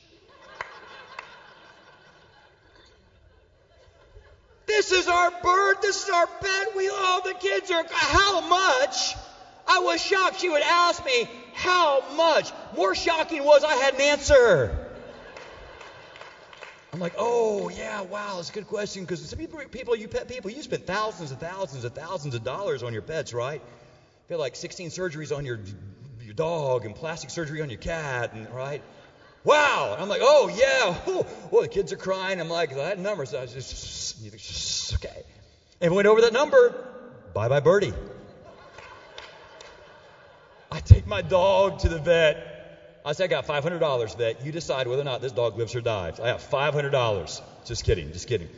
This 4.67 4.93
is 4.93 5.07
our 5.07 5.31
bird. 5.43 5.77
This 5.83 6.05
is 6.05 6.11
our 6.11 6.27
pet. 6.27 6.77
We 6.77 6.89
all 6.89 7.23
the 7.23 7.35
kids 7.35 7.71
are. 7.71 7.85
How 7.91 8.41
much? 8.41 9.15
I 9.67 9.81
was 9.81 10.03
shocked 10.03 10.41
she 10.41 10.49
would 10.49 10.63
ask 10.63 11.05
me 11.05 11.29
how 11.55 12.03
much. 12.17 12.51
More 12.77 12.95
shocking 12.95 13.45
was 13.45 13.65
I 13.65 13.75
had 13.75 13.95
an 13.95 14.01
answer. 14.01 14.84
I'm 16.95 17.01
like, 17.01 17.15
oh 17.19 17.71
yeah, 17.71 18.03
wow, 18.03 18.37
that's 18.37 18.51
a 18.51 18.53
good 18.53 18.69
question 18.69 19.03
because 19.03 19.21
some 19.29 19.37
people, 19.37 19.59
people, 19.69 19.97
you 19.97 20.07
pet 20.07 20.29
people, 20.29 20.49
you 20.49 20.63
spend 20.63 20.87
thousands 20.87 21.33
and 21.33 21.41
thousands 21.41 21.83
and 21.83 21.93
thousands 21.93 22.37
of 22.37 22.45
dollars 22.45 22.85
on 22.85 22.93
your 22.93 23.03
pets, 23.03 23.35
right? 23.35 23.61
You 23.61 24.29
feel 24.29 24.39
like 24.39 24.55
16 24.55 24.91
surgeries 24.91 25.37
on 25.37 25.45
your 25.45 25.59
your 26.21 26.35
dog 26.35 26.85
and 26.85 26.95
plastic 26.95 27.31
surgery 27.31 27.63
on 27.63 27.69
your 27.69 27.81
cat, 27.81 28.33
and 28.33 28.49
right? 28.49 28.81
Wow! 29.43 29.95
And 29.95 30.03
I'm 30.03 30.09
like, 30.09 30.21
oh 30.23 30.47
yeah, 30.47 30.97
well 31.51 31.63
the 31.63 31.69
kids 31.69 31.91
are 31.91 31.97
crying. 31.97 32.39
I'm 32.39 32.49
like, 32.49 32.73
that 32.77 32.97
number, 32.97 33.27
so 33.27 33.43
I 33.43 33.47
just 33.47 34.95
okay. 34.95 35.25
And 35.81 35.91
we 35.91 35.97
went 35.97 36.07
over 36.07 36.21
that 36.21 36.33
number. 36.33 36.77
Bye 37.33 37.49
bye 37.49 37.59
birdie. 37.59 37.93
I 40.71 40.79
take 40.79 41.09
my 41.09 41.23
dog 41.23 41.81
to 41.81 41.89
the 41.89 41.99
vet. 41.99 42.54
I 43.05 43.13
say, 43.13 43.25
I 43.25 43.27
got 43.27 43.47
$500, 43.47 44.17
vet. 44.17 44.45
You 44.45 44.51
decide 44.51 44.87
whether 44.87 45.03
or 45.03 45.05
not 45.05 45.21
this 45.21 45.33
dog 45.33 45.59
lives 45.59 45.75
or 45.75 45.83
dies. 45.83 46.19
I 46.19 46.29
have 46.29 46.41
$500. 46.41 47.43
Just 47.67 47.85
kidding, 47.85 48.13
just 48.13 48.27
kidding. 48.27 48.49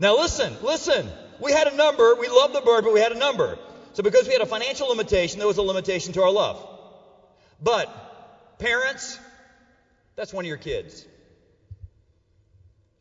Now 0.00 0.16
listen, 0.16 0.56
listen. 0.62 1.08
We 1.38 1.52
had 1.52 1.68
a 1.68 1.76
number. 1.76 2.16
We 2.16 2.28
loved 2.28 2.54
the 2.54 2.60
bird, 2.60 2.84
but 2.84 2.92
we 2.92 3.00
had 3.00 3.12
a 3.12 3.18
number. 3.18 3.58
So 3.92 4.02
because 4.02 4.26
we 4.26 4.32
had 4.32 4.42
a 4.42 4.46
financial 4.46 4.88
limitation, 4.88 5.38
there 5.38 5.46
was 5.46 5.58
a 5.58 5.62
limitation 5.62 6.12
to 6.14 6.22
our 6.22 6.30
love. 6.30 6.66
But 7.62 8.58
parents, 8.58 9.18
that's 10.16 10.32
one 10.32 10.44
of 10.44 10.48
your 10.48 10.56
kids. 10.56 11.06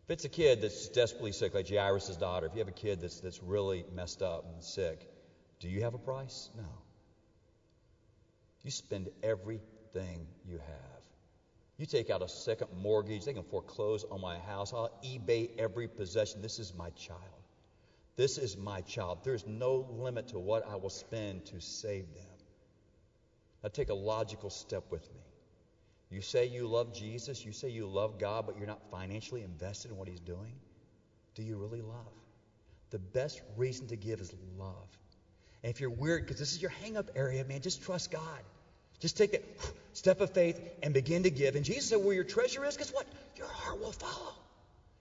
If 0.06 0.14
it's 0.14 0.26
a 0.26 0.30
kid 0.30 0.62
that's 0.62 0.90
desperately 0.90 1.32
sick, 1.32 1.54
like 1.54 1.70
Jairus' 1.70 2.16
daughter, 2.18 2.48
if 2.48 2.54
you 2.54 2.60
have 2.60 2.68
a 2.68 2.72
kid 2.72 3.02
that's, 3.02 3.20
that's 3.20 3.42
really 3.42 3.86
messed 3.94 4.22
up 4.22 4.46
and 4.52 4.64
sick, 4.64 5.08
do 5.60 5.70
you 5.70 5.82
have 5.84 5.94
a 5.94 6.00
price? 6.00 6.50
No. 6.58 6.64
You 8.64 8.72
spend 8.72 9.10
everything 9.24 10.28
you 10.46 10.58
have. 10.58 11.02
You 11.78 11.86
take 11.86 12.10
out 12.10 12.22
a 12.22 12.28
second 12.28 12.68
mortgage, 12.74 13.24
they 13.24 13.34
can 13.34 13.44
foreclose 13.44 14.04
on 14.12 14.20
my 14.20 14.38
house. 14.38 14.74
I'll 14.74 14.92
eBay 15.04 15.50
every 15.58 15.88
possession. 15.88 16.42
This 16.42 16.60
is 16.60 16.74
my 16.74 16.90
child. 16.92 17.22
This 18.18 18.38
is 18.38 18.58
my 18.58 18.82
child. 18.82 19.20
There's 19.24 19.48
no 19.48 19.88
limit 19.90 20.28
to 20.30 20.40
what 20.40 20.68
I 20.68 20.76
will 20.76 20.90
spend 20.90 21.46
to 21.46 21.62
save 21.62 22.14
them. 22.14 22.24
Now 23.64 23.70
take 23.70 23.90
a 23.90 23.94
logical 23.94 24.50
step 24.50 24.84
with 24.90 25.10
me. 25.14 25.22
You 26.10 26.22
say 26.22 26.46
you 26.46 26.68
love 26.68 26.92
Jesus, 26.92 27.46
you 27.46 27.54
say 27.54 27.70
you 27.70 27.88
love 27.88 28.18
God, 28.18 28.46
but 28.46 28.58
you're 28.58 28.68
not 28.68 28.82
financially 28.92 29.44
invested 29.44 29.92
in 29.92 29.98
what 29.98 30.10
He's 30.10 30.20
doing. 30.20 30.60
Do 31.36 31.44
you 31.44 31.56
really 31.56 31.82
love? 31.82 32.14
The 32.90 33.00
best 33.00 33.42
reason 33.56 33.88
to 33.88 33.96
give 33.96 34.20
is 34.20 34.34
love. 34.58 34.90
And 35.64 35.70
if 35.70 35.82
you're 35.82 35.90
weird, 35.90 36.24
because 36.24 36.40
this 36.40 36.54
is 36.54 36.62
your 36.62 36.72
hang 36.72 36.98
up 36.98 37.12
area, 37.16 37.44
man, 37.44 37.62
just 37.62 37.84
trust 37.84 38.12
God. 38.12 38.40
Just 39.00 39.18
take 39.18 39.32
that 39.32 39.44
step 39.94 40.22
of 40.22 40.32
faith 40.32 40.60
and 40.84 40.94
begin 40.94 41.24
to 41.24 41.30
give. 41.30 41.56
And 41.56 41.64
Jesus 41.64 41.90
said, 41.90 41.98
Where 41.98 42.14
your 42.14 42.24
treasure 42.24 42.66
is, 42.66 42.78
guess 42.78 42.94
what? 42.94 43.06
Your 43.38 43.48
heart 43.48 43.80
will 43.80 43.92
follow. 43.92 44.34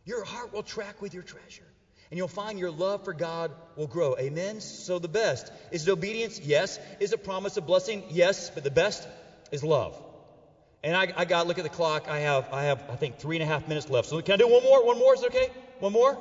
Your 0.05 0.25
heart 0.25 0.53
will 0.53 0.63
track 0.63 1.03
with 1.03 1.15
your 1.15 1.23
treasure. 1.23 1.65
And 2.11 2.17
you'll 2.17 2.29
find 2.29 2.59
your 2.59 2.71
love 2.71 3.05
for 3.05 3.13
God 3.13 3.51
will 3.77 3.87
grow. 3.87 4.17
Amen? 4.19 4.61
So 4.61 4.99
the 4.99 5.09
best. 5.09 5.53
Is 5.71 5.87
it 5.87 5.91
obedience? 5.91 6.41
Yes. 6.41 6.79
Is 7.01 7.13
it 7.13 7.23
promise 7.23 7.57
of 7.59 7.67
blessing? 7.67 8.03
Yes. 8.09 8.51
But 8.51 8.65
the 8.65 8.71
best 8.71 9.07
is 9.53 9.63
love. 9.63 10.01
And 10.83 10.97
I, 10.97 11.13
I 11.15 11.25
got 11.25 11.47
look 11.47 11.59
at 11.59 11.65
the 11.65 11.71
clock. 11.71 12.09
I 12.09 12.21
have 12.21 12.49
I 12.53 12.65
have 12.65 12.83
I 12.89 12.97
think 12.97 13.19
three 13.19 13.37
and 13.37 13.43
a 13.43 13.47
half 13.47 13.69
minutes 13.69 13.91
left. 13.91 14.09
So 14.09 14.21
can 14.23 14.35
I 14.35 14.37
do 14.37 14.49
one 14.49 14.63
more? 14.63 14.85
One 14.85 14.99
more? 14.99 15.15
Is 15.15 15.23
it 15.23 15.27
okay? 15.27 15.51
One 15.81 15.93
more? 15.93 16.17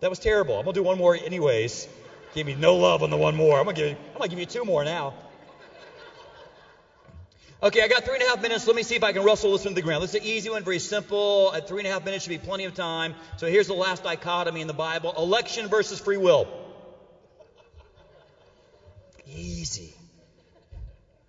That 0.00 0.08
was 0.08 0.18
terrible. 0.18 0.56
I'm 0.56 0.64
gonna 0.64 0.74
do 0.74 0.82
one 0.82 0.96
more 0.96 1.14
anyways. 1.14 1.88
Give 2.34 2.46
me 2.46 2.54
no 2.54 2.76
love 2.76 3.02
on 3.02 3.10
the 3.10 3.16
one 3.16 3.36
more. 3.36 3.58
I'm 3.58 3.64
gonna 3.64 3.76
give 3.76 3.88
you, 3.88 3.96
I'm 4.12 4.18
gonna 4.18 4.28
give 4.28 4.38
you 4.38 4.46
two 4.46 4.64
more 4.64 4.84
now. 4.84 5.14
Okay, 7.62 7.82
I 7.82 7.88
got 7.88 8.04
three 8.04 8.14
and 8.14 8.22
a 8.22 8.28
half 8.28 8.40
minutes. 8.40 8.66
Let 8.66 8.74
me 8.74 8.82
see 8.82 8.94
if 8.94 9.04
I 9.04 9.12
can 9.12 9.22
rustle 9.22 9.52
this 9.52 9.66
into 9.66 9.74
the 9.74 9.82
ground. 9.82 10.02
This 10.02 10.14
is 10.14 10.22
an 10.22 10.26
easy 10.26 10.48
one, 10.48 10.64
very 10.64 10.78
simple. 10.78 11.52
At 11.54 11.68
three 11.68 11.80
and 11.80 11.86
a 11.86 11.90
half 11.90 12.04
minutes 12.04 12.24
should 12.24 12.30
be 12.30 12.38
plenty 12.38 12.64
of 12.64 12.74
time. 12.74 13.14
So 13.36 13.48
here's 13.48 13.66
the 13.66 13.74
last 13.74 14.02
dichotomy 14.02 14.62
in 14.62 14.66
the 14.66 14.72
Bible 14.72 15.12
election 15.18 15.68
versus 15.68 16.00
free 16.00 16.16
will. 16.16 16.48
Easy. 19.26 19.94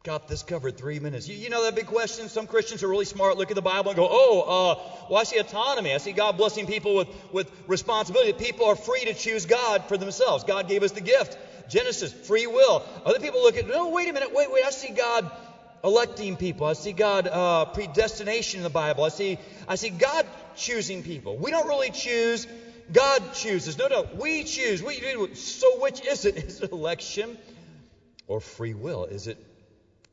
Got 0.03 0.27
this 0.27 0.41
covered 0.41 0.77
three 0.77 0.97
minutes. 0.97 1.27
You, 1.27 1.35
you, 1.35 1.49
know 1.49 1.63
that 1.63 1.75
big 1.75 1.85
question? 1.85 2.27
Some 2.27 2.47
Christians 2.47 2.81
are 2.81 2.87
really 2.87 3.05
smart, 3.05 3.37
look 3.37 3.51
at 3.51 3.55
the 3.55 3.61
Bible 3.61 3.91
and 3.91 3.95
go, 3.95 4.07
oh, 4.09 4.41
uh, 4.41 4.75
well, 5.07 5.19
I 5.19 5.23
see 5.25 5.37
autonomy. 5.37 5.93
I 5.93 5.99
see 5.99 6.11
God 6.11 6.37
blessing 6.37 6.65
people 6.65 6.95
with, 6.95 7.07
with 7.31 7.51
responsibility. 7.67 8.33
People 8.33 8.65
are 8.65 8.75
free 8.75 9.05
to 9.05 9.13
choose 9.13 9.45
God 9.45 9.85
for 9.85 9.97
themselves. 9.97 10.43
God 10.43 10.67
gave 10.67 10.81
us 10.81 10.91
the 10.91 11.01
gift. 11.01 11.37
Genesis, 11.69 12.11
free 12.11 12.47
will. 12.47 12.83
Other 13.05 13.19
people 13.19 13.43
look 13.43 13.57
at, 13.57 13.67
no, 13.67 13.89
wait 13.89 14.09
a 14.09 14.13
minute, 14.13 14.33
wait, 14.33 14.51
wait, 14.51 14.65
I 14.65 14.71
see 14.71 14.89
God 14.89 15.29
electing 15.83 16.35
people. 16.35 16.65
I 16.65 16.73
see 16.73 16.93
God 16.93 17.27
uh, 17.27 17.65
predestination 17.65 18.61
in 18.61 18.63
the 18.63 18.71
Bible. 18.71 19.03
I 19.03 19.09
see, 19.09 19.37
I 19.67 19.75
see 19.75 19.91
God 19.91 20.25
choosing 20.55 21.03
people. 21.03 21.37
We 21.37 21.51
don't 21.51 21.67
really 21.67 21.91
choose. 21.91 22.47
God 22.91 23.33
chooses. 23.33 23.77
No, 23.77 23.87
no, 23.87 24.07
we 24.15 24.45
choose. 24.45 24.81
We, 24.81 24.95
so 25.35 25.79
which 25.79 26.03
is 26.07 26.25
it? 26.25 26.37
Is 26.47 26.61
it 26.61 26.71
election 26.71 27.37
or 28.27 28.39
free 28.39 28.73
will? 28.73 29.05
Is 29.05 29.27
it 29.27 29.37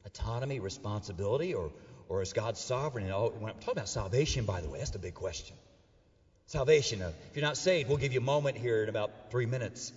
autonomy, 0.09 0.59
responsibility, 0.59 1.55
or, 1.55 1.71
or 2.09 2.23
is 2.23 2.33
God 2.33 2.57
sovereign? 2.57 3.05
And 3.05 3.13
all, 3.13 3.31
when 3.31 3.51
I'm 3.53 3.59
talking 3.59 3.75
about 3.75 3.89
salvation, 3.89 4.45
by 4.45 4.61
the 4.61 4.69
way, 4.69 4.79
that's 4.79 4.91
the 4.91 4.99
big 4.99 5.15
question. 5.15 5.57
Salvation. 6.47 7.03
If 7.03 7.37
you're 7.37 7.45
not 7.45 7.57
saved, 7.57 7.89
we'll 7.89 7.99
give 7.99 8.13
you 8.13 8.21
a 8.21 8.25
moment 8.25 8.57
here 8.57 8.83
in 8.83 8.89
about 8.89 9.31
three 9.31 9.47
minutes. 9.47 9.93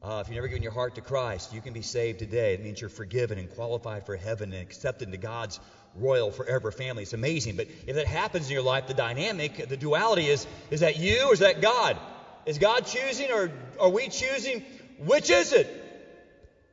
Uh, 0.00 0.22
if 0.22 0.28
you've 0.28 0.36
never 0.36 0.46
given 0.46 0.62
your 0.62 0.72
heart 0.72 0.94
to 0.94 1.00
Christ, 1.00 1.52
you 1.52 1.60
can 1.60 1.72
be 1.72 1.82
saved 1.82 2.20
today. 2.20 2.54
It 2.54 2.62
means 2.62 2.80
you're 2.80 2.88
forgiven 2.88 3.36
and 3.36 3.50
qualified 3.50 4.06
for 4.06 4.14
heaven 4.14 4.52
and 4.52 4.62
accepted 4.62 5.08
into 5.08 5.18
God's 5.18 5.58
royal 5.96 6.30
forever 6.30 6.70
family. 6.70 7.02
It's 7.02 7.14
amazing. 7.14 7.56
But 7.56 7.66
if 7.86 7.96
that 7.96 8.06
happens 8.06 8.46
in 8.46 8.52
your 8.52 8.62
life, 8.62 8.86
the 8.86 8.94
dynamic, 8.94 9.68
the 9.68 9.76
duality 9.76 10.26
is 10.28 10.46
is 10.70 10.80
that 10.80 10.98
you 10.98 11.30
or 11.30 11.32
is 11.32 11.40
that 11.40 11.60
God? 11.60 11.98
Is 12.46 12.58
God 12.58 12.86
choosing 12.86 13.32
or 13.32 13.50
are 13.80 13.90
we 13.90 14.08
choosing? 14.08 14.64
Which 15.04 15.30
is 15.30 15.52
it? 15.52 15.66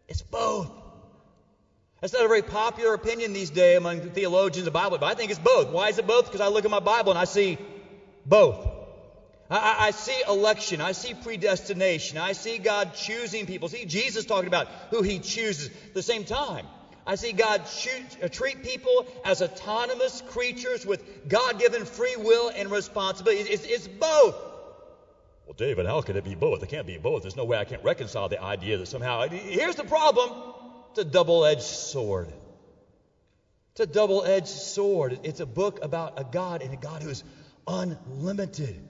It's 0.08 0.22
both. 0.22 0.70
That's 2.06 2.14
not 2.14 2.26
a 2.26 2.28
very 2.28 2.44
popular 2.44 2.94
opinion 2.94 3.34
these 3.34 3.50
days 3.50 3.80
among 3.80 4.02
the 4.02 4.12
theologians 4.12 4.60
of 4.60 4.66
the 4.66 4.80
Bible, 4.80 5.00
but 5.00 5.08
I 5.08 5.16
think 5.16 5.32
it's 5.32 5.40
both. 5.40 5.72
Why 5.72 5.90
is 5.90 5.98
it 5.98 6.06
both? 6.06 6.26
Because 6.26 6.40
I 6.40 6.50
look 6.50 6.64
at 6.64 6.70
my 6.70 6.80
Bible 6.80 7.10
and 7.10 7.18
I 7.18 7.26
see 7.26 7.58
both. 8.28 8.64
I, 9.50 9.88
I, 9.88 9.90
see 9.90 10.22
election. 10.30 10.82
I 10.82 10.92
see 10.92 11.16
predestination. 11.16 12.20
I 12.20 12.34
see 12.34 12.60
God 12.60 12.94
choosing 12.94 13.48
people. 13.48 13.70
See 13.70 13.86
Jesus 13.86 14.24
talking 14.24 14.46
about 14.46 14.68
who 14.92 15.02
he 15.02 15.18
chooses 15.18 15.70
at 15.70 15.96
the 15.96 16.04
same 16.04 16.26
time. 16.26 16.68
I 17.08 17.16
see 17.16 17.32
God 17.32 17.62
uh, 18.22 18.28
treat 18.28 18.62
people 18.62 19.08
as 19.26 19.42
autonomous 19.42 20.22
creatures 20.28 20.86
with 20.86 21.28
God 21.28 21.58
given 21.58 21.86
free 21.86 22.18
will 22.18 22.50
and 22.50 22.70
responsibility. 22.70 23.50
It's, 23.50 23.66
it's, 23.66 23.88
both. 23.88 24.36
Well, 25.48 25.56
David, 25.58 25.88
how 25.88 26.02
can 26.02 26.18
it 26.18 26.24
be 26.24 26.36
both? 26.36 26.62
It 26.62 26.70
can't 26.70 26.86
be 26.86 27.00
both. 27.00 27.24
There's 27.24 27.36
no 27.36 27.46
way 27.46 27.58
I 27.58 27.66
can 27.66 27.82
reconcile 27.82 28.30
the 28.30 28.44
idea 28.44 28.78
that 28.78 28.86
somehow. 28.86 29.28
Here's 29.28 29.76
the 29.76 29.86
problem 29.86 30.54
it's 30.96 31.02
a 31.02 31.12
double 31.12 31.44
edged 31.44 31.62
sword. 31.62 32.32
It's 33.72 33.82
a 33.82 33.86
double 33.86 34.24
edged 34.24 34.48
sword. 34.48 35.20
It's 35.24 35.42
a 35.42 35.46
book 35.46 35.80
about 35.82 36.14
a 36.16 36.24
God 36.24 36.62
and 36.62 36.74
a 36.74 36.78
God 36.78 37.04
who 37.04 37.10
is 37.10 37.22
unlimited. 37.68 38.82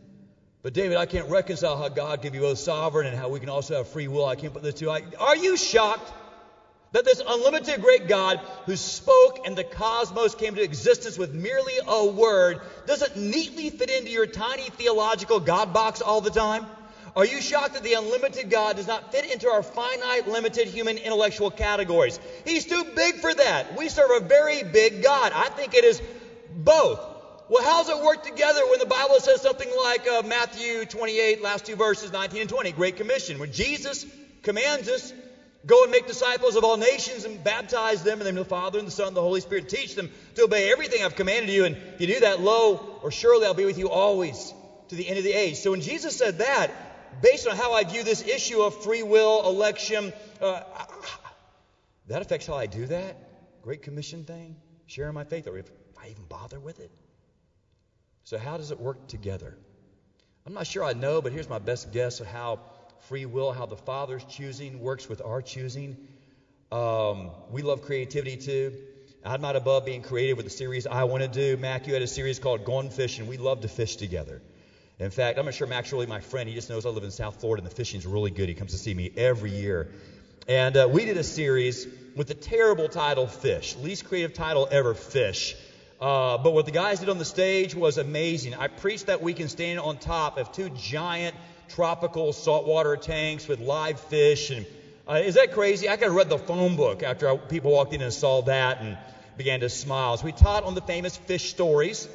But 0.61 0.73
David, 0.73 0.97
I 0.97 1.07
can't 1.07 1.27
reconcile 1.31 1.75
how 1.77 1.89
God 1.89 2.21
can 2.21 2.31
be 2.31 2.37
both 2.37 2.59
sovereign 2.59 3.07
and 3.07 3.17
how 3.17 3.29
we 3.29 3.39
can 3.39 3.49
also 3.49 3.77
have 3.77 3.87
free 3.87 4.07
will. 4.07 4.27
I 4.27 4.35
can't 4.35 4.53
put 4.53 4.61
the 4.61 4.71
two. 4.71 4.91
Are 4.91 5.35
you 5.35 5.57
shocked 5.57 6.13
that 6.91 7.05
this 7.05 7.23
unlimited 7.27 7.81
great 7.81 8.07
God 8.07 8.39
who 8.67 8.75
spoke 8.75 9.39
and 9.43 9.57
the 9.57 9.63
cosmos 9.63 10.35
came 10.35 10.53
to 10.53 10.61
existence 10.61 11.17
with 11.17 11.33
merely 11.33 11.79
a 11.87 12.05
word 12.05 12.59
doesn't 12.85 13.15
neatly 13.15 13.71
fit 13.71 13.89
into 13.89 14.11
your 14.11 14.27
tiny 14.27 14.69
theological 14.69 15.39
God 15.39 15.73
box 15.73 16.01
all 16.01 16.21
the 16.21 16.29
time? 16.29 16.67
Are 17.15 17.25
you 17.25 17.39
shocked 17.39 17.73
that 17.73 17.83
the 17.83 17.93
unlimited 17.93 18.49
God 18.49 18.75
does 18.75 18.87
not 18.87 19.09
fit 19.09 19.31
into 19.31 19.47
our 19.47 19.63
finite, 19.63 20.27
limited 20.27 20.67
human 20.67 20.97
intellectual 20.97 21.49
categories? 21.49 22.19
He's 22.43 22.65
too 22.65 22.83
big 22.83 23.15
for 23.15 23.33
that. 23.33 23.73
We 23.73 23.87
serve 23.87 24.11
a 24.11 24.19
very 24.19 24.63
big 24.63 25.01
God. 25.01 25.31
I 25.33 25.47
think 25.49 25.73
it 25.73 25.85
is 25.85 26.01
both. 26.49 26.99
Well, 27.47 27.63
how 27.63 27.83
does 27.83 27.89
it 27.89 28.03
work 28.03 28.21
together 28.21 28.67
when 28.67 28.79
the 28.79 28.85
Bible 28.85 29.19
says 29.21 29.41
something 29.41 29.69
like 29.73 30.05
uh, 30.07 30.23
Matthew 30.23 30.85
28, 30.85 31.41
last 31.41 31.65
two 31.65 31.77
verses, 31.77 32.11
19 32.11 32.41
and 32.41 32.49
20, 32.49 32.73
Great 32.73 32.97
Commission, 32.97 33.39
when 33.39 33.51
Jesus 33.51 34.05
commands 34.41 34.89
us, 34.89 35.13
go 35.65 35.83
and 35.83 35.91
make 35.91 36.07
disciples 36.07 36.57
of 36.57 36.65
all 36.65 36.75
nations 36.75 37.23
and 37.23 37.41
baptize 37.41 38.03
them 38.03 38.19
in 38.19 38.25
the 38.25 38.31
name 38.31 38.41
of 38.41 38.47
the 38.47 38.49
Father 38.49 38.77
and 38.77 38.87
the 38.87 38.91
Son 38.91 39.07
and 39.07 39.15
the 39.15 39.21
Holy 39.21 39.39
Spirit, 39.39 39.69
teach 39.69 39.95
them 39.95 40.09
to 40.33 40.43
obey 40.43 40.69
everything 40.69 41.01
I've 41.01 41.15
commanded 41.15 41.49
you, 41.51 41.63
and 41.63 41.77
if 41.77 42.01
you 42.01 42.07
do 42.07 42.19
that, 42.21 42.41
lo, 42.41 42.81
or 43.03 43.11
surely 43.11 43.45
I'll 43.45 43.53
be 43.53 43.65
with 43.65 43.77
you 43.77 43.89
always 43.89 44.53
to 44.89 44.95
the 44.95 45.07
end 45.07 45.17
of 45.17 45.23
the 45.23 45.33
age. 45.33 45.57
So 45.57 45.71
when 45.71 45.81
Jesus 45.81 46.15
said 46.15 46.39
that, 46.39 46.71
based 47.21 47.47
on 47.47 47.55
how 47.55 47.73
I 47.73 47.83
view 47.83 48.03
this 48.03 48.21
issue 48.21 48.61
of 48.61 48.75
free 48.75 49.03
will, 49.03 49.41
election, 49.45 50.13
uh, 50.41 50.61
that 52.07 52.21
affects 52.21 52.47
how 52.47 52.55
I 52.55 52.67
do 52.67 52.87
that 52.87 53.17
Great 53.65 53.81
Commission 53.81 54.25
thing, 54.25 54.57
sharing 54.85 55.15
my 55.15 55.23
faith, 55.23 55.47
or 55.47 55.57
if 55.57 55.65
I 55.99 56.09
even 56.09 56.25
bother 56.25 56.59
with 56.59 56.79
it. 56.79 56.91
So, 58.25 58.37
how 58.37 58.57
does 58.57 58.69
it 58.69 58.79
work 58.79 59.07
together? 59.07 59.57
I'm 60.45 60.53
not 60.53 60.67
sure 60.67 60.83
I 60.83 60.93
know, 60.93 61.19
but 61.19 61.31
here's 61.31 61.49
my 61.49 61.57
best 61.57 61.91
guess 61.91 62.19
of 62.19 62.27
how 62.27 62.59
free 63.07 63.25
will, 63.25 63.51
how 63.51 63.65
the 63.65 63.75
Father's 63.75 64.23
choosing 64.23 64.81
works 64.81 65.09
with 65.09 65.19
our 65.21 65.41
choosing. 65.41 65.97
Um, 66.71 67.31
we 67.49 67.63
love 67.63 67.81
creativity 67.81 68.37
too. 68.37 68.77
I'm 69.23 69.41
not 69.41 69.55
above 69.55 69.83
being 69.83 70.03
creative 70.03 70.37
with 70.37 70.45
the 70.45 70.51
series 70.51 70.85
I 70.85 71.05
want 71.05 71.23
to 71.23 71.27
do. 71.27 71.57
Mac, 71.57 71.87
you 71.87 71.93
had 71.93 72.03
a 72.03 72.07
series 72.07 72.37
called 72.37 72.63
Gone 72.63 72.91
Fishing. 72.91 73.25
We 73.25 73.37
love 73.37 73.61
to 73.61 73.67
fish 73.67 73.95
together. 73.95 74.43
In 74.97 75.11
fact, 75.11 75.37
I'm 75.37 75.45
not 75.45 75.53
sure 75.53 75.67
Max 75.67 75.91
really 75.91 76.05
my 76.05 76.21
friend. 76.21 76.47
He 76.47 76.55
just 76.55 76.69
knows 76.69 76.85
I 76.85 76.89
live 76.89 77.03
in 77.03 77.11
South 77.11 77.41
Florida 77.41 77.61
and 77.61 77.69
the 77.69 77.75
fishing's 77.75 78.05
really 78.05 78.31
good. 78.31 78.47
He 78.47 78.55
comes 78.55 78.71
to 78.71 78.77
see 78.77 78.93
me 78.93 79.11
every 79.17 79.51
year. 79.51 79.89
And 80.47 80.77
uh, 80.77 80.87
we 80.89 81.03
did 81.03 81.17
a 81.17 81.23
series 81.23 81.85
with 82.15 82.27
the 82.27 82.33
terrible 82.33 82.87
title 82.87 83.27
Fish, 83.27 83.75
least 83.75 84.05
creative 84.05 84.33
title 84.33 84.67
ever, 84.71 84.93
Fish. 84.93 85.57
Uh, 85.99 86.37
but 86.37 86.53
what 86.53 86.65
the 86.65 86.71
guys 86.71 86.99
did 86.99 87.09
on 87.09 87.17
the 87.17 87.25
stage 87.25 87.75
was 87.75 87.97
amazing. 87.97 88.53
I 88.53 88.67
preached 88.67 89.07
that 89.07 89.21
weekend 89.21 89.51
standing 89.51 89.79
on 89.79 89.97
top 89.97 90.37
of 90.37 90.51
two 90.51 90.69
giant 90.69 91.35
tropical 91.69 92.31
saltwater 92.31 92.95
tanks 92.95 93.47
with 93.47 93.59
live 93.59 93.99
fish. 93.99 94.49
And 94.49 94.65
uh, 95.07 95.21
is 95.23 95.35
that 95.35 95.51
crazy? 95.51 95.89
I 95.89 95.97
could 95.97 96.05
have 96.05 96.15
read 96.15 96.29
the 96.29 96.37
phone 96.37 96.77
book 96.77 97.03
after 97.03 97.29
I, 97.29 97.37
people 97.37 97.71
walked 97.71 97.93
in 97.93 98.01
and 98.01 98.13
saw 98.13 98.41
that 98.43 98.79
and 98.79 98.97
began 99.35 99.59
to 99.59 99.69
smile. 99.69 100.15
So 100.15 100.25
we 100.25 100.31
taught 100.31 100.63
on 100.63 100.73
the 100.73 100.81
famous 100.81 101.17
fish 101.17 101.49
stories 101.49 102.07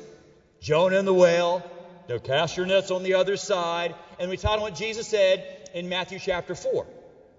Jonah 0.61 0.99
and 0.99 1.09
the 1.09 1.15
whale, 1.15 1.63
no, 2.11 2.19
cast 2.19 2.57
your 2.57 2.67
nets 2.67 2.91
on 2.91 3.05
the 3.05 3.15
other 3.15 3.37
side. 3.37 3.95
And 4.19 4.29
we 4.31 4.37
taught 4.37 4.57
on 4.57 4.63
what 4.63 4.75
Jesus 4.75 5.07
said 5.07 5.71
in 5.73 5.89
Matthew 5.89 6.19
chapter 6.19 6.55
4, 6.55 6.85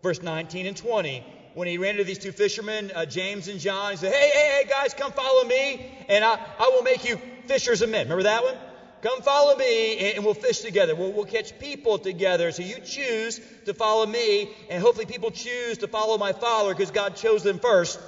verse 0.01 0.21
19 0.21 0.65
and 0.65 0.77
20 0.77 1.25
when 1.53 1.67
he 1.67 1.77
ran 1.77 1.91
into 1.91 2.05
these 2.05 2.17
two 2.17 2.31
fishermen, 2.31 2.93
uh, 2.95 3.05
James 3.05 3.49
and 3.49 3.59
John. 3.59 3.91
He 3.91 3.97
said, 3.97 4.13
Hey, 4.13 4.29
hey, 4.33 4.61
hey, 4.61 4.69
guys, 4.69 4.93
come 4.93 5.11
follow 5.11 5.43
me, 5.43 5.81
and 6.07 6.23
I, 6.23 6.39
I 6.57 6.69
will 6.69 6.81
make 6.83 7.03
you 7.03 7.19
fishers 7.47 7.81
of 7.81 7.89
men. 7.89 8.05
Remember 8.05 8.23
that 8.23 8.43
one? 8.43 8.57
Come 9.01 9.21
follow 9.21 9.55
me, 9.55 9.97
and, 9.97 10.15
and 10.15 10.23
we'll 10.23 10.33
fish 10.33 10.59
together. 10.59 10.95
We'll, 10.95 11.11
we'll 11.11 11.25
catch 11.25 11.59
people 11.59 11.97
together. 11.97 12.53
So 12.53 12.63
you 12.63 12.79
choose 12.79 13.41
to 13.65 13.73
follow 13.73 14.05
me, 14.05 14.47
and 14.69 14.81
hopefully 14.81 15.05
people 15.05 15.31
choose 15.31 15.79
to 15.79 15.89
follow 15.89 16.17
my 16.17 16.31
Father 16.31 16.73
because 16.73 16.91
God 16.91 17.17
chose 17.17 17.43
them 17.43 17.59
first, 17.59 17.99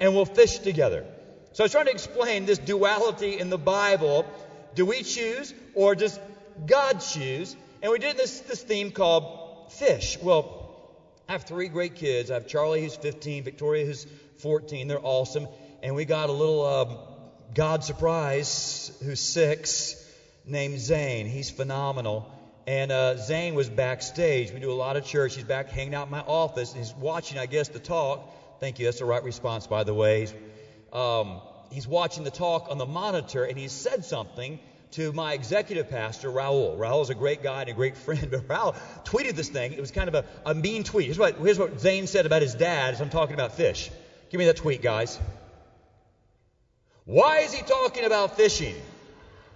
and 0.00 0.14
we'll 0.14 0.24
fish 0.24 0.58
together. 0.58 1.06
So 1.52 1.62
I 1.62 1.66
was 1.66 1.72
trying 1.72 1.86
to 1.86 1.92
explain 1.92 2.46
this 2.46 2.58
duality 2.58 3.38
in 3.38 3.50
the 3.50 3.58
Bible. 3.58 4.26
Do 4.78 4.86
we 4.86 5.02
choose, 5.02 5.52
or 5.74 5.96
does 5.96 6.20
God 6.64 7.00
choose? 7.00 7.56
And 7.82 7.90
we 7.90 7.98
did 7.98 8.16
this, 8.16 8.38
this 8.42 8.62
theme 8.62 8.92
called 8.92 9.72
fish. 9.72 10.16
Well, 10.22 10.94
I 11.28 11.32
have 11.32 11.42
three 11.42 11.66
great 11.66 11.96
kids. 11.96 12.30
I 12.30 12.34
have 12.34 12.46
Charlie, 12.46 12.82
who's 12.82 12.94
15, 12.94 13.42
Victoria, 13.42 13.84
who's 13.84 14.06
14. 14.36 14.86
They're 14.86 15.00
awesome. 15.02 15.48
And 15.82 15.96
we 15.96 16.04
got 16.04 16.28
a 16.28 16.32
little 16.32 16.64
um, 16.64 16.98
God 17.56 17.82
surprise 17.82 18.96
who's 19.02 19.18
six 19.18 19.96
named 20.44 20.78
Zane. 20.78 21.26
He's 21.26 21.50
phenomenal. 21.50 22.30
And 22.68 22.92
uh, 22.92 23.16
Zane 23.16 23.56
was 23.56 23.68
backstage. 23.68 24.52
We 24.52 24.60
do 24.60 24.70
a 24.70 24.74
lot 24.74 24.96
of 24.96 25.04
church. 25.04 25.34
He's 25.34 25.42
back 25.42 25.70
hanging 25.70 25.96
out 25.96 26.06
in 26.06 26.12
my 26.12 26.20
office. 26.20 26.72
He's 26.72 26.94
watching, 26.94 27.36
I 27.36 27.46
guess, 27.46 27.66
the 27.66 27.80
talk. 27.80 28.60
Thank 28.60 28.78
you. 28.78 28.84
That's 28.84 29.00
the 29.00 29.06
right 29.06 29.24
response, 29.24 29.66
by 29.66 29.82
the 29.82 29.92
way. 29.92 30.28
Um, 30.92 31.40
he's 31.70 31.86
watching 31.86 32.24
the 32.24 32.30
talk 32.30 32.68
on 32.70 32.78
the 32.78 32.86
monitor, 32.86 33.44
and 33.44 33.58
he 33.58 33.68
said 33.68 34.04
something 34.04 34.58
to 34.92 35.12
my 35.12 35.34
executive 35.34 35.88
pastor, 35.88 36.30
Raul. 36.30 36.78
Raul's 36.78 37.10
a 37.10 37.14
great 37.14 37.42
guy 37.42 37.62
and 37.62 37.70
a 37.70 37.74
great 37.74 37.96
friend, 38.04 38.30
but 38.30 38.48
Raul 38.48 38.76
tweeted 39.04 39.34
this 39.34 39.48
thing. 39.48 39.72
It 39.72 39.80
was 39.80 39.90
kind 39.90 40.08
of 40.08 40.14
a, 40.14 40.24
a 40.46 40.54
mean 40.54 40.84
tweet. 40.84 41.06
Here's 41.06 41.18
what, 41.18 41.36
here's 41.36 41.58
what 41.58 41.80
Zane 41.80 42.06
said 42.06 42.26
about 42.26 42.42
his 42.42 42.54
dad 42.54 42.94
as 42.94 43.00
I'm 43.00 43.10
talking 43.10 43.34
about 43.34 43.52
fish. 43.52 43.90
Give 44.30 44.38
me 44.38 44.46
that 44.46 44.56
tweet, 44.56 44.82
guys. 44.82 45.18
Why 47.04 47.38
is 47.38 47.52
he 47.52 47.62
talking 47.62 48.04
about 48.04 48.36
fishing? 48.36 48.74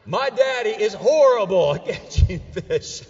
My 0.06 0.30
daddy 0.30 0.70
is 0.70 0.94
horrible 0.94 1.74
at 1.74 1.84
catching 1.86 2.40
fish. 2.40 3.02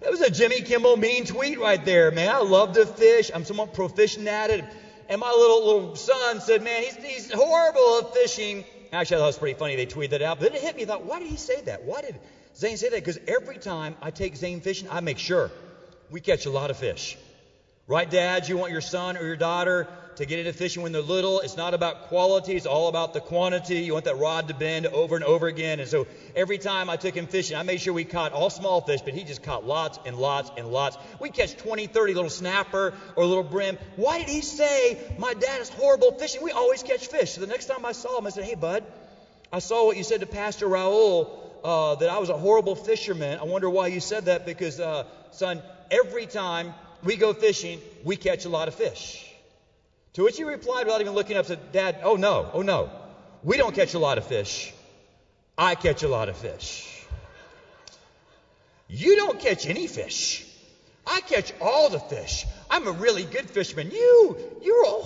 That 0.00 0.10
was 0.10 0.20
a 0.20 0.30
Jimmy 0.30 0.60
Kimmel 0.60 0.96
mean 0.96 1.24
tweet 1.24 1.58
right 1.58 1.82
there, 1.84 2.10
man. 2.10 2.28
I 2.28 2.38
love 2.38 2.74
to 2.74 2.86
fish. 2.86 3.30
I'm 3.34 3.44
somewhat 3.44 3.74
proficient 3.74 4.28
at 4.28 4.50
it. 4.50 4.64
And 5.08 5.20
my 5.20 5.30
little 5.30 5.64
little 5.64 5.96
son 5.96 6.40
said, 6.40 6.62
man, 6.62 6.82
he's, 6.82 6.96
he's 6.96 7.32
horrible 7.32 7.98
at 7.98 8.14
fishing. 8.14 8.64
Actually, 8.92 9.16
I 9.16 9.18
thought 9.20 9.24
it 9.24 9.28
was 9.28 9.38
pretty 9.38 9.58
funny 9.58 9.76
they 9.76 9.86
tweeted 9.86 10.10
that 10.10 10.22
out. 10.22 10.38
But 10.38 10.52
then 10.52 10.56
it 10.56 10.62
hit 10.62 10.76
me. 10.76 10.82
I 10.82 10.86
thought, 10.86 11.04
why 11.04 11.18
did 11.18 11.28
he 11.28 11.36
say 11.36 11.60
that? 11.62 11.84
Why 11.84 12.02
did 12.02 12.18
Zane 12.54 12.76
say 12.76 12.90
that? 12.90 12.96
Because 12.96 13.18
every 13.26 13.58
time 13.58 13.96
I 14.02 14.10
take 14.10 14.36
Zane 14.36 14.60
fishing, 14.60 14.88
I 14.90 15.00
make 15.00 15.18
sure 15.18 15.50
we 16.10 16.20
catch 16.20 16.46
a 16.46 16.50
lot 16.50 16.70
of 16.70 16.76
fish. 16.76 17.16
Right, 17.86 18.08
dads? 18.08 18.48
You 18.48 18.58
want 18.58 18.72
your 18.72 18.82
son 18.82 19.16
or 19.16 19.24
your 19.24 19.36
daughter 19.36 19.88
to 20.18 20.26
get 20.26 20.40
into 20.40 20.52
fishing 20.52 20.82
when 20.82 20.90
they're 20.90 21.00
little. 21.00 21.38
It's 21.40 21.56
not 21.56 21.74
about 21.74 22.08
quality, 22.08 22.56
it's 22.56 22.66
all 22.66 22.88
about 22.88 23.14
the 23.14 23.20
quantity. 23.20 23.76
You 23.76 23.92
want 23.92 24.04
that 24.06 24.18
rod 24.18 24.48
to 24.48 24.54
bend 24.54 24.86
over 24.86 25.14
and 25.14 25.24
over 25.24 25.46
again. 25.46 25.78
And 25.78 25.88
so 25.88 26.08
every 26.34 26.58
time 26.58 26.90
I 26.90 26.96
took 26.96 27.14
him 27.14 27.28
fishing, 27.28 27.56
I 27.56 27.62
made 27.62 27.80
sure 27.80 27.92
we 27.92 28.04
caught 28.04 28.32
all 28.32 28.50
small 28.50 28.80
fish, 28.80 29.00
but 29.00 29.14
he 29.14 29.22
just 29.22 29.44
caught 29.44 29.64
lots 29.64 29.96
and 30.04 30.16
lots 30.16 30.50
and 30.56 30.66
lots. 30.72 30.98
We 31.20 31.30
catch 31.30 31.56
20, 31.56 31.86
30 31.86 32.14
little 32.14 32.30
snapper 32.30 32.94
or 33.14 33.24
little 33.26 33.44
brim. 33.44 33.78
Why 33.94 34.18
did 34.18 34.28
he 34.28 34.40
say 34.40 34.98
my 35.18 35.34
dad 35.34 35.60
is 35.60 35.68
horrible 35.68 36.10
fishing? 36.12 36.42
We 36.42 36.50
always 36.50 36.82
catch 36.82 37.06
fish. 37.06 37.34
So 37.34 37.40
the 37.40 37.46
next 37.46 37.66
time 37.66 37.84
I 37.84 37.92
saw 37.92 38.18
him, 38.18 38.26
I 38.26 38.30
said, 38.30 38.42
Hey, 38.42 38.56
bud, 38.56 38.84
I 39.52 39.60
saw 39.60 39.86
what 39.86 39.96
you 39.96 40.02
said 40.02 40.20
to 40.20 40.26
Pastor 40.26 40.66
Raul. 40.66 41.30
Uh, 41.62 41.96
that 41.96 42.08
I 42.08 42.18
was 42.18 42.28
a 42.28 42.36
horrible 42.36 42.76
fisherman. 42.76 43.40
I 43.40 43.42
wonder 43.42 43.68
why 43.68 43.88
you 43.88 43.98
said 43.98 44.26
that 44.26 44.46
because, 44.46 44.78
uh, 44.78 45.02
son, 45.32 45.60
every 45.90 46.26
time 46.26 46.72
we 47.02 47.16
go 47.16 47.32
fishing, 47.32 47.80
we 48.04 48.14
catch 48.14 48.44
a 48.44 48.48
lot 48.48 48.68
of 48.68 48.76
fish. 48.76 49.27
To 50.18 50.24
which 50.24 50.36
he 50.36 50.42
replied 50.42 50.84
without 50.86 51.00
even 51.00 51.14
looking 51.14 51.36
up, 51.36 51.46
said, 51.46 51.70
Dad, 51.70 52.00
oh 52.02 52.16
no, 52.16 52.50
oh 52.52 52.62
no. 52.62 52.90
We 53.44 53.56
don't 53.56 53.72
catch 53.72 53.94
a 53.94 54.00
lot 54.00 54.18
of 54.18 54.26
fish. 54.26 54.74
I 55.56 55.76
catch 55.76 56.02
a 56.02 56.08
lot 56.08 56.28
of 56.28 56.36
fish. 56.36 57.06
You 58.88 59.14
don't 59.14 59.38
catch 59.38 59.64
any 59.68 59.86
fish. 59.86 60.44
I 61.06 61.20
catch 61.20 61.52
all 61.60 61.88
the 61.88 62.00
fish. 62.00 62.46
I'm 62.68 62.88
a 62.88 62.90
really 62.90 63.22
good 63.22 63.48
fisherman. 63.48 63.92
You, 63.92 64.36
you're 64.60 64.86
a 64.86 65.00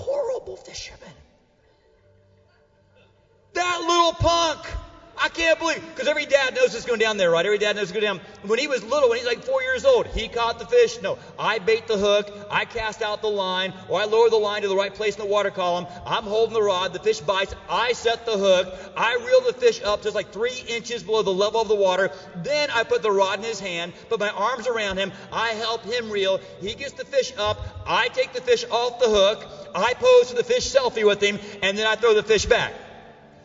can't 5.35 5.59
believe, 5.59 5.83
because 5.95 6.09
every 6.09 6.27
dad 6.27 6.55
knows 6.55 6.75
it's 6.75 6.85
going 6.85 7.01
down 7.01 7.17
there, 7.17 7.31
right? 7.31 7.45
Every 7.45 7.59
dad 7.59 7.77
knows 7.77 7.91
it's 7.91 7.93
going 7.93 8.05
down. 8.05 8.21
When 8.43 8.59
he 8.59 8.69
was 8.69 8.83
little, 8.85 9.09
when 9.09 9.19
he's 9.19 9.27
like 9.27 9.45
four 9.45 9.63
years 9.63 9.85
old, 9.85 10.07
he 10.07 10.29
caught 10.29 10.59
the 10.59 10.67
fish. 10.67 11.01
No, 11.03 11.19
I 11.39 11.59
bait 11.59 11.87
the 11.87 11.97
hook, 11.97 12.31
I 12.51 12.65
cast 12.65 13.03
out 13.03 13.23
the 13.23 13.31
line, 13.31 13.73
or 13.89 14.01
I 14.01 14.05
lower 14.05 14.31
the 14.31 14.37
line 14.37 14.63
to 14.63 14.69
the 14.69 14.77
right 14.77 14.95
place 14.95 15.17
in 15.17 15.21
the 15.21 15.29
water 15.29 15.51
column. 15.51 15.87
I'm 16.07 16.25
holding 16.25 16.55
the 16.55 16.63
rod, 16.63 16.93
the 16.93 16.99
fish 16.99 17.21
bites, 17.21 17.55
I 17.69 17.93
set 17.93 18.27
the 18.27 18.37
hook, 18.37 18.75
I 18.97 19.15
reel 19.17 19.41
the 19.41 19.59
fish 19.59 19.83
up 19.83 20.03
just 20.03 20.15
like 20.15 20.33
three 20.33 20.63
inches 20.69 21.03
below 21.03 21.23
the 21.23 21.33
level 21.33 21.61
of 21.61 21.69
the 21.69 21.75
water. 21.75 22.11
Then 22.37 22.71
I 22.71 22.85
put 22.85 23.03
the 23.03 23.11
rod 23.11 23.39
in 23.39 23.45
his 23.45 23.61
hand, 23.61 23.93
put 24.09 24.21
my 24.21 24.31
arms 24.31 24.67
around 24.67 24.99
him, 24.99 25.13
I 25.33 25.51
help 25.51 25.85
him 25.85 26.11
reel. 26.11 26.41
He 26.61 26.75
gets 26.75 26.93
the 26.93 27.05
fish 27.05 27.33
up, 27.39 27.59
I 27.87 28.09
take 28.09 28.33
the 28.33 28.41
fish 28.41 28.65
off 28.71 29.01
the 29.01 29.09
hook, 29.09 29.47
I 29.75 29.95
pose 29.95 30.31
for 30.31 30.37
the 30.37 30.45
fish 30.45 30.73
selfie 30.73 31.07
with 31.07 31.23
him, 31.23 31.39
and 31.63 31.77
then 31.77 31.87
I 31.87 31.97
throw 31.97 32.15
the 32.15 32.23
fish 32.23 32.47
back. 32.47 32.75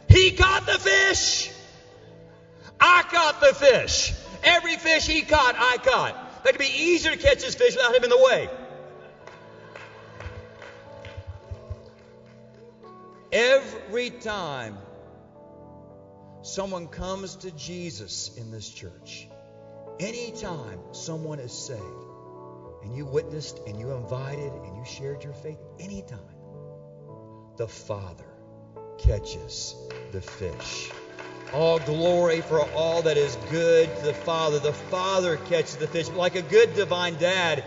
He 0.09 0.31
caught 0.31 0.65
the 0.65 0.79
fish! 0.79 1.51
I 2.79 3.03
caught 3.09 3.41
the 3.41 3.53
fish. 3.53 4.13
Every 4.43 4.77
fish 4.77 5.07
he 5.07 5.21
caught, 5.21 5.55
I 5.57 5.77
caught. 5.77 6.43
That 6.43 6.53
could 6.53 6.59
be 6.59 6.73
easier 6.83 7.11
to 7.11 7.17
catch 7.17 7.41
this 7.41 7.55
fish 7.55 7.75
without 7.75 7.95
him 7.95 8.03
in 8.03 8.09
the 8.09 8.17
way. 8.17 8.49
Every 13.31 14.09
time 14.09 14.77
someone 16.41 16.87
comes 16.87 17.35
to 17.37 17.51
Jesus 17.51 18.35
in 18.37 18.51
this 18.51 18.69
church, 18.69 19.27
anytime 19.99 20.79
someone 20.93 21.39
is 21.39 21.51
saved, 21.51 21.81
and 22.83 22.95
you 22.95 23.05
witnessed 23.05 23.59
and 23.67 23.77
you 23.79 23.91
invited 23.91 24.53
and 24.53 24.77
you 24.77 24.85
shared 24.85 25.23
your 25.23 25.33
faith, 25.33 25.59
anytime, 25.79 26.19
the 27.57 27.67
Father 27.67 28.23
catches 28.97 29.75
the 30.11 30.21
fish. 30.21 30.89
All 31.53 31.79
glory 31.79 32.41
for 32.41 32.61
all 32.61 33.03
that 33.03 33.15
is 33.17 33.35
good 33.49 33.95
to 33.97 34.05
the 34.05 34.13
Father. 34.13 34.59
The 34.59 34.73
Father 34.73 35.37
catches 35.37 35.77
the 35.77 35.87
fish. 35.87 36.09
Like 36.09 36.35
a 36.35 36.41
good 36.41 36.75
divine 36.75 37.15
dad, 37.15 37.63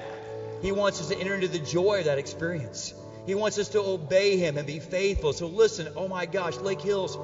He 0.60 0.70
wants 0.70 1.00
us 1.00 1.08
to 1.08 1.18
enter 1.18 1.34
into 1.34 1.48
the 1.48 1.58
joy 1.58 2.00
of 2.00 2.04
that 2.04 2.18
experience. 2.18 2.92
He 3.26 3.34
wants 3.34 3.58
us 3.58 3.68
to 3.70 3.80
obey 3.80 4.36
Him 4.36 4.58
and 4.58 4.66
be 4.66 4.80
faithful. 4.80 5.32
So 5.32 5.46
listen, 5.46 5.88
oh 5.96 6.08
my 6.08 6.26
gosh, 6.26 6.56
Lake 6.58 6.82
Hills, 6.82 7.16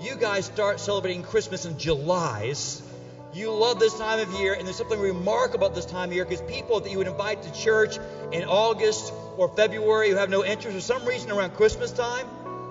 you 0.00 0.14
guys 0.14 0.46
start 0.46 0.78
celebrating 0.78 1.22
Christmas 1.24 1.64
in 1.64 1.78
July. 1.78 2.54
You 3.32 3.52
love 3.52 3.80
this 3.80 3.98
time 3.98 4.20
of 4.20 4.32
year, 4.34 4.54
and 4.54 4.64
there's 4.64 4.76
something 4.76 5.00
remarkable 5.00 5.66
about 5.66 5.74
this 5.74 5.86
time 5.86 6.10
of 6.10 6.14
year 6.14 6.24
because 6.24 6.42
people 6.42 6.78
that 6.78 6.90
you 6.92 6.98
would 6.98 7.08
invite 7.08 7.42
to 7.42 7.52
church 7.52 7.98
in 8.30 8.44
August 8.44 9.12
or 9.36 9.48
February 9.48 10.10
who 10.10 10.16
have 10.16 10.30
no 10.30 10.44
interest 10.44 10.76
for 10.76 10.80
some 10.80 11.04
reason 11.04 11.32
around 11.32 11.54
Christmas 11.54 11.90
time, 11.90 12.26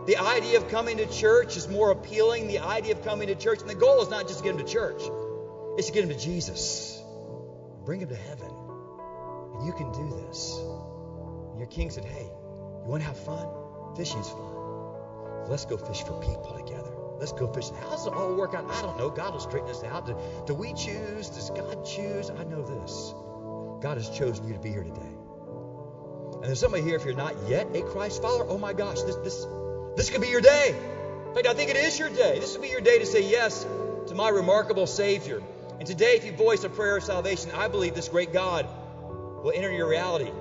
the 0.06 0.18
idea 0.18 0.58
of 0.58 0.70
coming 0.70 0.97
to 0.97 1.06
church 1.06 1.56
is 1.56 1.68
more 1.68 1.91
appealing. 1.91 2.47
The 2.47 2.60
idea 2.60 2.93
of 2.93 3.04
coming 3.04 3.28
to 3.28 3.36
church, 3.36 3.62
and 3.62 3.70
the 3.70 3.76
goal 3.76 4.01
is 4.01 4.10
not 4.10 4.28
just 4.28 4.39
to 4.39 4.43
get 4.43 4.58
them 4.58 4.66
to 4.66 4.72
church, 4.72 5.01
it's 5.78 5.88
to 5.88 5.93
get 5.93 6.08
them 6.08 6.18
to 6.18 6.24
Jesus. 6.24 7.01
Bring 7.86 7.99
them 7.99 8.10
to 8.10 8.16
heaven. 8.16 8.49
And 9.56 9.66
you 9.66 9.74
can 9.74 9.91
do 9.91 10.26
this. 10.28 10.58
And 10.58 11.60
your 11.60 11.68
king 11.68 11.89
said, 11.89 12.06
Hey, 12.06 12.24
you 12.24 12.89
want 12.89 13.01
to 13.01 13.08
have 13.08 13.18
fun? 13.18 13.47
Fishing's 13.95 14.30
fun. 14.30 15.49
Let's 15.49 15.66
go 15.66 15.78
fish 15.78 16.04
for 16.04 16.20
people 16.22 16.56
together. 16.58 16.91
Let's 17.20 17.34
go 17.34 17.47
fishing. 17.47 17.76
How 17.76 17.91
does 17.91 18.08
it 18.08 18.14
all 18.14 18.36
work 18.36 18.54
out? 18.54 18.70
I 18.70 18.82
don't 18.82 18.97
know. 18.97 19.10
God 19.10 19.34
will 19.34 19.39
straighten 19.39 19.70
us 19.70 19.84
out. 19.84 20.06
Do, 20.06 20.18
do 20.47 20.54
we 20.54 20.74
choose? 20.74 21.30
Does 21.30 21.49
God 21.49 21.86
choose? 21.86 22.30
I 22.30 22.43
know 22.43 22.62
this. 22.62 23.14
God 23.82 23.97
has 23.97 24.10
chosen 24.10 24.47
you 24.47 24.54
to 24.54 24.60
be 24.60 24.70
here 24.70 24.84
today. 24.84 25.14
And 26.36 26.43
there's 26.43 26.60
somebody 26.60 26.84
here, 26.84 26.95
if 26.95 27.06
you're 27.06 27.14
not 27.14 27.36
yet 27.47 27.68
a 27.74 27.82
Christ 27.82 28.22
follower, 28.22 28.45
oh 28.49 28.58
my 28.58 28.74
gosh, 28.74 29.01
this, 29.04 29.16
this, 29.18 29.45
this 29.96 30.10
could 30.10 30.22
be 30.22 30.30
your 30.30 30.41
day. 30.41 30.76
In 31.28 31.34
fact, 31.34 31.48
I 31.48 31.54
think 31.54 31.70
it 31.70 31.78
is 31.78 31.98
your 31.98 32.10
day. 32.10 32.39
This 32.39 32.54
would 32.54 32.62
be 32.62 32.70
your 32.70 32.82
day 32.82 33.00
to 33.00 33.06
say 33.06 33.30
yes 33.30 33.66
to 34.08 34.16
my 34.16 34.30
remarkable 34.30 34.88
Savior. 34.88 35.41
And 35.80 35.88
today, 35.88 36.16
if 36.16 36.26
you 36.26 36.32
voice 36.32 36.64
a 36.64 36.70
prayer 36.70 36.98
of 36.98 37.04
salvation, 37.04 37.52
I 37.52 37.68
believe 37.68 37.96
this 37.96 38.10
great 38.10 38.32
God 38.32 38.68
will 39.44 39.52
enter 39.54 39.72
your 39.72 39.88
reality 39.88 40.32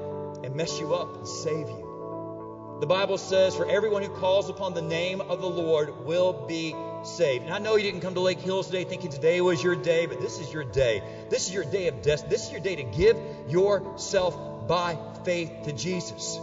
and 0.44 0.54
mess 0.54 0.78
you 0.78 0.94
up 0.94 1.16
and 1.16 1.26
save 1.26 1.68
you. 1.68 2.78
The 2.80 2.86
Bible 2.86 3.16
says, 3.16 3.54
For 3.54 3.68
everyone 3.68 4.02
who 4.02 4.08
calls 4.08 4.48
upon 4.50 4.74
the 4.74 4.82
name 4.82 5.20
of 5.20 5.40
the 5.40 5.48
Lord 5.48 6.04
will 6.04 6.32
be 6.46 6.74
saved. 7.04 7.44
And 7.44 7.54
I 7.54 7.58
know 7.58 7.76
you 7.76 7.84
didn't 7.84 8.00
come 8.00 8.14
to 8.14 8.20
Lake 8.20 8.40
Hills 8.40 8.66
today 8.66 8.84
thinking 8.84 9.10
today 9.10 9.40
was 9.40 9.62
your 9.62 9.76
day, 9.76 10.06
but 10.06 10.20
this 10.20 10.40
is 10.40 10.52
your 10.52 10.64
day. 10.64 11.02
This 11.30 11.46
is 11.46 11.54
your 11.54 11.64
day 11.64 11.88
of 11.88 12.02
death. 12.02 12.28
This 12.28 12.46
is 12.46 12.52
your 12.52 12.60
day 12.60 12.76
to 12.76 12.82
give 12.82 13.16
yourself 13.48 14.66
by 14.66 14.98
faith 15.24 15.62
to 15.64 15.72
Jesus. 15.72 16.38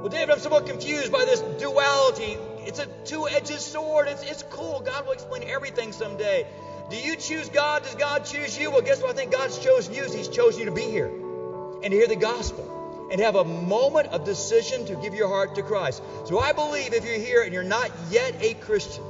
Well, 0.00 0.08
David, 0.08 0.30
I'm 0.30 0.38
somewhat 0.38 0.64
confused 0.64 1.12
by 1.12 1.26
this 1.26 1.40
duality. 1.60 2.38
It's 2.60 2.78
a 2.78 2.86
two 3.04 3.28
edged 3.28 3.60
sword. 3.60 4.08
It's, 4.08 4.22
it's 4.22 4.42
cool. 4.44 4.80
God 4.80 5.04
will 5.04 5.12
explain 5.12 5.42
everything 5.44 5.92
someday. 5.92 6.46
Do 6.88 6.96
you 6.96 7.16
choose 7.16 7.50
God? 7.50 7.82
Does 7.82 7.96
God 7.96 8.24
choose 8.24 8.58
you? 8.58 8.70
Well, 8.70 8.80
guess 8.80 9.02
what? 9.02 9.10
I 9.10 9.12
think 9.12 9.30
God's 9.30 9.58
chosen 9.58 9.92
you. 9.92 10.04
He's 10.04 10.28
chosen 10.28 10.60
you 10.60 10.64
to 10.64 10.72
be 10.72 10.84
here 10.84 11.06
and 11.06 11.84
to 11.84 11.90
hear 11.90 12.06
the 12.06 12.16
gospel 12.16 13.08
and 13.12 13.20
have 13.20 13.34
a 13.34 13.44
moment 13.44 14.08
of 14.08 14.24
decision 14.24 14.86
to 14.86 14.96
give 14.96 15.14
your 15.14 15.28
heart 15.28 15.56
to 15.56 15.62
Christ. 15.62 16.02
So 16.24 16.38
I 16.38 16.52
believe 16.52 16.94
if 16.94 17.04
you're 17.04 17.18
here 17.18 17.42
and 17.42 17.52
you're 17.52 17.62
not 17.62 17.90
yet 18.10 18.34
a 18.40 18.54
Christian, 18.54 19.04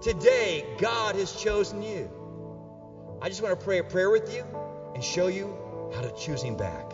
today 0.00 0.64
God 0.78 1.16
has 1.16 1.30
chosen 1.30 1.82
you. 1.82 2.10
I 3.20 3.28
just 3.28 3.42
want 3.42 3.58
to 3.58 3.62
pray 3.62 3.80
a 3.80 3.84
prayer 3.84 4.08
with 4.08 4.34
you 4.34 4.44
and 4.94 5.04
show 5.04 5.26
you 5.26 5.54
how 5.94 6.00
to 6.00 6.10
choose 6.12 6.42
Him 6.42 6.56
back. 6.56 6.90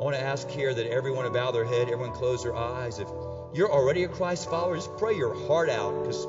I 0.00 0.02
want 0.02 0.16
to 0.16 0.22
ask 0.22 0.48
here 0.48 0.72
that 0.72 0.86
everyone 0.86 1.30
bow 1.30 1.50
their 1.50 1.66
head, 1.66 1.90
everyone 1.90 2.12
close 2.12 2.44
their 2.44 2.56
eyes. 2.56 2.98
If 2.98 3.08
you're 3.52 3.70
already 3.70 4.04
a 4.04 4.08
Christ 4.08 4.48
follower, 4.48 4.74
just 4.74 4.96
pray 4.96 5.14
your 5.14 5.34
heart 5.46 5.68
out 5.68 6.02
because 6.02 6.24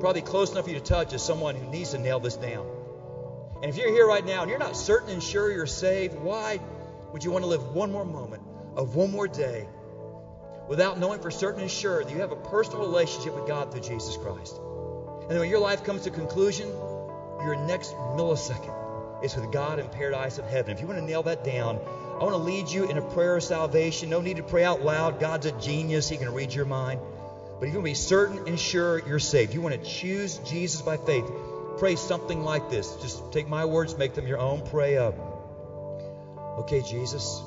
probably 0.00 0.20
close 0.20 0.52
enough 0.52 0.64
for 0.64 0.70
you 0.70 0.78
to 0.78 0.84
touch 0.84 1.14
is 1.14 1.22
someone 1.22 1.54
who 1.54 1.66
needs 1.70 1.92
to 1.92 1.98
nail 1.98 2.20
this 2.20 2.36
down. 2.36 2.66
And 3.62 3.64
if 3.64 3.78
you're 3.78 3.90
here 3.90 4.06
right 4.06 4.24
now 4.24 4.42
and 4.42 4.50
you're 4.50 4.58
not 4.58 4.76
certain 4.76 5.08
and 5.08 5.22
sure 5.22 5.50
you're 5.50 5.64
saved, 5.64 6.14
why 6.18 6.60
would 7.12 7.24
you 7.24 7.30
want 7.30 7.44
to 7.44 7.48
live 7.48 7.74
one 7.74 7.90
more 7.90 8.04
moment 8.04 8.42
of 8.76 8.94
one 8.94 9.10
more 9.10 9.26
day 9.26 9.66
without 10.68 10.98
knowing 10.98 11.20
for 11.20 11.30
certain 11.30 11.62
and 11.62 11.70
sure 11.70 12.04
that 12.04 12.12
you 12.12 12.18
have 12.18 12.32
a 12.32 12.36
personal 12.36 12.80
relationship 12.80 13.34
with 13.34 13.48
God 13.48 13.72
through 13.72 13.80
Jesus 13.80 14.18
Christ? 14.18 14.54
And 15.22 15.30
then 15.30 15.38
when 15.38 15.48
your 15.48 15.60
life 15.60 15.82
comes 15.82 16.02
to 16.02 16.10
conclusion, 16.10 16.68
your 16.68 17.56
next 17.56 17.92
millisecond 17.94 19.24
is 19.24 19.34
with 19.34 19.50
God 19.50 19.78
in 19.78 19.88
paradise 19.88 20.36
of 20.36 20.44
heaven. 20.44 20.74
If 20.74 20.82
you 20.82 20.86
want 20.86 20.98
to 20.98 21.06
nail 21.06 21.22
that 21.22 21.42
down, 21.42 21.80
I 22.14 22.22
want 22.22 22.32
to 22.32 22.36
lead 22.36 22.68
you 22.68 22.88
in 22.88 22.96
a 22.96 23.02
prayer 23.02 23.36
of 23.36 23.42
salvation. 23.42 24.08
No 24.08 24.20
need 24.20 24.36
to 24.36 24.42
pray 24.42 24.64
out 24.64 24.82
loud. 24.82 25.18
God's 25.18 25.46
a 25.46 25.52
genius. 25.52 26.08
He 26.08 26.16
can 26.16 26.32
read 26.32 26.54
your 26.54 26.64
mind. 26.64 27.00
But 27.58 27.66
if 27.66 27.74
you 27.74 27.80
want 27.80 27.86
to 27.86 27.90
be 27.90 27.94
certain 27.94 28.46
and 28.46 28.58
sure 28.58 29.00
you're 29.06 29.18
saved, 29.18 29.52
you 29.52 29.60
want 29.60 29.74
to 29.74 29.90
choose 29.90 30.38
Jesus 30.38 30.80
by 30.82 30.96
faith, 30.96 31.24
pray 31.78 31.96
something 31.96 32.42
like 32.44 32.70
this. 32.70 32.94
Just 32.96 33.32
take 33.32 33.48
my 33.48 33.64
words, 33.64 33.96
make 33.96 34.14
them 34.14 34.26
your 34.26 34.38
own. 34.38 34.62
Pray 34.66 34.96
up. 34.96 35.14
Okay, 36.60 36.82
Jesus. 36.82 37.42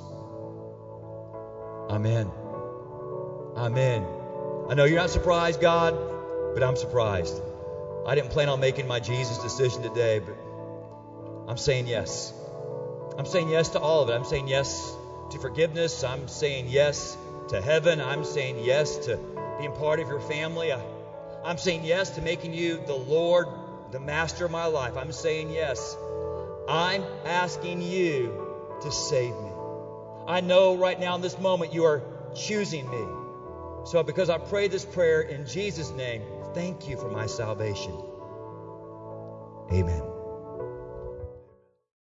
Amen. 1.89 2.29
Amen. 3.55 4.05
I 4.69 4.73
know 4.73 4.83
you're 4.83 4.99
not 4.99 5.09
surprised, 5.09 5.61
God, 5.61 5.97
but 6.53 6.61
I'm 6.61 6.75
surprised. 6.75 7.41
I 8.05 8.15
didn't 8.15 8.31
plan 8.31 8.49
on 8.49 8.59
making 8.59 8.87
my 8.87 8.99
Jesus 8.99 9.37
decision 9.37 9.81
today, 9.81 10.19
but 10.19 10.35
I'm 11.47 11.57
saying 11.57 11.87
yes. 11.87 12.33
I'm 13.17 13.25
saying 13.25 13.49
yes 13.49 13.69
to 13.69 13.79
all 13.79 14.03
of 14.03 14.09
it. 14.09 14.13
I'm 14.13 14.25
saying 14.25 14.47
yes 14.47 14.95
to 15.31 15.39
forgiveness. 15.39 16.03
I'm 16.03 16.27
saying 16.27 16.67
yes 16.69 17.17
to 17.49 17.61
heaven. 17.61 17.99
I'm 17.99 18.23
saying 18.23 18.63
yes 18.63 18.97
to 19.05 19.17
being 19.57 19.73
part 19.73 19.99
of 19.99 20.07
your 20.07 20.19
family. 20.19 20.71
I, 20.71 20.81
I'm 21.43 21.57
saying 21.57 21.83
yes 21.83 22.11
to 22.11 22.21
making 22.21 22.53
you 22.53 22.79
the 22.85 22.93
Lord, 22.93 23.47
the 23.91 23.99
master 23.99 24.45
of 24.45 24.51
my 24.51 24.65
life. 24.65 24.97
I'm 24.97 25.11
saying 25.11 25.51
yes. 25.51 25.97
I'm 26.67 27.03
asking 27.25 27.81
you 27.81 28.77
to 28.81 28.91
save 28.91 29.33
me. 29.33 29.51
I 30.27 30.41
know 30.41 30.75
right 30.75 30.99
now 30.99 31.15
in 31.15 31.21
this 31.21 31.39
moment 31.39 31.73
you 31.73 31.85
are 31.85 32.03
choosing 32.35 32.89
me. 32.89 33.05
So 33.85 34.03
because 34.03 34.29
I 34.29 34.37
pray 34.37 34.67
this 34.67 34.83
prayer 34.83 35.21
in 35.21 35.47
Jesus' 35.47 35.91
name, 35.91 36.21
thank 36.53 36.87
you 36.89 36.97
for 36.97 37.09
my 37.09 37.25
salvation. 37.25 37.97
Amen. 39.71 40.16